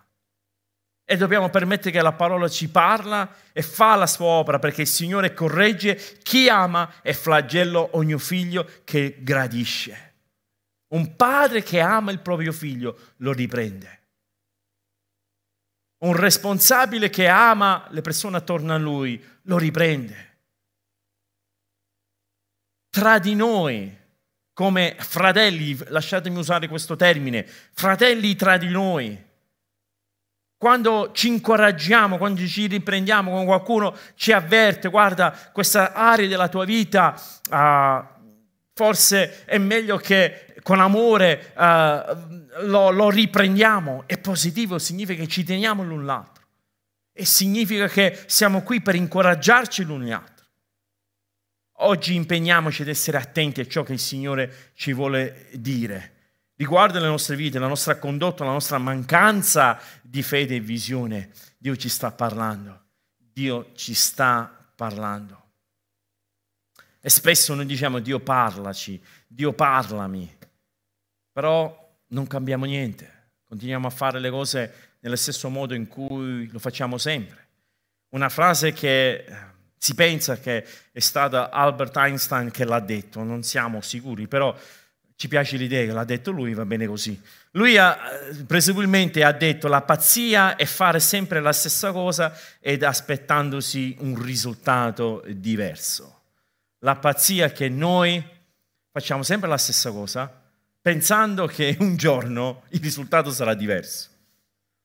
E 1.10 1.16
dobbiamo 1.18 1.50
permettere 1.50 1.92
che 1.92 2.02
la 2.02 2.14
parola 2.14 2.50
ci 2.50 2.70
parla 2.70 3.34
e 3.52 3.62
fa 3.62 3.96
la 3.96 4.08
sua 4.08 4.28
opera, 4.28 4.60
perché 4.60 4.82
il 4.82 4.88
Signore 4.88 5.34
corregge 5.34 5.96
chi 6.24 6.50
ama 6.50 7.02
e 7.02 7.14
flagello 7.14 7.90
ogni 7.94 8.18
figlio 8.18 8.66
che 8.86 9.18
gradisce. 9.20 10.16
Un 10.90 11.18
padre 11.18 11.64
che 11.64 11.82
ama 11.82 12.12
il 12.12 12.20
proprio 12.20 12.54
figlio 12.54 12.98
lo 13.18 13.34
riprende. 13.34 14.07
Un 16.00 16.16
responsabile 16.16 17.10
che 17.10 17.28
ama 17.28 17.88
le 17.90 18.02
persone 18.02 18.38
attorno 18.38 18.74
a 18.74 18.78
lui 18.78 19.24
lo 19.44 19.58
riprende. 19.58 20.26
Tra 22.90 23.20
di 23.20 23.36
noi, 23.36 23.96
come 24.54 24.96
fratelli, 24.98 25.78
lasciatemi 25.88 26.38
usare 26.38 26.68
questo 26.68 26.96
termine, 26.96 27.46
fratelli 27.46 28.36
tra 28.36 28.58
di 28.58 28.70
noi, 28.70 29.26
quando 30.58 31.12
ci 31.14 31.28
incoraggiamo, 31.28 32.18
quando 32.18 32.46
ci 32.48 32.66
riprendiamo, 32.66 33.30
quando 33.30 33.48
qualcuno 33.48 33.96
ci 34.16 34.32
avverte, 34.32 34.90
guarda, 34.90 35.32
questa 35.54 35.94
area 35.94 36.28
della 36.28 36.50
tua 36.50 36.66
vita 36.66 37.14
uh, 37.52 38.17
forse 38.78 39.44
è 39.46 39.58
meglio 39.58 39.98
che 39.98 40.54
con 40.62 40.80
amore 40.80 41.52
uh, 41.56 42.68
lo, 42.68 42.92
lo, 42.92 43.10
riprendiamo, 43.10 44.04
è 44.06 44.20
positivo, 44.20 44.78
significa 44.78 45.24
che 45.24 45.28
ci 45.28 45.44
teniamo 45.44 45.84
l'un 45.84 46.06
l'altro 46.06 46.44
e 47.12 47.26
significa 47.26 47.88
che 47.88 48.20
siamo 48.28 48.62
qui 48.62 48.82
per 48.82 48.94
incoraggiarci 48.94 49.84
l'un 49.84 50.06
l'altro. 50.06 50.46
Oggi 51.80 52.14
impegniamoci 52.14 52.84
ad 52.84 52.88
essere 52.88 53.18
attenti 53.18 53.62
a 53.62 53.68
ciò 53.68 53.82
che 53.82 53.94
il 53.94 54.00
Signore 54.00 54.72
ci 54.76 54.94
vuole 54.94 55.48
dire 55.54 56.14
riguardo 56.58 57.00
le 57.00 57.08
nostre 57.08 57.36
vite, 57.36 57.58
la 57.58 57.68
nostra 57.68 57.98
condotta, 57.98 58.44
la 58.44 58.52
nostra 58.52 58.78
mancanza 58.78 59.80
di 60.02 60.22
fede 60.22 60.56
e 60.56 60.60
visione. 60.60 61.32
Dio 61.58 61.76
ci 61.76 61.90
sta 61.90 62.12
parlando, 62.12 62.86
Dio 63.18 63.72
ci 63.74 63.94
sta 63.96 64.72
parlando. 64.76 65.47
E 67.08 67.10
spesso 67.10 67.54
noi 67.54 67.66
diciamo 67.66 68.00
Dio 68.00 68.20
parlaci, 68.20 69.02
Dio 69.26 69.54
parlami 69.54 70.36
però 71.32 71.96
non 72.08 72.28
cambiamo 72.28 72.66
niente, 72.66 73.30
continuiamo 73.46 73.88
a 73.88 73.92
fare 73.92 74.20
le 74.20 74.30
cose 74.30 74.74
nello 75.00 75.16
stesso 75.16 75.48
modo 75.48 75.74
in 75.74 75.88
cui 75.88 76.50
lo 76.50 76.60
facciamo 76.60 76.98
sempre. 76.98 77.48
Una 78.10 78.28
frase 78.28 78.74
che 78.74 79.14
eh, 79.14 79.26
si 79.78 79.96
pensa 79.96 80.38
che 80.38 80.66
è 80.92 81.00
stata 81.00 81.50
Albert 81.50 81.96
Einstein 81.96 82.52
che 82.52 82.66
l'ha 82.66 82.82
detto, 82.82 83.24
non 83.24 83.42
siamo 83.42 83.80
sicuri, 83.80 84.28
però 84.28 84.54
ci 85.16 85.30
piace 85.30 85.56
l'idea 85.56 85.86
che 85.86 85.94
l'ha 85.94 86.04
detto 86.04 86.32
lui, 86.32 86.54
va 86.54 86.66
bene 86.66 86.88
così. 86.88 87.18
Lui 87.52 87.78
ha, 87.78 87.98
presumibilmente 88.46 89.24
ha 89.24 89.32
detto 89.32 89.70
la 89.70 89.82
pazzia 89.82 90.58
è 90.58 90.66
fare 90.66 91.00
sempre 91.00 91.40
la 91.40 91.54
stessa 91.54 91.94
cosa 91.94 92.38
ed 92.60 92.84
aspettandosi 92.84 93.96
un 94.00 94.22
risultato 94.22 95.24
diverso. 95.26 96.17
La 96.80 96.96
pazzia 96.96 97.52
che 97.52 97.70
noi 97.70 98.24
facciamo 98.92 99.24
sempre 99.24 99.50
la 99.50 99.58
stessa 99.58 99.92
cosa 99.92 100.46
pensando 100.80 101.48
che 101.48 101.76
un 101.82 101.98
giorno 101.98 102.64
il 102.70 102.80
risultato 102.82 103.32
sarà 103.32 103.54
diverso. 103.54 104.16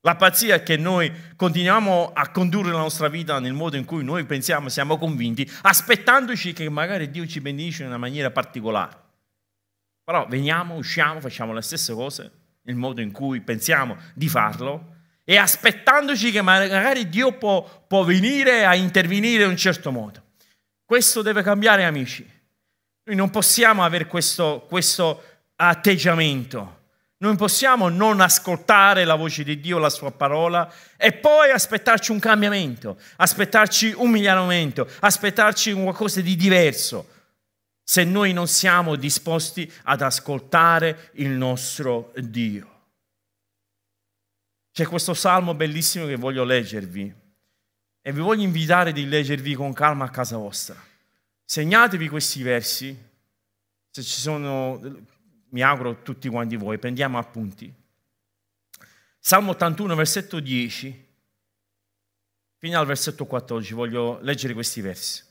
La 0.01 0.15
pazzia 0.17 0.61
che 0.63 0.75
noi 0.75 1.09
continuiamo 1.37 2.11
a 2.13 2.29
condurre 2.29 2.73
la 2.73 2.79
nostra 2.79 3.07
vita 3.07 3.39
nel 3.39 3.53
modo 3.53 3.77
in 3.77 3.85
cui 3.85 4.03
noi 4.03 4.25
pensiamo, 4.25 4.67
siamo 4.67 4.97
convinti, 4.97 5.49
aspettandoci 5.61 6.51
che 6.51 6.67
magari 6.67 7.09
Dio 7.09 7.25
ci 7.25 7.39
benedice 7.39 7.83
in 7.83 7.87
una 7.87 7.97
maniera 7.97 8.29
particolare. 8.29 8.97
Però 10.03 10.27
veniamo, 10.27 10.75
usciamo, 10.75 11.21
facciamo 11.21 11.53
le 11.53 11.61
stesse 11.61 11.93
cose 11.93 12.31
nel 12.63 12.75
modo 12.75 12.99
in 12.99 13.13
cui 13.13 13.39
pensiamo 13.39 13.95
di 14.13 14.27
farlo 14.27 14.95
e 15.23 15.37
aspettandoci 15.37 16.31
che 16.31 16.41
magari 16.41 17.07
Dio 17.07 17.37
può, 17.37 17.85
può 17.87 18.03
venire 18.03 18.65
a 18.65 18.75
intervenire 18.75 19.43
in 19.43 19.51
un 19.51 19.57
certo 19.57 19.89
modo. 19.89 20.21
Questo 20.85 21.21
deve 21.21 21.41
cambiare, 21.41 21.85
amici. 21.85 22.29
Noi 23.05 23.15
non 23.15 23.29
possiamo 23.29 23.83
avere 23.83 24.07
questo, 24.07 24.65
questo 24.67 25.23
atteggiamento. 25.55 26.81
Non 27.17 27.37
possiamo 27.37 27.87
non 27.87 28.19
ascoltare 28.19 29.05
la 29.05 29.15
voce 29.15 29.43
di 29.43 29.59
Dio, 29.59 29.77
la 29.77 29.89
sua 29.89 30.11
parola, 30.11 30.71
e 30.97 31.13
poi 31.13 31.51
aspettarci 31.51 32.11
un 32.11 32.19
cambiamento, 32.19 32.97
aspettarci 33.15 33.93
un 33.95 34.11
miglioramento, 34.11 34.89
aspettarci 34.99 35.71
qualcosa 35.71 36.19
di 36.19 36.35
diverso, 36.35 37.07
se 37.81 38.03
noi 38.03 38.33
non 38.33 38.47
siamo 38.47 38.95
disposti 38.95 39.71
ad 39.83 40.01
ascoltare 40.01 41.11
il 41.13 41.29
nostro 41.29 42.11
Dio. 42.15 42.71
C'è 44.73 44.85
questo 44.85 45.13
salmo 45.13 45.53
bellissimo 45.53 46.05
che 46.05 46.15
voglio 46.15 46.43
leggervi 46.43 47.21
e 48.03 48.11
vi 48.11 48.19
voglio 48.19 48.43
invitare 48.43 48.91
di 48.91 49.07
leggervi 49.07 49.55
con 49.55 49.73
calma 49.73 50.05
a 50.05 50.09
casa 50.09 50.37
vostra. 50.37 50.75
Segnatevi 51.45 52.09
questi 52.09 52.43
versi, 52.43 52.95
se 53.89 54.03
ci 54.03 54.19
sono 54.19 54.79
mi 55.53 55.61
auguro 55.61 56.01
tutti 56.01 56.27
quanti 56.29 56.55
voi, 56.55 56.77
prendiamo 56.77 57.17
appunti. 57.17 57.71
Salmo 59.19 59.51
81, 59.51 59.95
versetto 59.95 60.39
10, 60.39 61.07
fino 62.57 62.79
al 62.79 62.85
versetto 62.85 63.25
14, 63.25 63.73
voglio 63.73 64.19
leggere 64.21 64.53
questi 64.53 64.81
versi. 64.81 65.23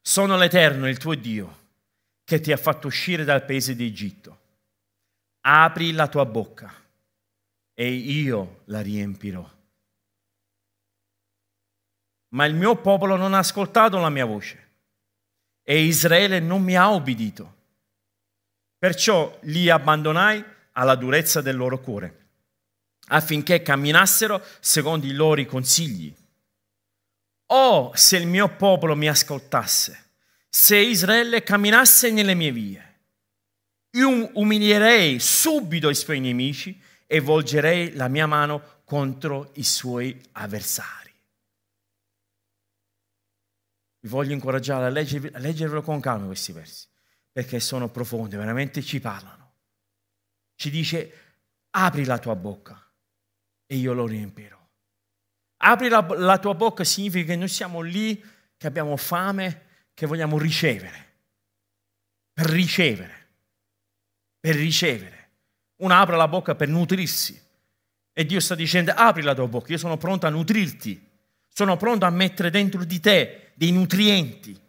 Sono 0.00 0.36
l'Eterno, 0.36 0.88
il 0.88 0.98
tuo 0.98 1.14
Dio, 1.14 1.62
che 2.24 2.40
ti 2.40 2.52
ha 2.52 2.56
fatto 2.56 2.88
uscire 2.88 3.24
dal 3.24 3.44
paese 3.44 3.74
d'Egitto. 3.74 4.40
Apri 5.40 5.92
la 5.92 6.08
tua 6.08 6.26
bocca 6.26 6.72
e 7.72 7.92
io 7.92 8.62
la 8.66 8.82
riempirò. 8.82 9.48
Ma 12.34 12.44
il 12.46 12.54
mio 12.54 12.76
popolo 12.76 13.16
non 13.16 13.32
ha 13.34 13.38
ascoltato 13.38 13.98
la 13.98 14.10
mia 14.10 14.24
voce 14.24 14.62
e 15.62 15.82
Israele 15.82 16.40
non 16.40 16.62
mi 16.62 16.76
ha 16.76 16.92
obbedito. 16.92 17.52
Perciò 18.76 19.38
li 19.42 19.70
abbandonai 19.70 20.44
alla 20.72 20.94
durezza 20.94 21.40
del 21.40 21.56
loro 21.56 21.80
cuore, 21.80 22.26
affinché 23.08 23.62
camminassero 23.62 24.44
secondo 24.60 25.06
i 25.06 25.12
loro 25.12 25.44
consigli. 25.46 26.14
Oh, 27.46 27.92
se 27.94 28.16
il 28.16 28.26
mio 28.26 28.48
popolo 28.48 28.94
mi 28.94 29.08
ascoltasse, 29.08 30.10
se 30.48 30.76
Israele 30.76 31.42
camminasse 31.42 32.10
nelle 32.10 32.34
mie 32.34 32.52
vie, 32.52 33.00
io 33.92 34.30
umilierei 34.34 35.20
subito 35.20 35.88
i 35.88 35.94
suoi 35.94 36.20
nemici 36.20 36.78
e 37.06 37.20
volgerei 37.20 37.94
la 37.94 38.08
mia 38.08 38.26
mano 38.26 38.82
contro 38.84 39.50
i 39.54 39.62
suoi 39.62 40.20
avversari. 40.32 41.03
Vi 44.04 44.10
voglio 44.10 44.34
incoraggiare 44.34 44.84
a, 44.84 44.90
leggervi, 44.90 45.30
a 45.32 45.38
leggervelo 45.38 45.80
con 45.80 45.98
calma 45.98 46.26
questi 46.26 46.52
versi 46.52 46.86
perché 47.32 47.58
sono 47.58 47.88
profonde, 47.88 48.36
veramente 48.36 48.82
ci 48.82 49.00
parlano. 49.00 49.52
Ci 50.54 50.68
dice, 50.68 51.12
apri 51.70 52.04
la 52.04 52.18
tua 52.18 52.36
bocca 52.36 52.86
e 53.64 53.76
io 53.76 53.94
lo 53.94 54.06
riempirò. 54.06 54.60
Apri 55.56 55.88
la, 55.88 56.06
la 56.18 56.38
tua 56.38 56.54
bocca 56.54 56.84
significa 56.84 57.32
che 57.32 57.36
noi 57.36 57.48
siamo 57.48 57.80
lì, 57.80 58.22
che 58.58 58.66
abbiamo 58.66 58.94
fame, 58.98 59.86
che 59.94 60.04
vogliamo 60.04 60.36
ricevere. 60.36 61.14
Per 62.34 62.44
ricevere. 62.44 63.28
Per 64.38 64.54
ricevere. 64.54 65.30
Uno 65.76 65.94
apre 65.94 66.16
la 66.16 66.28
bocca 66.28 66.54
per 66.54 66.68
nutrirsi. 66.68 67.40
E 68.12 68.26
Dio 68.26 68.38
sta 68.38 68.54
dicendo, 68.54 68.92
apri 68.92 69.22
la 69.22 69.34
tua 69.34 69.48
bocca, 69.48 69.72
io 69.72 69.78
sono 69.78 69.96
pronto 69.96 70.26
a 70.26 70.30
nutrirti. 70.30 71.10
Sono 71.48 71.78
pronto 71.78 72.04
a 72.04 72.10
mettere 72.10 72.50
dentro 72.50 72.84
di 72.84 73.00
te 73.00 73.43
dei 73.54 73.72
nutrienti 73.72 74.60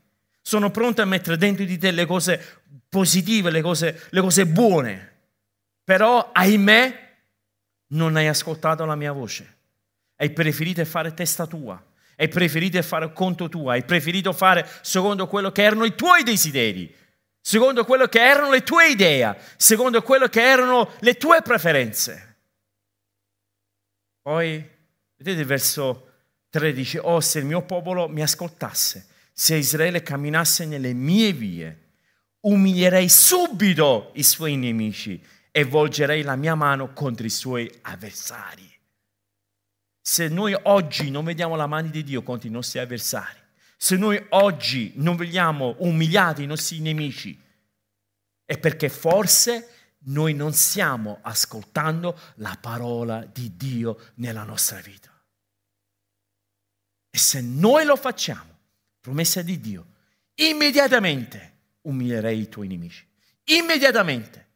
sono 0.41 0.69
pronto 0.69 1.01
a 1.01 1.05
mettere 1.05 1.37
dentro 1.37 1.65
di 1.65 1.77
te 1.77 1.89
le 1.89 2.05
cose 2.05 2.61
positive, 2.87 3.49
le 3.49 3.61
cose, 3.61 4.07
le 4.09 4.21
cose 4.21 4.45
buone. 4.45 5.13
Però, 5.83 6.29
ahimè, 6.31 7.17
non 7.87 8.15
hai 8.15 8.27
ascoltato 8.27 8.85
la 8.85 8.95
mia 8.95 9.11
voce. 9.11 9.57
Hai 10.15 10.29
preferito 10.31 10.85
fare 10.85 11.13
testa 11.13 11.47
tua. 11.47 11.83
Hai 12.15 12.27
preferito 12.27 12.81
fare 12.83 13.11
conto 13.11 13.49
tuo. 13.49 13.71
Hai 13.71 13.83
preferito 13.83 14.31
fare 14.33 14.69
secondo 14.81 15.27
quello 15.27 15.51
che 15.51 15.63
erano 15.63 15.83
i 15.83 15.95
tuoi 15.95 16.23
desideri. 16.23 16.93
Secondo 17.41 17.83
quello 17.83 18.05
che 18.07 18.19
erano 18.19 18.51
le 18.51 18.61
tue 18.61 18.89
idee. 18.89 19.37
Secondo 19.57 20.01
quello 20.01 20.27
che 20.27 20.41
erano 20.41 20.91
le 20.99 21.15
tue 21.15 21.41
preferenze. 21.41 22.35
Poi, 24.21 24.63
vedete 25.17 25.41
il 25.41 25.45
verso 25.45 26.14
13. 26.55 26.99
Oh, 26.99 27.19
se 27.19 27.39
il 27.39 27.45
mio 27.45 27.63
popolo 27.63 28.07
mi 28.07 28.21
ascoltasse 28.21 29.07
se 29.33 29.55
Israele 29.55 30.01
camminasse 30.01 30.65
nelle 30.65 30.93
mie 30.93 31.33
vie, 31.33 31.95
umilierei 32.39 33.09
subito 33.09 34.11
i 34.13 34.23
suoi 34.23 34.55
nemici 34.55 35.21
e 35.51 35.65
volgerei 35.65 36.21
la 36.21 36.37
mia 36.37 36.55
mano 36.55 36.93
contro 36.93 37.25
i 37.25 37.29
suoi 37.29 37.69
avversari. 37.81 38.71
Se 39.99 40.29
noi 40.29 40.57
oggi 40.63 41.11
non 41.11 41.25
vediamo 41.25 41.57
la 41.57 41.67
mano 41.67 41.89
di 41.89 42.03
Dio 42.05 42.23
contro 42.23 42.47
i 42.47 42.51
nostri 42.51 42.79
avversari, 42.79 43.39
se 43.75 43.97
noi 43.97 44.23
oggi 44.29 44.93
non 44.95 45.17
vediamo 45.17 45.75
umiliati 45.79 46.43
i 46.43 46.47
nostri 46.47 46.79
nemici, 46.79 47.37
è 48.45 48.57
perché 48.57 48.87
forse 48.87 49.67
noi 50.05 50.33
non 50.33 50.53
stiamo 50.53 51.19
ascoltando 51.21 52.17
la 52.35 52.57
parola 52.61 53.25
di 53.25 53.57
Dio 53.57 53.99
nella 54.15 54.43
nostra 54.43 54.79
vita. 54.79 55.14
E 57.15 57.17
se 57.17 57.39
noi 57.39 57.85
lo 57.85 57.95
facciamo, 57.95 58.59
promessa 58.99 59.41
di 59.41 59.61
Dio, 59.61 59.85
immediatamente 60.35 61.53
umilierei 61.83 62.41
i 62.41 62.49
tuoi 62.49 62.67
nemici. 62.67 63.07
Immediatamente. 63.45 64.47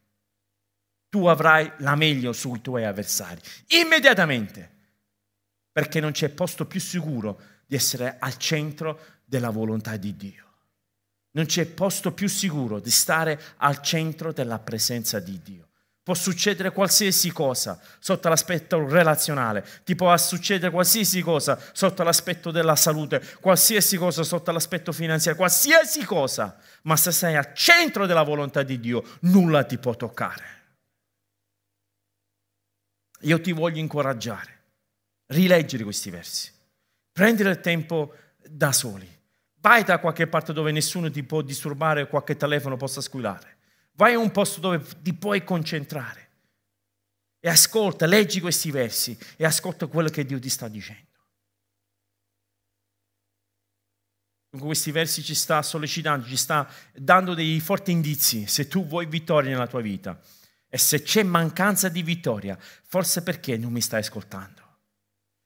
Tu 1.08 1.24
avrai 1.24 1.72
la 1.78 1.94
meglio 1.94 2.34
sui 2.34 2.60
tuoi 2.60 2.84
avversari. 2.84 3.40
Immediatamente. 3.68 4.70
Perché 5.72 6.00
non 6.00 6.12
c'è 6.12 6.28
posto 6.28 6.66
più 6.66 6.80
sicuro 6.80 7.40
di 7.64 7.76
essere 7.76 8.18
al 8.18 8.36
centro 8.36 9.00
della 9.24 9.48
volontà 9.48 9.96
di 9.96 10.14
Dio. 10.14 10.44
Non 11.30 11.46
c'è 11.46 11.64
posto 11.64 12.12
più 12.12 12.28
sicuro 12.28 12.78
di 12.78 12.90
stare 12.90 13.40
al 13.56 13.80
centro 13.80 14.34
della 14.34 14.58
presenza 14.58 15.18
di 15.18 15.40
Dio. 15.42 15.69
Può 16.10 16.18
succedere 16.18 16.72
qualsiasi 16.72 17.30
cosa 17.30 17.80
sotto 18.00 18.28
l'aspetto 18.28 18.84
relazionale, 18.84 19.64
ti 19.84 19.94
può 19.94 20.16
succedere 20.16 20.72
qualsiasi 20.72 21.20
cosa 21.20 21.56
sotto 21.70 22.02
l'aspetto 22.02 22.50
della 22.50 22.74
salute, 22.74 23.22
qualsiasi 23.40 23.96
cosa 23.96 24.24
sotto 24.24 24.50
l'aspetto 24.50 24.90
finanziario, 24.90 25.38
qualsiasi 25.38 26.04
cosa, 26.04 26.58
ma 26.82 26.96
se 26.96 27.12
sei 27.12 27.36
al 27.36 27.54
centro 27.54 28.06
della 28.06 28.24
volontà 28.24 28.64
di 28.64 28.80
Dio, 28.80 29.04
nulla 29.20 29.62
ti 29.62 29.78
può 29.78 29.94
toccare. 29.94 30.44
Io 33.20 33.40
ti 33.40 33.52
voglio 33.52 33.78
incoraggiare, 33.78 34.62
rileggere 35.26 35.84
questi 35.84 36.10
versi, 36.10 36.50
prendere 37.12 37.50
il 37.50 37.60
tempo 37.60 38.14
da 38.48 38.72
soli 38.72 39.18
Vai 39.60 39.84
da 39.84 39.98
qualche 40.00 40.26
parte 40.26 40.52
dove 40.54 40.72
nessuno 40.72 41.10
ti 41.10 41.22
può 41.22 41.42
disturbare, 41.42 42.08
qualche 42.08 42.34
telefono 42.34 42.76
possa 42.76 43.02
squillare. 43.02 43.58
Vai 44.00 44.14
a 44.14 44.18
un 44.18 44.30
posto 44.30 44.60
dove 44.60 44.82
ti 45.02 45.12
puoi 45.12 45.44
concentrare. 45.44 46.28
E 47.38 47.50
ascolta, 47.50 48.06
leggi 48.06 48.40
questi 48.40 48.70
versi 48.70 49.18
e 49.36 49.44
ascolta 49.44 49.88
quello 49.88 50.08
che 50.08 50.24
Dio 50.24 50.38
ti 50.38 50.48
sta 50.48 50.68
dicendo. 50.68 51.18
Con 54.52 54.60
questi 54.60 54.90
versi 54.90 55.22
ci 55.22 55.34
sta 55.34 55.60
sollecitando, 55.60 56.24
ci 56.26 56.38
sta 56.38 56.66
dando 56.94 57.34
dei 57.34 57.60
forti 57.60 57.90
indizi 57.90 58.46
se 58.46 58.68
tu 58.68 58.86
vuoi 58.86 59.04
vittoria 59.04 59.50
nella 59.50 59.66
tua 59.66 59.82
vita. 59.82 60.18
E 60.66 60.78
se 60.78 61.02
c'è 61.02 61.22
mancanza 61.22 61.90
di 61.90 62.02
vittoria, 62.02 62.58
forse 62.58 63.22
perché 63.22 63.58
non 63.58 63.70
mi 63.70 63.82
stai 63.82 64.00
ascoltando. 64.00 64.78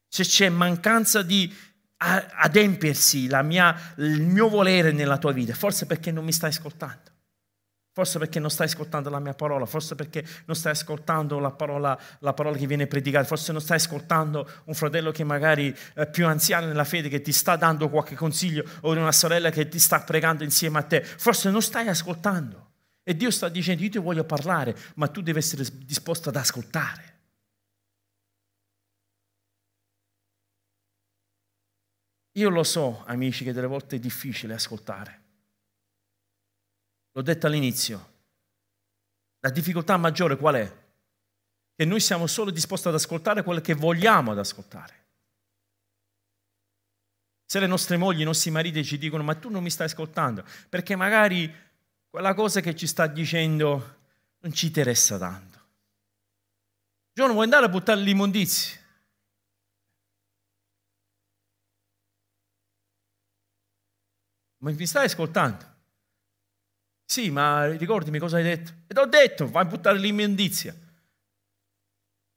Se 0.07 0.23
c'è 0.23 0.49
mancanza 0.49 1.23
di 1.23 1.53
adempiersi 1.97 3.29
mia, 3.43 3.95
il 3.97 4.23
mio 4.23 4.49
volere 4.49 4.93
nella 4.93 5.19
tua 5.19 5.33
vita, 5.33 5.55
forse 5.55 5.87
perché 5.87 6.13
non 6.13 6.25
mi 6.25 6.33
stai 6.33 6.51
ascoltando. 6.51 7.14
Forse 7.95 8.19
perché 8.19 8.41
non 8.41 8.51
stai 8.51 8.67
ascoltando 8.67 9.09
la 9.09 9.21
mia 9.21 9.35
parola, 9.35 9.67
forse 9.67 9.95
perché 9.95 10.27
non 10.47 10.57
stai 10.57 10.73
ascoltando 10.73 11.39
la 11.39 11.53
parola, 11.53 11.97
la 12.19 12.33
parola 12.33 12.57
che 12.57 12.67
viene 12.67 12.89
predicata, 12.89 13.25
forse 13.25 13.53
non 13.53 13.61
stai 13.61 13.77
ascoltando 13.77 14.51
un 14.65 14.75
fratello 14.75 15.13
che 15.13 15.23
magari 15.23 15.73
è 15.95 16.05
più 16.11 16.27
anziano 16.27 16.67
nella 16.67 16.83
fede 16.83 17.09
che 17.09 17.21
ti 17.21 17.31
sta 17.31 17.55
dando 17.55 17.89
qualche 17.89 18.17
consiglio 18.17 18.65
o 18.81 18.91
una 18.91 19.13
sorella 19.13 19.51
che 19.51 19.69
ti 19.69 19.79
sta 19.79 20.01
pregando 20.01 20.43
insieme 20.43 20.79
a 20.81 20.83
te. 20.83 21.05
Forse 21.05 21.51
non 21.51 21.63
stai 21.63 21.87
ascoltando. 21.87 22.73
E 23.05 23.15
Dio 23.15 23.31
sta 23.31 23.49
dicendo, 23.49 23.85
io 23.85 23.91
ti 23.91 23.99
voglio 23.99 24.25
parlare, 24.25 24.77
ma 24.97 25.07
tu 25.07 25.23
devi 25.23 25.39
essere 25.39 25.65
disposto 25.85 26.31
ad 26.31 26.37
ascoltare. 26.37 27.13
Io 32.33 32.49
lo 32.49 32.65
so, 32.65 33.05
amici, 33.07 33.45
che 33.45 33.53
delle 33.53 33.69
volte 33.69 33.95
è 33.95 33.99
difficile 34.01 34.55
ascoltare. 34.55 35.24
L'ho 37.15 37.23
detto 37.23 37.47
all'inizio. 37.47 38.13
La 39.41 39.51
difficoltà 39.51 39.97
maggiore 39.97 40.37
qual 40.37 40.57
è? 40.57 40.83
Che 41.77 41.85
noi 41.85 42.01
siamo 42.01 42.27
solo 42.27 42.51
disposti 42.51 42.89
ad 42.89 42.95
ascoltare 42.95 43.43
quello 43.43 43.61
che 43.61 43.75
vogliamo 43.75 44.33
ad 44.33 44.39
ascoltare. 44.39 45.03
Se 47.47 47.61
le 47.61 47.67
nostre 47.67 47.97
mogli, 47.97 48.23
i 48.23 48.25
nostri 48.25 48.51
mariti 48.51 48.85
ci 48.85 48.99
dicono 48.99 49.23
ma 49.23 49.35
tu 49.37 49.49
non 49.49 49.63
mi 49.63 49.71
stai 49.71 49.87
ascoltando, 49.87 50.45
perché 50.69 50.97
magari 50.97 51.53
quella 52.11 52.35
cosa 52.35 52.61
che 52.61 52.75
ci 52.75 52.87
sta 52.87 53.07
dicendo 53.07 53.99
non 54.41 54.53
ci 54.53 54.67
interessa 54.67 55.17
tanto. 55.17 55.61
Giorno 57.13 57.35
vuoi 57.35 57.45
andare 57.45 57.67
a 57.67 57.69
buttare 57.69 58.01
l'immondizia? 58.01 58.81
Ma 64.59 64.71
mi 64.73 64.87
stai 64.87 65.05
ascoltando? 65.05 65.74
Sì, 67.05 67.31
ma 67.31 67.67
ricordami 67.67 68.19
cosa 68.19 68.39
hai 68.39 68.43
detto. 68.43 68.73
E 68.87 68.95
ti 68.95 69.01
ho 69.01 69.07
detto, 69.07 69.49
vai 69.49 69.65
a 69.65 69.69
buttare 69.69 69.99
l'immondizia. 69.99 70.75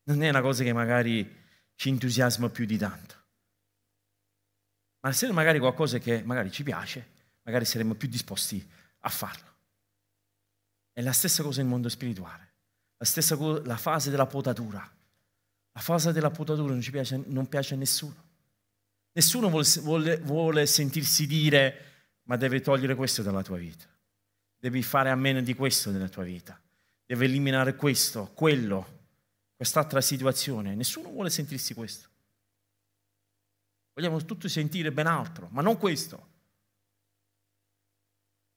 Non 0.03 0.23
è 0.23 0.29
una 0.29 0.41
cosa 0.41 0.63
che 0.63 0.73
magari 0.73 1.35
ci 1.75 1.89
entusiasma 1.89 2.49
più 2.49 2.65
di 2.65 2.77
tanto. 2.77 3.15
Ma 5.01 5.11
se 5.11 5.31
magari 5.31 5.59
qualcosa 5.59 5.99
che 5.99 6.23
magari 6.23 6.51
ci 6.51 6.63
piace, 6.63 7.07
magari 7.43 7.65
saremmo 7.65 7.93
più 7.93 8.07
disposti 8.07 8.65
a 8.99 9.09
farlo. 9.09 9.55
È 10.91 11.01
la 11.01 11.13
stessa 11.13 11.43
cosa 11.43 11.61
nel 11.61 11.69
mondo 11.69 11.89
spirituale. 11.89 12.53
La 12.97 13.05
stessa 13.05 13.37
cosa, 13.37 13.63
la 13.65 13.77
fase 13.77 14.09
della 14.09 14.25
potatura. 14.25 14.79
La 14.79 15.79
fase 15.79 16.11
della 16.11 16.31
potatura 16.31 16.73
non, 16.73 16.81
piace, 16.81 17.21
non 17.27 17.47
piace 17.47 17.75
a 17.75 17.77
nessuno. 17.77 18.25
Nessuno 19.11 19.49
vuole, 19.49 19.67
vuole, 19.81 20.17
vuole 20.17 20.65
sentirsi 20.65 21.27
dire 21.27 21.83
ma 22.23 22.35
devi 22.35 22.61
togliere 22.61 22.95
questo 22.95 23.21
dalla 23.21 23.43
tua 23.43 23.57
vita. 23.57 23.85
Devi 24.67 24.83
fare 24.83 25.09
a 25.09 25.15
meno 25.15 25.39
di 25.39 25.53
questo 25.53 25.91
nella 25.91 26.09
tua 26.09 26.23
vita. 26.23 26.59
Devi 27.05 27.23
eliminare 27.23 27.77
questo, 27.77 28.31
quello, 28.33 29.05
quest'altra 29.55 30.01
situazione. 30.01 30.75
Nessuno 30.75 31.09
vuole 31.09 31.29
sentirsi 31.29 31.73
questo. 31.73 32.09
Vogliamo 33.93 34.25
tutti 34.25 34.49
sentire 34.49 34.91
ben 34.91 35.07
altro, 35.07 35.47
ma 35.51 35.61
non 35.61 35.77
questo. 35.77 36.27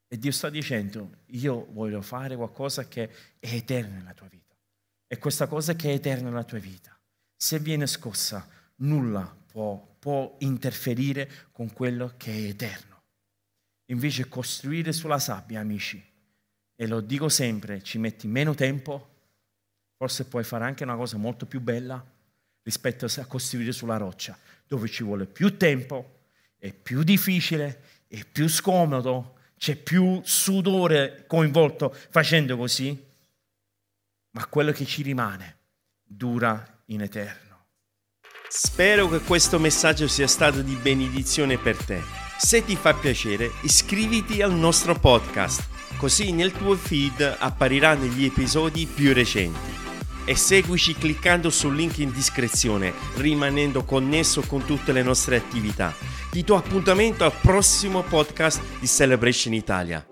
E 0.08 0.18
Dio 0.18 0.32
sta 0.32 0.50
dicendo, 0.50 1.18
io 1.26 1.68
voglio 1.70 2.02
fare 2.02 2.34
qualcosa 2.34 2.88
che 2.88 3.08
è 3.38 3.54
eterno 3.54 3.98
nella 3.98 4.12
tua 4.12 4.26
vita. 4.26 4.56
E 5.06 5.16
questa 5.18 5.46
cosa 5.46 5.76
che 5.76 5.90
è 5.90 5.94
eterna 5.94 6.28
nella 6.28 6.42
tua 6.42 6.58
vita, 6.58 6.98
se 7.36 7.61
viene 7.61 7.86
scossa, 7.86 8.48
nulla 8.78 9.32
può, 9.46 9.94
può 9.96 10.34
interferire 10.40 11.46
con 11.52 11.72
quello 11.72 12.14
che 12.16 12.32
è 12.32 12.48
eterno. 12.48 12.89
Invece 13.91 14.28
costruire 14.28 14.93
sulla 14.93 15.18
sabbia, 15.18 15.61
amici, 15.61 16.03
e 16.76 16.86
lo 16.86 17.01
dico 17.01 17.28
sempre, 17.28 17.82
ci 17.82 17.99
metti 17.99 18.26
meno 18.28 18.55
tempo, 18.55 19.09
forse 19.97 20.24
puoi 20.26 20.45
fare 20.45 20.64
anche 20.64 20.84
una 20.84 20.97
cosa 20.97 21.16
molto 21.16 21.45
più 21.45 21.61
bella 21.61 22.03
rispetto 22.62 23.07
a 23.07 23.26
costruire 23.26 23.72
sulla 23.72 23.97
roccia, 23.97 24.38
dove 24.66 24.88
ci 24.88 25.03
vuole 25.03 25.26
più 25.26 25.57
tempo, 25.57 26.20
è 26.57 26.72
più 26.72 27.03
difficile, 27.03 27.82
è 28.07 28.24
più 28.24 28.49
scomodo, 28.49 29.38
c'è 29.57 29.74
più 29.74 30.20
sudore 30.24 31.24
coinvolto 31.26 31.93
facendo 32.11 32.57
così, 32.57 32.97
ma 34.30 34.47
quello 34.47 34.70
che 34.70 34.86
ci 34.86 35.03
rimane 35.03 35.59
dura 36.03 36.82
in 36.86 37.03
eterno. 37.03 37.66
Spero 38.49 39.09
che 39.09 39.18
questo 39.18 39.59
messaggio 39.59 40.07
sia 40.07 40.28
stato 40.28 40.62
di 40.62 40.76
benedizione 40.76 41.59
per 41.59 41.76
te. 41.84 42.29
Se 42.43 42.64
ti 42.64 42.74
fa 42.74 42.95
piacere, 42.95 43.53
iscriviti 43.61 44.41
al 44.41 44.55
nostro 44.55 44.95
podcast, 44.95 45.62
così 45.99 46.32
nel 46.32 46.53
tuo 46.53 46.74
feed 46.74 47.36
appariranno 47.38 48.07
gli 48.07 48.24
episodi 48.24 48.86
più 48.86 49.12
recenti. 49.12 49.68
E 50.24 50.34
seguici 50.36 50.95
cliccando 50.95 51.51
sul 51.51 51.76
link 51.76 51.99
in 51.99 52.11
descrizione, 52.11 52.95
rimanendo 53.16 53.84
connesso 53.84 54.41
con 54.41 54.64
tutte 54.64 54.93
le 54.93 55.03
nostre 55.03 55.36
attività. 55.36 55.95
Ti 56.30 56.43
do 56.43 56.57
appuntamento 56.57 57.24
al 57.24 57.34
prossimo 57.41 58.03
podcast 58.03 58.61
di 58.80 58.86
Celebration 58.86 59.53
Italia. 59.53 60.09